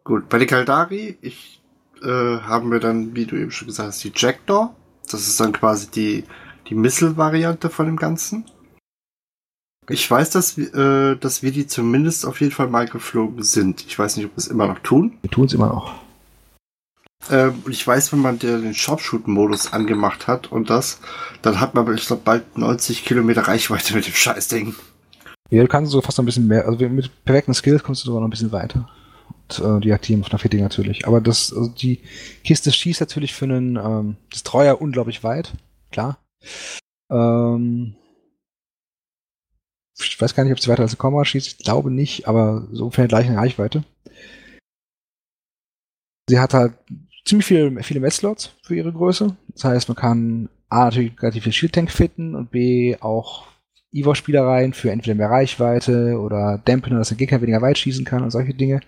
Gut, 0.03 0.29
bei 0.29 0.39
den 0.39 0.47
Kaldari, 0.47 1.17
ich 1.21 1.61
äh, 2.01 2.07
haben 2.07 2.71
wir 2.71 2.79
dann, 2.79 3.15
wie 3.15 3.25
du 3.25 3.35
eben 3.35 3.51
schon 3.51 3.67
gesagt 3.67 3.89
hast, 3.89 4.03
die 4.03 4.13
Jackdaw. 4.15 4.69
Das 5.11 5.27
ist 5.27 5.39
dann 5.39 5.51
quasi 5.51 5.91
die, 5.91 6.23
die 6.69 6.75
Missile-Variante 6.75 7.69
von 7.69 7.85
dem 7.85 7.97
Ganzen. 7.97 8.45
Ich 9.89 10.09
weiß, 10.09 10.31
dass, 10.31 10.57
äh, 10.57 11.15
dass 11.15 11.43
wir 11.43 11.51
die 11.51 11.65
zumindest 11.65 12.25
auf 12.25 12.41
jeden 12.41 12.51
Fall 12.51 12.67
mal 12.67 12.87
geflogen 12.87 13.41
sind. 13.43 13.85
Ich 13.87 13.97
weiß 13.97 14.17
nicht, 14.17 14.25
ob 14.25 14.33
wir 14.33 14.37
es 14.37 14.47
immer 14.47 14.67
noch 14.67 14.79
tun. 14.79 15.17
Wir 15.21 15.31
tun 15.31 15.45
es 15.45 15.53
immer 15.53 15.67
noch. 15.67 15.95
Ähm, 17.29 17.61
und 17.65 17.71
ich 17.71 17.85
weiß, 17.87 18.11
wenn 18.11 18.19
man 18.19 18.37
den 18.39 18.73
Sharpshoot-Modus 18.73 19.73
angemacht 19.73 20.27
hat 20.27 20.51
und 20.51 20.69
das, 20.69 20.99
dann 21.41 21.59
hat 21.59 21.73
man, 21.73 21.93
ich 21.95 22.05
glaube, 22.05 22.21
bald 22.25 22.57
90 22.57 23.05
Kilometer 23.05 23.47
Reichweite 23.47 23.95
mit 23.95 24.05
dem 24.05 24.13
Scheißding. 24.13 24.75
Ja, 25.49 25.61
du 25.61 25.69
kannst 25.69 25.91
so 25.91 26.01
fast 26.01 26.17
noch 26.17 26.23
ein 26.23 26.27
bisschen 26.27 26.47
mehr, 26.47 26.65
also 26.65 26.87
mit 26.89 27.09
perfekten 27.23 27.53
Skills 27.53 27.83
kommst 27.83 28.03
du 28.03 28.07
sogar 28.07 28.19
noch 28.21 28.27
ein 28.27 28.31
bisschen 28.31 28.51
weiter. 28.51 28.89
Und, 29.29 29.59
äh, 29.59 29.79
die 29.79 29.93
aktiven 29.93 30.21
auf 30.21 30.29
Graffiti 30.29 30.61
natürlich. 30.61 31.07
Aber 31.07 31.21
das, 31.21 31.53
also 31.53 31.69
die 31.69 32.01
Kiste 32.43 32.73
schießt 32.73 32.99
natürlich 32.99 33.33
für 33.33 33.45
einen 33.45 33.77
ähm, 33.77 34.17
Destroyer 34.33 34.81
unglaublich 34.81 35.23
weit, 35.23 35.53
klar. 35.91 36.17
Ähm, 37.09 37.95
ich 39.99 40.19
weiß 40.19 40.35
gar 40.35 40.43
nicht, 40.43 40.53
ob 40.53 40.59
sie 40.59 40.69
weiter 40.69 40.83
als 40.83 40.93
ein 40.93 40.97
Komma 40.97 41.25
schießt, 41.25 41.47
ich 41.47 41.57
glaube 41.59 41.91
nicht, 41.91 42.27
aber 42.27 42.67
so 42.71 42.85
ungefähr 42.85 43.07
gleiche 43.07 43.35
Reichweite. 43.35 43.83
Sie 46.29 46.39
hat 46.39 46.53
halt 46.53 46.73
ziemlich 47.25 47.47
viel, 47.47 47.81
viele 47.83 47.99
Metslots 47.99 48.55
für 48.63 48.75
ihre 48.75 48.91
Größe. 48.91 49.35
Das 49.53 49.63
heißt, 49.63 49.87
man 49.87 49.95
kann 49.95 50.49
A 50.69 50.85
natürlich 50.85 51.21
relativ 51.21 51.43
viel 51.43 51.53
Shield-Tank 51.53 51.91
fitten 51.91 52.35
und 52.35 52.51
B 52.51 52.97
auch 52.99 53.47
Evo-Spielereien 53.93 54.73
für 54.73 54.91
entweder 54.91 55.15
mehr 55.15 55.29
Reichweite 55.29 56.19
oder 56.19 56.61
Dampen, 56.65 56.95
dass 56.97 57.09
der 57.09 57.17
Gegner 57.17 57.41
weniger 57.41 57.61
weit 57.61 57.77
schießen 57.77 58.05
kann 58.05 58.23
und 58.23 58.31
solche 58.31 58.53
Dinge. 58.53 58.81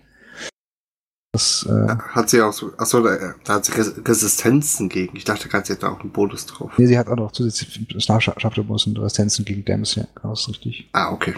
Das, 1.31 1.65
äh, 1.69 1.95
hat 1.95 2.29
sie 2.29 2.41
auch 2.41 2.53
so, 2.53 2.71
achso, 2.77 3.01
da, 3.01 3.35
da 3.43 3.53
hat 3.55 3.65
sie 3.65 3.73
Resistenzen 3.73 4.89
gegen. 4.89 5.15
Ich 5.15 5.25
dachte 5.25 5.47
gerade, 5.47 5.65
sie 5.65 5.73
hätte 5.73 5.89
auch 5.89 5.99
einen 5.99 6.11
Bonus 6.11 6.47
drauf. 6.47 6.71
Nee, 6.77 6.87
sie 6.87 6.97
hat 6.97 7.07
auch 7.07 7.15
noch 7.15 7.31
zusätzlich 7.31 7.85
Scharfschafterbonus 8.03 8.87
und 8.87 8.97
Resistenzen 8.97 9.45
gegen 9.45 9.63
Dams, 9.63 9.95
ja, 9.95 10.07
genau, 10.15 10.33
ist 10.33 10.49
richtig. 10.49 10.89
Ah, 10.93 11.11
okay. 11.11 11.35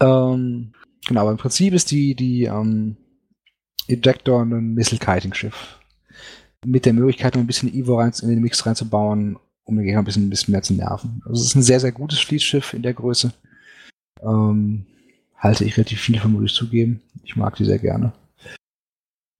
Ähm, 0.00 0.72
genau, 1.06 1.20
aber 1.20 1.30
im 1.30 1.36
Prinzip 1.36 1.72
ist 1.72 1.90
die, 1.92 2.16
die, 2.16 2.44
ähm, 2.44 2.96
Ejector 3.88 4.42
ein 4.42 4.74
Missile-Kiting-Schiff. 4.74 5.78
Mit 6.64 6.86
der 6.86 6.92
Möglichkeit, 6.92 7.34
noch 7.34 7.42
ein 7.42 7.46
bisschen 7.46 7.72
Evo 7.72 7.98
rein, 7.98 8.12
in 8.22 8.28
den 8.28 8.40
Mix 8.40 8.66
reinzubauen, 8.66 9.38
um 9.64 9.76
den 9.76 9.84
Gegner 9.84 10.00
ein 10.00 10.04
bisschen, 10.04 10.26
ein 10.26 10.30
bisschen 10.30 10.52
mehr 10.52 10.62
zu 10.62 10.74
nerven. 10.74 11.22
Also 11.24 11.40
es 11.40 11.48
ist 11.48 11.54
ein 11.54 11.62
sehr, 11.62 11.80
sehr 11.80 11.92
gutes 11.92 12.18
Fließschiff 12.20 12.74
in 12.74 12.82
der 12.82 12.94
Größe. 12.94 13.32
Ähm, 14.22 14.86
halte 15.36 15.64
ich 15.64 15.76
relativ 15.76 16.00
viel 16.00 16.18
von, 16.18 16.32
muss 16.32 16.50
ich 16.50 16.54
zugeben. 16.54 17.02
Ich 17.22 17.36
mag 17.36 17.54
die 17.56 17.64
sehr 17.64 17.78
gerne. 17.78 18.12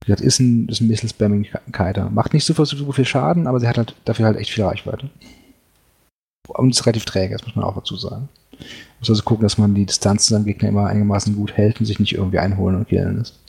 Wie 0.07 0.13
gesagt, 0.13 0.25
ist 0.25 0.39
ein, 0.39 0.69
ist 0.69 0.81
ein 0.81 0.87
Missile-Spamming-Kiter. 0.87 2.11
Macht 2.11 2.33
nicht 2.33 2.45
super, 2.45 2.65
super 2.65 2.93
viel 2.93 3.05
Schaden, 3.05 3.49
aber 3.49 3.59
sie 3.59 3.67
hat 3.67 3.77
halt 3.77 3.97
dafür 4.05 4.27
halt 4.27 4.37
echt 4.37 4.53
viel 4.53 4.63
Reichweite. 4.63 5.11
Und 6.47 6.71
ist 6.71 6.87
relativ 6.87 7.05
träge, 7.05 7.35
das 7.35 7.45
muss 7.45 7.57
man 7.57 7.65
auch 7.65 7.75
dazu 7.75 7.97
sagen. 7.97 8.29
Muss 9.01 9.11
also 9.11 9.25
gucken, 9.25 9.43
dass 9.43 9.59
man 9.59 9.75
die 9.75 9.85
Distanz 9.85 10.27
zu 10.27 10.35
seinem 10.35 10.45
Gegner 10.45 10.69
immer 10.69 10.87
einigermaßen 10.87 11.35
gut 11.35 11.55
hält 11.55 11.81
und 11.81 11.87
sich 11.87 11.99
nicht 11.99 12.15
irgendwie 12.15 12.39
einholen 12.39 12.77
und 12.77 12.89
killen 12.89 13.19
lässt. 13.19 13.41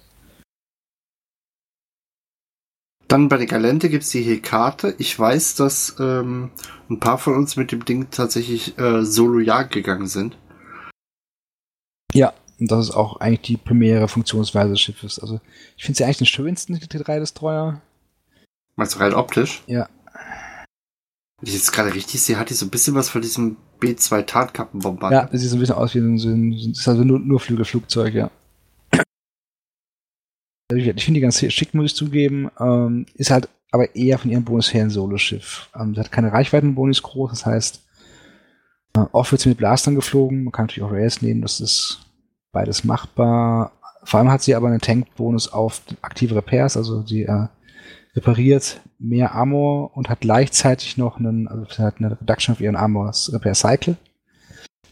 Dann 3.08 3.30
bei 3.30 3.38
der 3.38 3.45
Galente 3.45 3.88
gibt's 3.88 4.10
die 4.10 4.24
Hekate. 4.24 4.95
Ich 4.97 5.18
weiß, 5.18 5.55
dass 5.55 5.95
ähm, 5.99 6.49
ein 6.89 6.99
paar 6.99 7.20
von 7.20 7.36
uns 7.36 7.55
mit 7.55 7.72
dem 7.72 7.86
Ding 7.86 8.08
tatsächlich 8.10 8.80
äh, 8.80 9.05
Solo-Jagd 9.05 9.72
gegangen 9.72 10.08
sind. 10.08 10.36
Ja, 12.14 12.34
und 12.60 12.72
das 12.72 12.89
ist 12.89 12.95
auch 12.95 13.20
eigentlich 13.20 13.41
die 13.41 13.58
primäre 13.58 14.08
Funktionsweise 14.08 14.72
des 14.72 14.82
Schiffes. 14.82 15.20
Also 15.20 15.39
ich 15.76 15.84
finde 15.84 15.97
sie 15.97 16.03
eigentlich 16.03 16.18
den 16.18 16.28
schönsten 16.28 16.76
T3-Destroyer. 16.76 17.82
Meinst 18.76 18.95
du 18.95 18.99
rein 18.99 19.14
optisch? 19.14 19.64
Ja. 19.68 19.89
Wenn 21.39 21.49
ich 21.49 21.53
jetzt 21.53 21.72
gerade 21.72 21.93
richtig 21.93 22.22
sehe, 22.22 22.39
hat 22.39 22.49
die 22.49 22.55
so 22.55 22.66
ein 22.66 22.72
bisschen 22.72 22.95
was 22.95 23.10
von 23.10 23.22
diesem 23.22 23.58
B2 23.80 24.26
Tarnkappenbomber. 24.26 25.12
Ja, 25.12 25.26
das 25.32 25.41
sieht 25.41 25.51
so 25.51 25.58
ein 25.58 25.60
bisschen 25.60 25.76
aus 25.76 25.93
wie 25.93 25.99
ein, 25.99 26.18
so 26.18 26.30
ein, 26.30 26.51
das 26.51 26.80
ist 26.80 26.88
also 26.88 27.03
nur, 27.03 27.20
nur 27.20 27.39
Flügelflugzeug, 27.39 28.14
ja. 28.14 28.32
Ich 30.74 30.84
finde 30.84 31.20
die 31.20 31.22
ganz 31.22 31.39
schick, 31.39 31.74
muss 31.74 31.91
ich 31.91 31.95
zugeben. 31.95 32.49
Ähm, 32.60 33.05
ist 33.14 33.32
halt 33.32 33.49
aber 33.72 33.95
eher 33.95 34.18
von 34.18 34.32
ihrem 34.32 34.43
Bonus 34.43 34.74
her 34.74 34.84
ein 34.84 34.89
Solo-Schiff. 34.89 35.70
Ähm, 35.76 35.93
sie 35.93 35.99
hat 35.99 36.12
keine 36.12 36.34
Reichweitenbonus 36.34 37.03
groß, 37.03 37.30
das 37.30 37.45
heißt, 37.45 37.82
äh, 38.95 39.05
oft 39.12 39.32
wird 39.32 39.41
sie 39.41 39.49
mit 39.49 39.60
Blastern 39.60 39.95
geflogen. 39.95 40.43
Man 40.43 40.51
kann 40.51 40.66
natürlich 40.66 40.89
auch 40.89 40.93
Rails 40.93 41.22
nehmen, 41.22 41.41
das 41.41 41.60
ist 41.62 42.07
beides 42.58 42.84
machbar. 42.84 43.72
Vor 44.03 44.20
allem 44.20 44.32
hat 44.32 44.41
sie 44.41 44.55
aber 44.55 44.68
einen 44.68 44.82
Tank-Bonus 44.82 45.53
auf 45.53 45.84
aktive 46.01 46.36
Repairs, 46.36 46.76
also 46.76 47.05
sie 47.05 47.24
äh, 47.24 47.47
repariert 48.16 48.82
mehr 48.97 49.34
Armor 49.34 49.95
und 49.95 50.10
hat 50.10 50.22
gleichzeitig 50.22 50.97
noch 50.97 51.20
einen, 51.20 51.47
also 51.47 51.66
sie 51.66 51.84
hat 51.84 51.99
eine 51.99 52.20
Reduction 52.20 52.53
auf 52.53 52.62
ihren 52.62 52.76
Armor 52.76 53.12
Repair 53.30 53.53
Cycle 53.53 53.95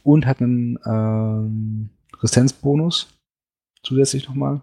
und 0.03 0.27
hat 0.27 0.41
einen 0.41 0.77
ähm, 0.85 1.89
Resistenzbonus 2.17 3.07
zusätzlich 3.81 4.27
nochmal. 4.27 4.61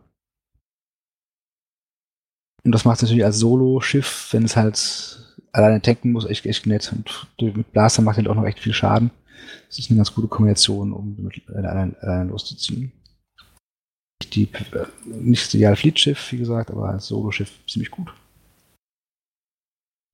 Und 2.63 2.71
das 2.71 2.85
macht 2.85 2.99
es 2.99 3.03
natürlich 3.03 3.25
als 3.25 3.39
Solo-Schiff, 3.39 4.29
wenn 4.31 4.45
es 4.45 4.57
halt 4.57 5.41
alleine 5.51 5.83
tanken 5.83 6.13
muss, 6.13 6.27
echt, 6.27 6.47
echt 6.47 6.67
nett. 6.67 6.93
Und 6.93 7.57
mit 7.57 7.73
Blaster 7.73 8.03
macht 8.03 8.19
halt 8.19 8.29
auch 8.29 8.37
noch 8.37 8.47
echt 8.47 8.61
viel 8.61 8.73
Schaden. 8.73 9.11
Das 9.69 9.79
ist 9.79 9.91
eine 9.91 9.99
ganz 9.99 10.15
gute 10.15 10.29
Kombination, 10.29 10.93
um 10.93 11.17
mit 11.19 11.49
alleine, 11.49 11.97
alleine 12.01 12.31
loszuziehen. 12.31 12.93
Die, 14.33 14.45
äh, 14.45 14.87
nicht 15.05 15.47
das 15.47 15.55
ideale 15.55 15.77
Fleetschiff, 15.77 16.33
wie 16.33 16.39
gesagt, 16.39 16.71
aber 16.71 16.89
als 16.89 17.07
Solo-Schiff 17.07 17.51
ziemlich 17.67 17.91
gut. 17.91 18.13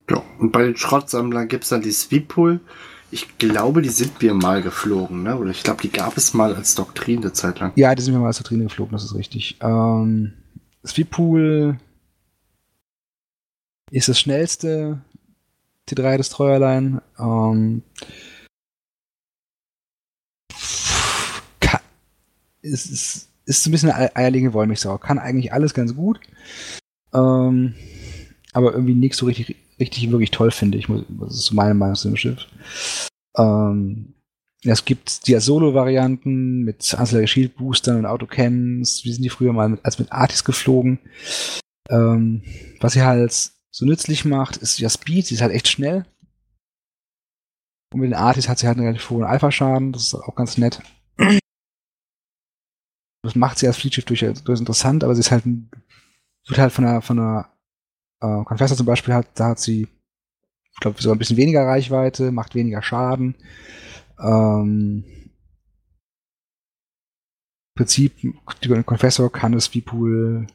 Ja, 0.09 0.23
und 0.39 0.51
bei 0.51 0.63
den 0.63 0.75
Schrottsammlern 0.75 1.47
gibt 1.47 1.63
es 1.63 1.69
dann 1.69 1.81
die 1.81 1.91
Sweetpool. 1.91 2.59
Ich 3.11 3.37
glaube, 3.37 3.81
die 3.81 3.89
sind 3.89 4.21
wir 4.21 4.33
mal 4.33 4.61
geflogen, 4.61 5.23
ne? 5.23 5.37
Oder 5.37 5.51
ich 5.51 5.63
glaube, 5.63 5.81
die 5.81 5.91
gab 5.91 6.17
es 6.17 6.33
mal 6.33 6.55
als 6.55 6.75
Doktrin 6.75 7.19
eine 7.19 7.33
Zeit 7.33 7.59
lang. 7.59 7.71
Ja, 7.75 7.93
die 7.95 8.01
sind 8.01 8.13
wir 8.13 8.19
mal 8.19 8.27
als 8.27 8.37
Doktrin 8.37 8.61
geflogen, 8.61 8.93
das 8.93 9.03
ist 9.03 9.15
richtig. 9.15 9.57
Ähm, 9.61 10.33
Sweetpool 10.85 11.77
ist 13.91 14.09
das 14.09 14.19
schnellste 14.19 15.01
T3 15.89 16.17
Destroyerline. 16.17 17.01
Ähm, 17.17 17.83
ist, 22.61 22.89
ist, 22.89 23.29
ist 23.45 23.63
so 23.63 23.69
ein 23.69 23.71
bisschen 23.71 23.91
eine 23.91 24.15
eierlegende 24.15 24.53
Wollmilchsau. 24.53 24.97
Kann 24.97 25.19
eigentlich 25.19 25.53
alles 25.53 25.73
ganz 25.73 25.95
gut. 25.95 26.19
Ähm, 27.13 27.75
aber 28.53 28.73
irgendwie 28.73 28.93
nichts 28.95 29.17
so 29.17 29.25
richtig, 29.25 29.55
richtig 29.79 30.09
wirklich 30.11 30.31
toll, 30.31 30.51
finde 30.51 30.77
ich. 30.77 30.87
Das 30.87 31.33
ist 31.33 31.45
so 31.45 31.55
meine 31.55 31.73
Meinung 31.73 31.95
zu 31.95 32.09
dem 32.09 32.17
Schiff. 32.17 32.45
Ähm, 33.37 34.13
es 34.63 34.83
gibt 34.83 35.27
die 35.27 35.39
Solo-Varianten 35.39 36.63
mit 36.63 36.93
Anzahl 36.93 37.25
Shield 37.27 37.55
Boostern 37.55 37.97
und 37.97 38.05
Autocannons. 38.05 39.05
Wir 39.05 39.13
sind 39.13 39.23
die 39.23 39.29
früher 39.29 39.53
mal 39.53 39.69
mit, 39.69 39.85
als 39.85 39.99
mit 39.99 40.11
Artis 40.11 40.43
geflogen. 40.43 40.99
Ähm, 41.89 42.43
was 42.81 42.93
sie 42.93 43.03
halt 43.03 43.51
so 43.71 43.85
nützlich 43.85 44.25
macht, 44.25 44.57
ist 44.57 44.79
ja 44.79 44.89
Speed. 44.89 45.27
Sie 45.27 45.35
ist 45.35 45.41
halt 45.41 45.53
echt 45.53 45.67
schnell. 45.69 46.05
Und 47.93 48.01
mit 48.01 48.09
den 48.09 48.15
Artis 48.15 48.49
hat 48.49 48.59
sie 48.59 48.67
halt 48.67 48.77
einen 48.77 48.87
relativ 48.87 49.09
hohen 49.09 49.23
Alpha-Schaden. 49.23 49.93
Das 49.93 50.07
ist 50.07 50.15
auch 50.15 50.35
ganz 50.35 50.57
nett. 50.57 50.81
Das 53.21 53.35
macht 53.35 53.59
sie 53.59 53.67
als 53.67 53.77
Fleetschiff 53.77 54.05
durchaus 54.05 54.59
interessant, 54.59 55.03
aber 55.03 55.13
sie 55.13 55.19
ist 55.19 55.31
halt, 55.31 55.45
wird 55.45 56.59
halt 56.59 56.71
von 56.71 56.85
einer, 56.85 57.01
von 57.01 57.19
einer 57.19 57.49
äh, 58.21 58.43
Confessor 58.45 58.77
zum 58.77 58.85
Beispiel 58.85 59.13
hat, 59.13 59.27
da 59.35 59.49
hat 59.49 59.59
sie, 59.59 59.83
ich 59.83 60.79
glaube, 60.79 61.01
sogar 61.01 61.15
ein 61.15 61.19
bisschen 61.19 61.37
weniger 61.37 61.65
Reichweite, 61.65 62.31
macht 62.31 62.55
weniger 62.55 62.81
Schaden. 62.81 63.35
Ähm, 64.19 65.03
Im 65.05 65.31
Prinzip, 67.75 68.13
die 68.21 68.83
Confessor 68.83 69.31
kann 69.31 69.51
das 69.53 69.67
V-Pool, 69.67 70.47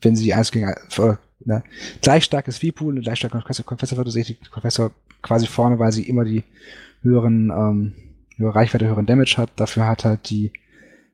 wenn 0.00 0.16
sie 0.16 0.34
eins 0.34 0.50
gegen 0.50 0.68
äh, 0.68 1.16
ne, 1.44 1.62
gleich 2.02 2.24
starkes 2.24 2.58
V-Pool, 2.58 2.94
eine 2.94 3.02
gleich 3.02 3.18
starke 3.18 3.40
Confessor 3.40 3.98
wird, 3.98 4.10
sehe 4.10 4.22
ich 4.22 4.38
die 4.38 4.50
Confessor 4.50 4.92
quasi 5.22 5.46
vorne, 5.46 5.78
weil 5.78 5.92
sie 5.92 6.08
immer 6.08 6.24
die 6.24 6.44
höheren, 7.02 7.50
ähm, 7.50 7.94
höhere 8.36 8.54
Reichweite, 8.54 8.86
höheren 8.86 9.06
Damage 9.06 9.36
hat. 9.38 9.50
Dafür 9.56 9.86
hat 9.86 10.04
halt 10.04 10.30
die 10.30 10.52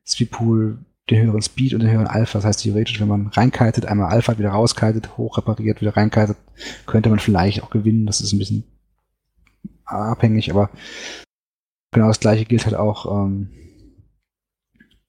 Sweepool 0.06 0.78
den 1.10 1.22
höheren 1.24 1.42
Speed 1.42 1.74
und 1.74 1.80
den 1.80 1.90
höheren 1.90 2.06
Alpha. 2.06 2.38
Das 2.38 2.44
heißt, 2.44 2.62
theoretisch, 2.62 3.00
wenn 3.00 3.08
man 3.08 3.26
reinkitet, 3.28 3.86
einmal 3.86 4.10
Alpha 4.10 4.38
wieder 4.38 4.50
rauskitet, 4.50 5.16
hoch 5.16 5.36
repariert, 5.38 5.80
wieder 5.80 5.96
reinkitet, 5.96 6.36
könnte 6.86 7.10
man 7.10 7.18
vielleicht 7.18 7.62
auch 7.62 7.70
gewinnen. 7.70 8.06
Das 8.06 8.20
ist 8.20 8.32
ein 8.32 8.38
bisschen 8.38 8.64
abhängig, 9.84 10.50
aber 10.50 10.70
Genau 11.92 12.08
das 12.08 12.20
gleiche 12.20 12.46
gilt 12.46 12.64
halt 12.64 12.74
auch 12.74 13.24
ähm, 13.26 13.48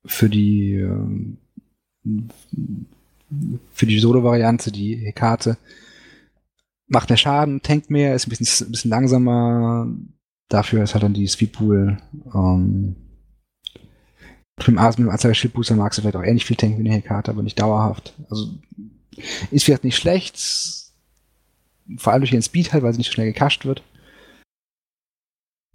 für 0.06 0.30
die 0.30 0.74
ähm, 0.76 1.38
für 3.72 3.86
die 3.86 4.00
Solo-Variante, 4.00 4.72
die 4.72 4.98
Hekate. 4.98 5.58
Macht 6.88 7.10
mehr 7.10 7.18
Schaden, 7.18 7.62
tankt 7.62 7.89
mehr, 7.89 8.14
ist 8.14 8.28
ein 8.28 8.30
bisschen, 8.30 8.68
ein 8.68 8.72
bisschen 8.72 8.91
langsamer. 8.91 9.88
Dafür 10.50 10.84
ist 10.84 10.94
halt 10.94 11.04
dann 11.04 11.14
die 11.14 11.26
Sweep-Pool 11.26 11.98
ähm, 12.36 12.96
mit 14.58 14.68
dem 14.68 15.10
Anzahl 15.10 15.34
Shield 15.36 15.54
Booster 15.54 15.76
magst 15.76 15.97
du 15.97 16.01
vielleicht 16.01 16.16
auch 16.16 16.24
ähnlich 16.24 16.45
viel 16.45 16.56
tanken 16.56 16.78
wie 16.78 16.88
eine 16.88 16.95
Hekate, 16.95 17.32
aber 17.32 17.43
nicht 17.43 17.60
dauerhaft. 17.60 18.14
Also 18.30 18.49
ist 19.51 19.66
vielleicht 19.66 19.84
nicht 19.84 19.97
schlecht, 19.97 20.38
vor 21.97 22.14
allem 22.14 22.22
durch 22.22 22.32
ihren 22.32 22.43
Speed 22.43 22.74
halt, 22.74 22.84
weil 22.84 22.93
sie 22.93 22.99
nicht 22.99 23.08
so 23.08 23.14
schnell 23.14 23.32
gecasht 23.32 23.66
wird. 23.66 23.84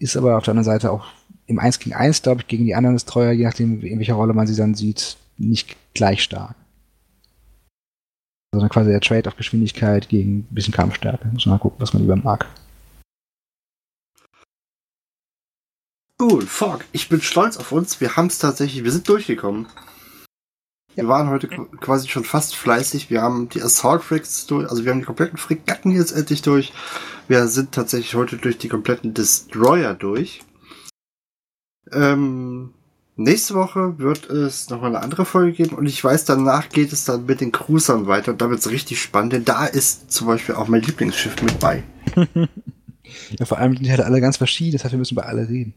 Ist 0.00 0.16
aber 0.16 0.38
auf 0.38 0.44
der 0.44 0.52
anderen 0.52 0.64
Seite 0.64 0.92
auch 0.92 1.06
im 1.46 1.58
1 1.58 1.80
gegen 1.80 1.94
1, 1.94 2.22
glaube 2.22 2.42
ich, 2.42 2.46
gegen 2.46 2.64
die 2.64 2.74
anderen 2.74 2.94
Destroyer, 2.94 3.32
je 3.32 3.44
nachdem, 3.44 3.82
in 3.82 3.98
welcher 3.98 4.14
Rolle 4.14 4.34
man 4.34 4.46
sie 4.46 4.54
dann 4.54 4.74
sieht, 4.74 5.16
nicht 5.38 5.76
gleich 5.94 6.22
stark. 6.22 6.54
Also 8.52 8.60
dann 8.60 8.70
quasi 8.70 8.90
der 8.90 9.00
Trade 9.00 9.28
auf 9.28 9.36
Geschwindigkeit 9.36 10.08
gegen 10.08 10.38
ein 10.38 10.54
bisschen 10.54 10.74
Kampfstärke. 10.74 11.28
Muss 11.28 11.46
man 11.46 11.56
mal 11.56 11.60
gucken, 11.60 11.80
was 11.80 11.92
man 11.92 12.02
lieber 12.02 12.16
mag. 12.16 12.46
Cool, 16.20 16.44
Fog, 16.46 16.84
ich 16.90 17.08
bin 17.08 17.22
stolz 17.22 17.56
auf 17.58 17.70
uns. 17.70 18.00
Wir 18.00 18.16
haben 18.16 18.26
es 18.26 18.38
tatsächlich, 18.38 18.82
wir 18.82 18.90
sind 18.90 19.08
durchgekommen. 19.08 19.66
Wir 20.96 21.06
waren 21.06 21.28
heute 21.28 21.46
quasi 21.46 22.08
schon 22.08 22.24
fast 22.24 22.56
fleißig. 22.56 23.08
Wir 23.08 23.22
haben 23.22 23.48
die 23.48 23.62
Assault 23.62 24.02
Frigs 24.02 24.46
durch, 24.46 24.68
also 24.68 24.84
wir 24.84 24.90
haben 24.90 24.98
die 24.98 25.06
kompletten 25.06 25.38
Fregatten 25.38 25.92
jetzt 25.92 26.10
endlich 26.10 26.42
durch. 26.42 26.72
Wir 27.28 27.46
sind 27.46 27.70
tatsächlich 27.70 28.16
heute 28.16 28.36
durch 28.36 28.58
die 28.58 28.68
kompletten 28.68 29.14
Destroyer 29.14 29.94
durch. 29.94 30.42
Ähm, 31.92 32.74
nächste 33.14 33.54
Woche 33.54 34.00
wird 34.00 34.28
es 34.28 34.70
nochmal 34.70 34.96
eine 34.96 35.04
andere 35.04 35.24
Folge 35.24 35.52
geben 35.52 35.76
und 35.76 35.86
ich 35.86 36.02
weiß, 36.02 36.24
danach 36.24 36.68
geht 36.68 36.92
es 36.92 37.04
dann 37.04 37.26
mit 37.26 37.40
den 37.40 37.52
Cruisern 37.52 38.08
weiter 38.08 38.32
und 38.32 38.42
da 38.42 38.50
wird 38.50 38.58
es 38.58 38.70
richtig 38.70 39.00
spannend, 39.00 39.34
denn 39.34 39.44
da 39.44 39.66
ist 39.66 40.10
zum 40.10 40.26
Beispiel 40.26 40.56
auch 40.56 40.66
mein 40.66 40.82
Lieblingsschiff 40.82 41.40
mit 41.42 41.60
bei. 41.60 41.84
ja, 43.38 43.46
vor 43.46 43.58
allem 43.58 43.74
sind 43.74 43.84
die 43.84 43.90
halt 43.90 44.00
alle 44.00 44.20
ganz 44.20 44.36
verschieden, 44.36 44.72
das 44.72 44.84
heißt, 44.84 44.92
wir 44.92 44.98
müssen 44.98 45.14
über 45.14 45.26
alle 45.26 45.48
reden. 45.48 45.74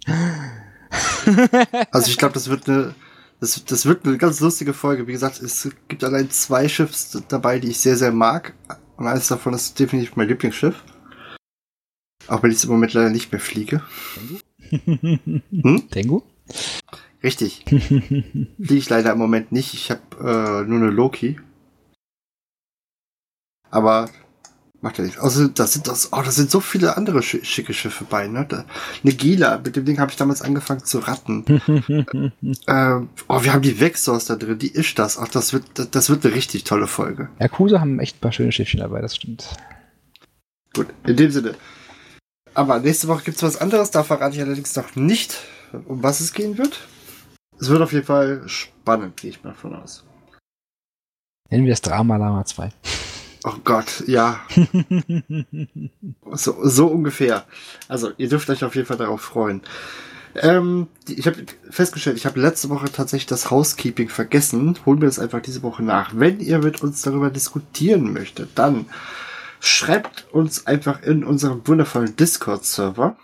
also 1.91 2.09
ich 2.09 2.17
glaube, 2.17 2.33
das 2.33 2.49
wird 2.49 2.67
eine 2.67 2.95
das, 3.41 3.65
das 3.65 3.87
wird 3.87 4.05
eine 4.05 4.19
ganz 4.19 4.39
lustige 4.39 4.71
Folge. 4.71 5.07
Wie 5.07 5.13
gesagt, 5.13 5.41
es 5.41 5.67
gibt 5.87 6.03
allein 6.03 6.29
zwei 6.29 6.69
Schiffs 6.69 7.19
dabei, 7.27 7.57
die 7.57 7.69
ich 7.69 7.79
sehr, 7.79 7.97
sehr 7.97 8.11
mag. 8.11 8.53
Und 8.97 9.07
eines 9.07 9.29
davon 9.29 9.55
ist 9.55 9.79
definitiv 9.79 10.15
mein 10.15 10.27
Lieblingsschiff. 10.27 10.83
Auch 12.27 12.43
wenn 12.43 12.51
ich 12.51 12.57
es 12.57 12.65
im 12.65 12.69
Moment 12.69 12.93
leider 12.93 13.09
nicht 13.09 13.31
mehr 13.31 13.41
fliege. 13.41 13.81
Tengu? 14.15 14.39
Hm? 15.51 15.89
Tengu? 15.89 16.21
Richtig. 17.23 17.65
fliege 17.67 18.75
ich 18.75 18.89
leider 18.89 19.11
im 19.11 19.17
Moment 19.17 19.51
nicht. 19.51 19.73
Ich 19.73 19.89
habe 19.89 20.01
äh, 20.19 20.67
nur 20.69 20.79
eine 20.79 20.91
Loki. 20.91 21.39
Aber 23.71 24.07
Macht 24.83 24.97
ja 24.97 25.03
nichts. 25.03 25.19
Also 25.19 25.47
das 25.47 25.73
sind 25.73 25.87
das, 25.87 26.11
oh, 26.11 26.23
das 26.23 26.35
sind 26.35 26.49
so 26.49 26.59
viele 26.59 26.97
andere 26.97 27.21
sch 27.21 27.37
schicke 27.43 27.71
Schiffe 27.71 28.03
bei, 28.03 28.27
ne? 28.27 28.47
Da, 28.49 28.65
eine 29.03 29.13
Gila, 29.13 29.59
mit 29.59 29.75
dem 29.75 29.85
Ding 29.85 29.99
habe 29.99 30.09
ich 30.09 30.17
damals 30.17 30.41
angefangen 30.41 30.83
zu 30.83 30.99
ratten. 30.99 31.45
ähm, 32.67 33.09
oh, 33.27 33.43
wir 33.43 33.53
haben 33.53 33.61
die 33.61 33.79
Vexors 33.79 34.25
da 34.25 34.35
drin, 34.35 34.57
die 34.57 34.71
ist 34.71 34.97
das. 34.97 35.19
Ach, 35.19 35.27
das 35.27 35.53
wird, 35.53 35.65
das, 35.75 35.91
das 35.91 36.09
wird 36.09 36.25
eine 36.25 36.33
richtig 36.33 36.63
tolle 36.63 36.87
Folge. 36.87 37.29
Ja, 37.39 37.47
Kuse 37.47 37.79
haben 37.79 37.99
echt 37.99 38.17
ein 38.17 38.21
paar 38.21 38.31
schöne 38.31 38.51
Schiffchen 38.51 38.79
dabei, 38.79 39.01
das 39.01 39.15
stimmt. 39.15 39.55
Gut, 40.73 40.87
in 41.05 41.15
dem 41.15 41.29
Sinne. 41.29 41.53
Aber 42.55 42.79
nächste 42.79 43.07
Woche 43.07 43.25
gibt's 43.25 43.43
was 43.43 43.57
anderes, 43.57 43.91
da 43.91 44.03
verrate 44.03 44.35
ich 44.35 44.41
allerdings 44.41 44.75
noch 44.75 44.95
nicht, 44.95 45.37
um 45.85 46.01
was 46.01 46.21
es 46.21 46.33
gehen 46.33 46.57
wird. 46.57 46.87
Es 47.59 47.69
wird 47.69 47.83
auf 47.83 47.93
jeden 47.93 48.05
Fall 48.05 48.41
spannend, 48.47 49.17
gehe 49.17 49.29
ich 49.29 49.43
mal 49.43 49.53
von 49.53 49.75
aus. 49.75 50.03
Nennen 51.51 51.65
wir 51.65 51.73
es 51.73 51.81
Drama 51.81 52.17
Lama 52.17 52.43
2. 52.43 52.71
Oh 53.43 53.55
Gott, 53.63 54.03
ja. 54.07 54.39
so, 56.31 56.57
so 56.61 56.87
ungefähr. 56.87 57.45
Also, 57.87 58.11
ihr 58.17 58.29
dürft 58.29 58.49
euch 58.49 58.63
auf 58.63 58.75
jeden 58.75 58.87
Fall 58.87 58.97
darauf 58.97 59.21
freuen. 59.21 59.61
Ähm, 60.35 60.87
ich 61.07 61.25
habe 61.27 61.43
festgestellt, 61.69 62.17
ich 62.17 62.25
habe 62.25 62.39
letzte 62.39 62.69
Woche 62.69 62.91
tatsächlich 62.91 63.27
das 63.27 63.49
Housekeeping 63.49 64.09
vergessen. 64.09 64.77
Holen 64.85 65.01
wir 65.01 65.07
das 65.07 65.19
einfach 65.19 65.41
diese 65.41 65.63
Woche 65.63 65.83
nach. 65.83 66.11
Wenn 66.15 66.39
ihr 66.39 66.59
mit 66.59 66.81
uns 66.81 67.01
darüber 67.01 67.29
diskutieren 67.29 68.13
möchtet, 68.13 68.51
dann 68.55 68.85
schreibt 69.59 70.31
uns 70.31 70.67
einfach 70.67 71.01
in 71.03 71.23
unserem 71.23 71.67
wundervollen 71.67 72.15
Discord-Server. 72.15 73.17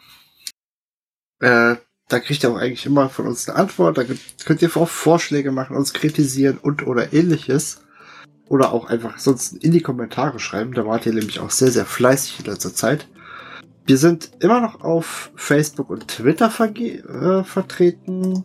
Äh, 1.40 1.76
da 2.10 2.20
kriegt 2.20 2.44
ihr 2.44 2.52
auch 2.52 2.58
eigentlich 2.58 2.86
immer 2.86 3.10
von 3.10 3.28
uns 3.28 3.48
eine 3.48 3.58
Antwort. 3.58 3.98
Da 3.98 4.04
könnt 4.46 4.62
ihr 4.62 4.76
auch 4.76 4.90
Vorschläge 4.90 5.52
machen, 5.52 5.76
uns 5.76 5.94
kritisieren 5.94 6.58
und 6.58 6.88
oder 6.88 7.14
ähnliches. 7.14 7.82
Oder 8.50 8.72
auch 8.72 8.86
einfach 8.86 9.20
sonst 9.20 9.54
in 9.64 9.72
die 9.72 9.82
Kommentare 9.82 10.40
schreiben. 10.40 10.74
Da 10.74 10.86
wart 10.86 11.06
ihr 11.06 11.14
nämlich 11.14 11.40
auch 11.40 11.52
sehr, 11.52 11.72
sehr 11.72 11.86
fleißig 11.86 12.40
in 12.40 12.46
letzter 12.46 12.74
Zeit. 12.74 13.08
Wir 13.86 13.98
sind 13.98 14.32
immer 14.40 14.60
noch 14.60 14.82
auf 14.82 15.32
Facebook 15.36 15.90
und 15.90 16.08
Twitter 16.08 16.48
äh, 16.48 17.44
vertreten. 17.44 18.44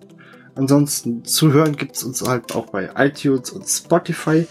Ansonsten 0.55 1.25
zuhören 1.25 1.77
gibt's 1.77 2.05
uns 2.05 2.23
halt 2.23 2.55
auch 2.55 2.67
bei 2.67 2.91
iTunes 2.97 3.51
und 3.51 3.67
Spotify. 3.67 4.47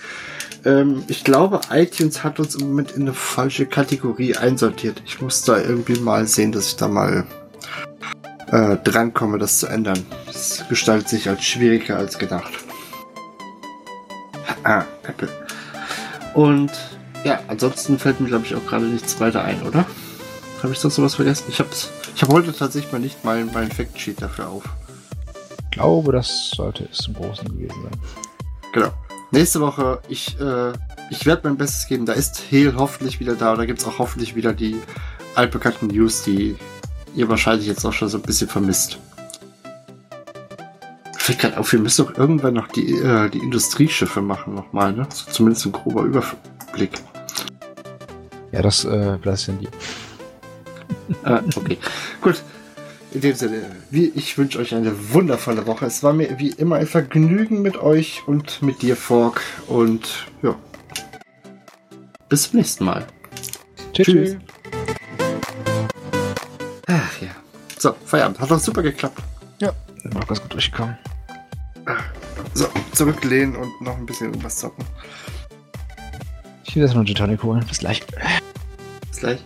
Ähm, 0.65 1.03
ich 1.07 1.23
glaube, 1.23 1.61
iTunes 1.69 2.23
hat 2.23 2.39
uns 2.39 2.55
im 2.55 2.67
Moment 2.67 2.91
in 2.91 3.03
eine 3.03 3.13
falsche 3.13 3.65
Kategorie 3.65 4.35
einsortiert. 4.35 5.01
Ich 5.05 5.21
muss 5.21 5.43
da 5.43 5.59
irgendwie 5.61 5.99
mal 5.99 6.27
sehen, 6.27 6.51
dass 6.51 6.67
ich 6.67 6.75
da 6.75 6.87
mal 6.87 7.25
äh, 8.51 8.77
drankomme, 8.83 9.37
das 9.37 9.59
zu 9.59 9.67
ändern. 9.67 10.05
Das 10.25 10.63
gestaltet 10.69 11.09
sich 11.09 11.29
als 11.29 11.43
schwieriger 11.43 11.97
als 11.97 12.17
gedacht. 12.17 12.51
Ah, 14.63 14.85
Apple. 15.03 15.40
Und 16.33 16.71
ja, 17.23 17.39
ansonsten 17.47 17.99
fällt 17.99 18.19
mir, 18.19 18.27
glaube 18.27 18.45
ich, 18.45 18.55
auch 18.55 18.65
gerade 18.65 18.85
nichts 18.85 19.19
weiter 19.19 19.43
ein, 19.43 19.61
oder? 19.63 19.85
Habe 20.63 20.73
ich 20.73 20.79
sonst 20.79 20.97
noch 20.97 21.05
was 21.05 21.15
vergessen? 21.15 21.45
Ich 21.49 21.59
habe 21.59 21.69
ich 22.15 22.21
hab 22.21 22.29
heute 22.29 22.53
tatsächlich 22.53 22.91
mal 22.91 22.99
nicht 22.99 23.23
mein, 23.23 23.49
mein 23.53 23.71
Factsheet 23.71 24.21
dafür 24.21 24.47
auf. 24.47 24.63
Ich 25.63 25.71
glaube, 25.71 26.11
das 26.11 26.51
sollte 26.51 26.87
es 26.91 27.07
im 27.07 27.13
Großen 27.13 27.47
gewesen 27.47 27.81
sein. 27.83 28.01
Genau. 28.73 28.93
Nächste 29.31 29.61
Woche, 29.61 30.01
ich, 30.09 30.39
äh, 30.39 30.73
ich 31.09 31.25
werde 31.25 31.47
mein 31.47 31.57
Bestes 31.57 31.87
geben. 31.87 32.05
Da 32.05 32.13
ist 32.13 32.43
Hehl 32.49 32.75
hoffentlich 32.75 33.19
wieder 33.19 33.35
da. 33.35 33.55
Da 33.55 33.65
gibt 33.65 33.79
es 33.79 33.87
auch 33.87 33.97
hoffentlich 33.97 34.35
wieder 34.35 34.53
die 34.53 34.75
altbekannten 35.35 35.87
News, 35.87 36.23
die 36.23 36.57
ihr 37.15 37.29
wahrscheinlich 37.29 37.67
jetzt 37.67 37.85
auch 37.85 37.93
schon 37.93 38.09
so 38.09 38.17
ein 38.17 38.23
bisschen 38.23 38.49
vermisst. 38.49 38.99
Fällt 41.21 41.37
gerade 41.37 41.59
auf, 41.59 41.71
wir 41.71 41.77
müssen 41.77 42.07
doch 42.07 42.17
irgendwann 42.17 42.55
noch 42.55 42.67
die, 42.69 42.95
äh, 42.95 43.29
die 43.29 43.37
Industrieschiffe 43.37 44.23
machen 44.23 44.55
nochmal, 44.55 44.91
ne? 44.91 45.07
So 45.13 45.29
zumindest 45.29 45.67
ein 45.67 45.71
grober 45.71 46.01
Überblick. 46.01 46.93
Ja, 48.51 48.63
das 48.63 48.85
äh, 48.85 49.19
ja 49.19 49.59
dir. 49.59 49.69
ah, 51.23 51.43
okay. 51.55 51.77
Gut. 52.21 52.41
In 53.11 53.21
dem 53.21 53.35
Sinne, 53.35 53.71
wie, 53.91 54.11
ich 54.15 54.35
wünsche 54.39 54.57
euch 54.57 54.73
eine 54.73 55.13
wundervolle 55.13 55.67
Woche. 55.67 55.85
Es 55.85 56.01
war 56.01 56.11
mir 56.11 56.39
wie 56.39 56.49
immer 56.53 56.77
ein 56.77 56.87
Vergnügen 56.87 57.61
mit 57.61 57.77
euch 57.77 58.23
und 58.25 58.63
mit 58.63 58.81
dir, 58.81 58.95
Fork. 58.95 59.41
Und 59.67 60.25
ja. 60.41 60.55
Bis 62.29 62.49
zum 62.49 62.57
nächsten 62.57 62.83
Mal. 62.83 63.05
Tschüss. 63.93 64.07
Tschüss. 64.07 64.37
Ach 66.87 67.21
ja. 67.21 67.29
So, 67.77 67.93
Feierabend. 68.05 68.39
Hat 68.39 68.49
doch 68.49 68.59
super 68.59 68.81
geklappt. 68.81 69.21
Ja, 69.59 69.71
bin 70.01 70.17
auch 70.17 70.25
ganz 70.25 70.41
gut 70.41 70.53
durchgekommen. 70.53 70.97
So, 72.53 72.67
zurücklehnen 72.93 73.55
und 73.55 73.81
noch 73.81 73.97
ein 73.97 74.05
bisschen 74.05 74.27
irgendwas 74.27 74.57
zocken. 74.57 74.85
Ich 76.65 76.75
will 76.75 76.83
jetzt 76.83 76.95
noch 76.95 77.03
Tonic 77.13 77.43
holen. 77.43 77.65
Bis 77.67 77.79
gleich. 77.79 78.01
Bis 79.09 79.19
gleich. 79.19 79.39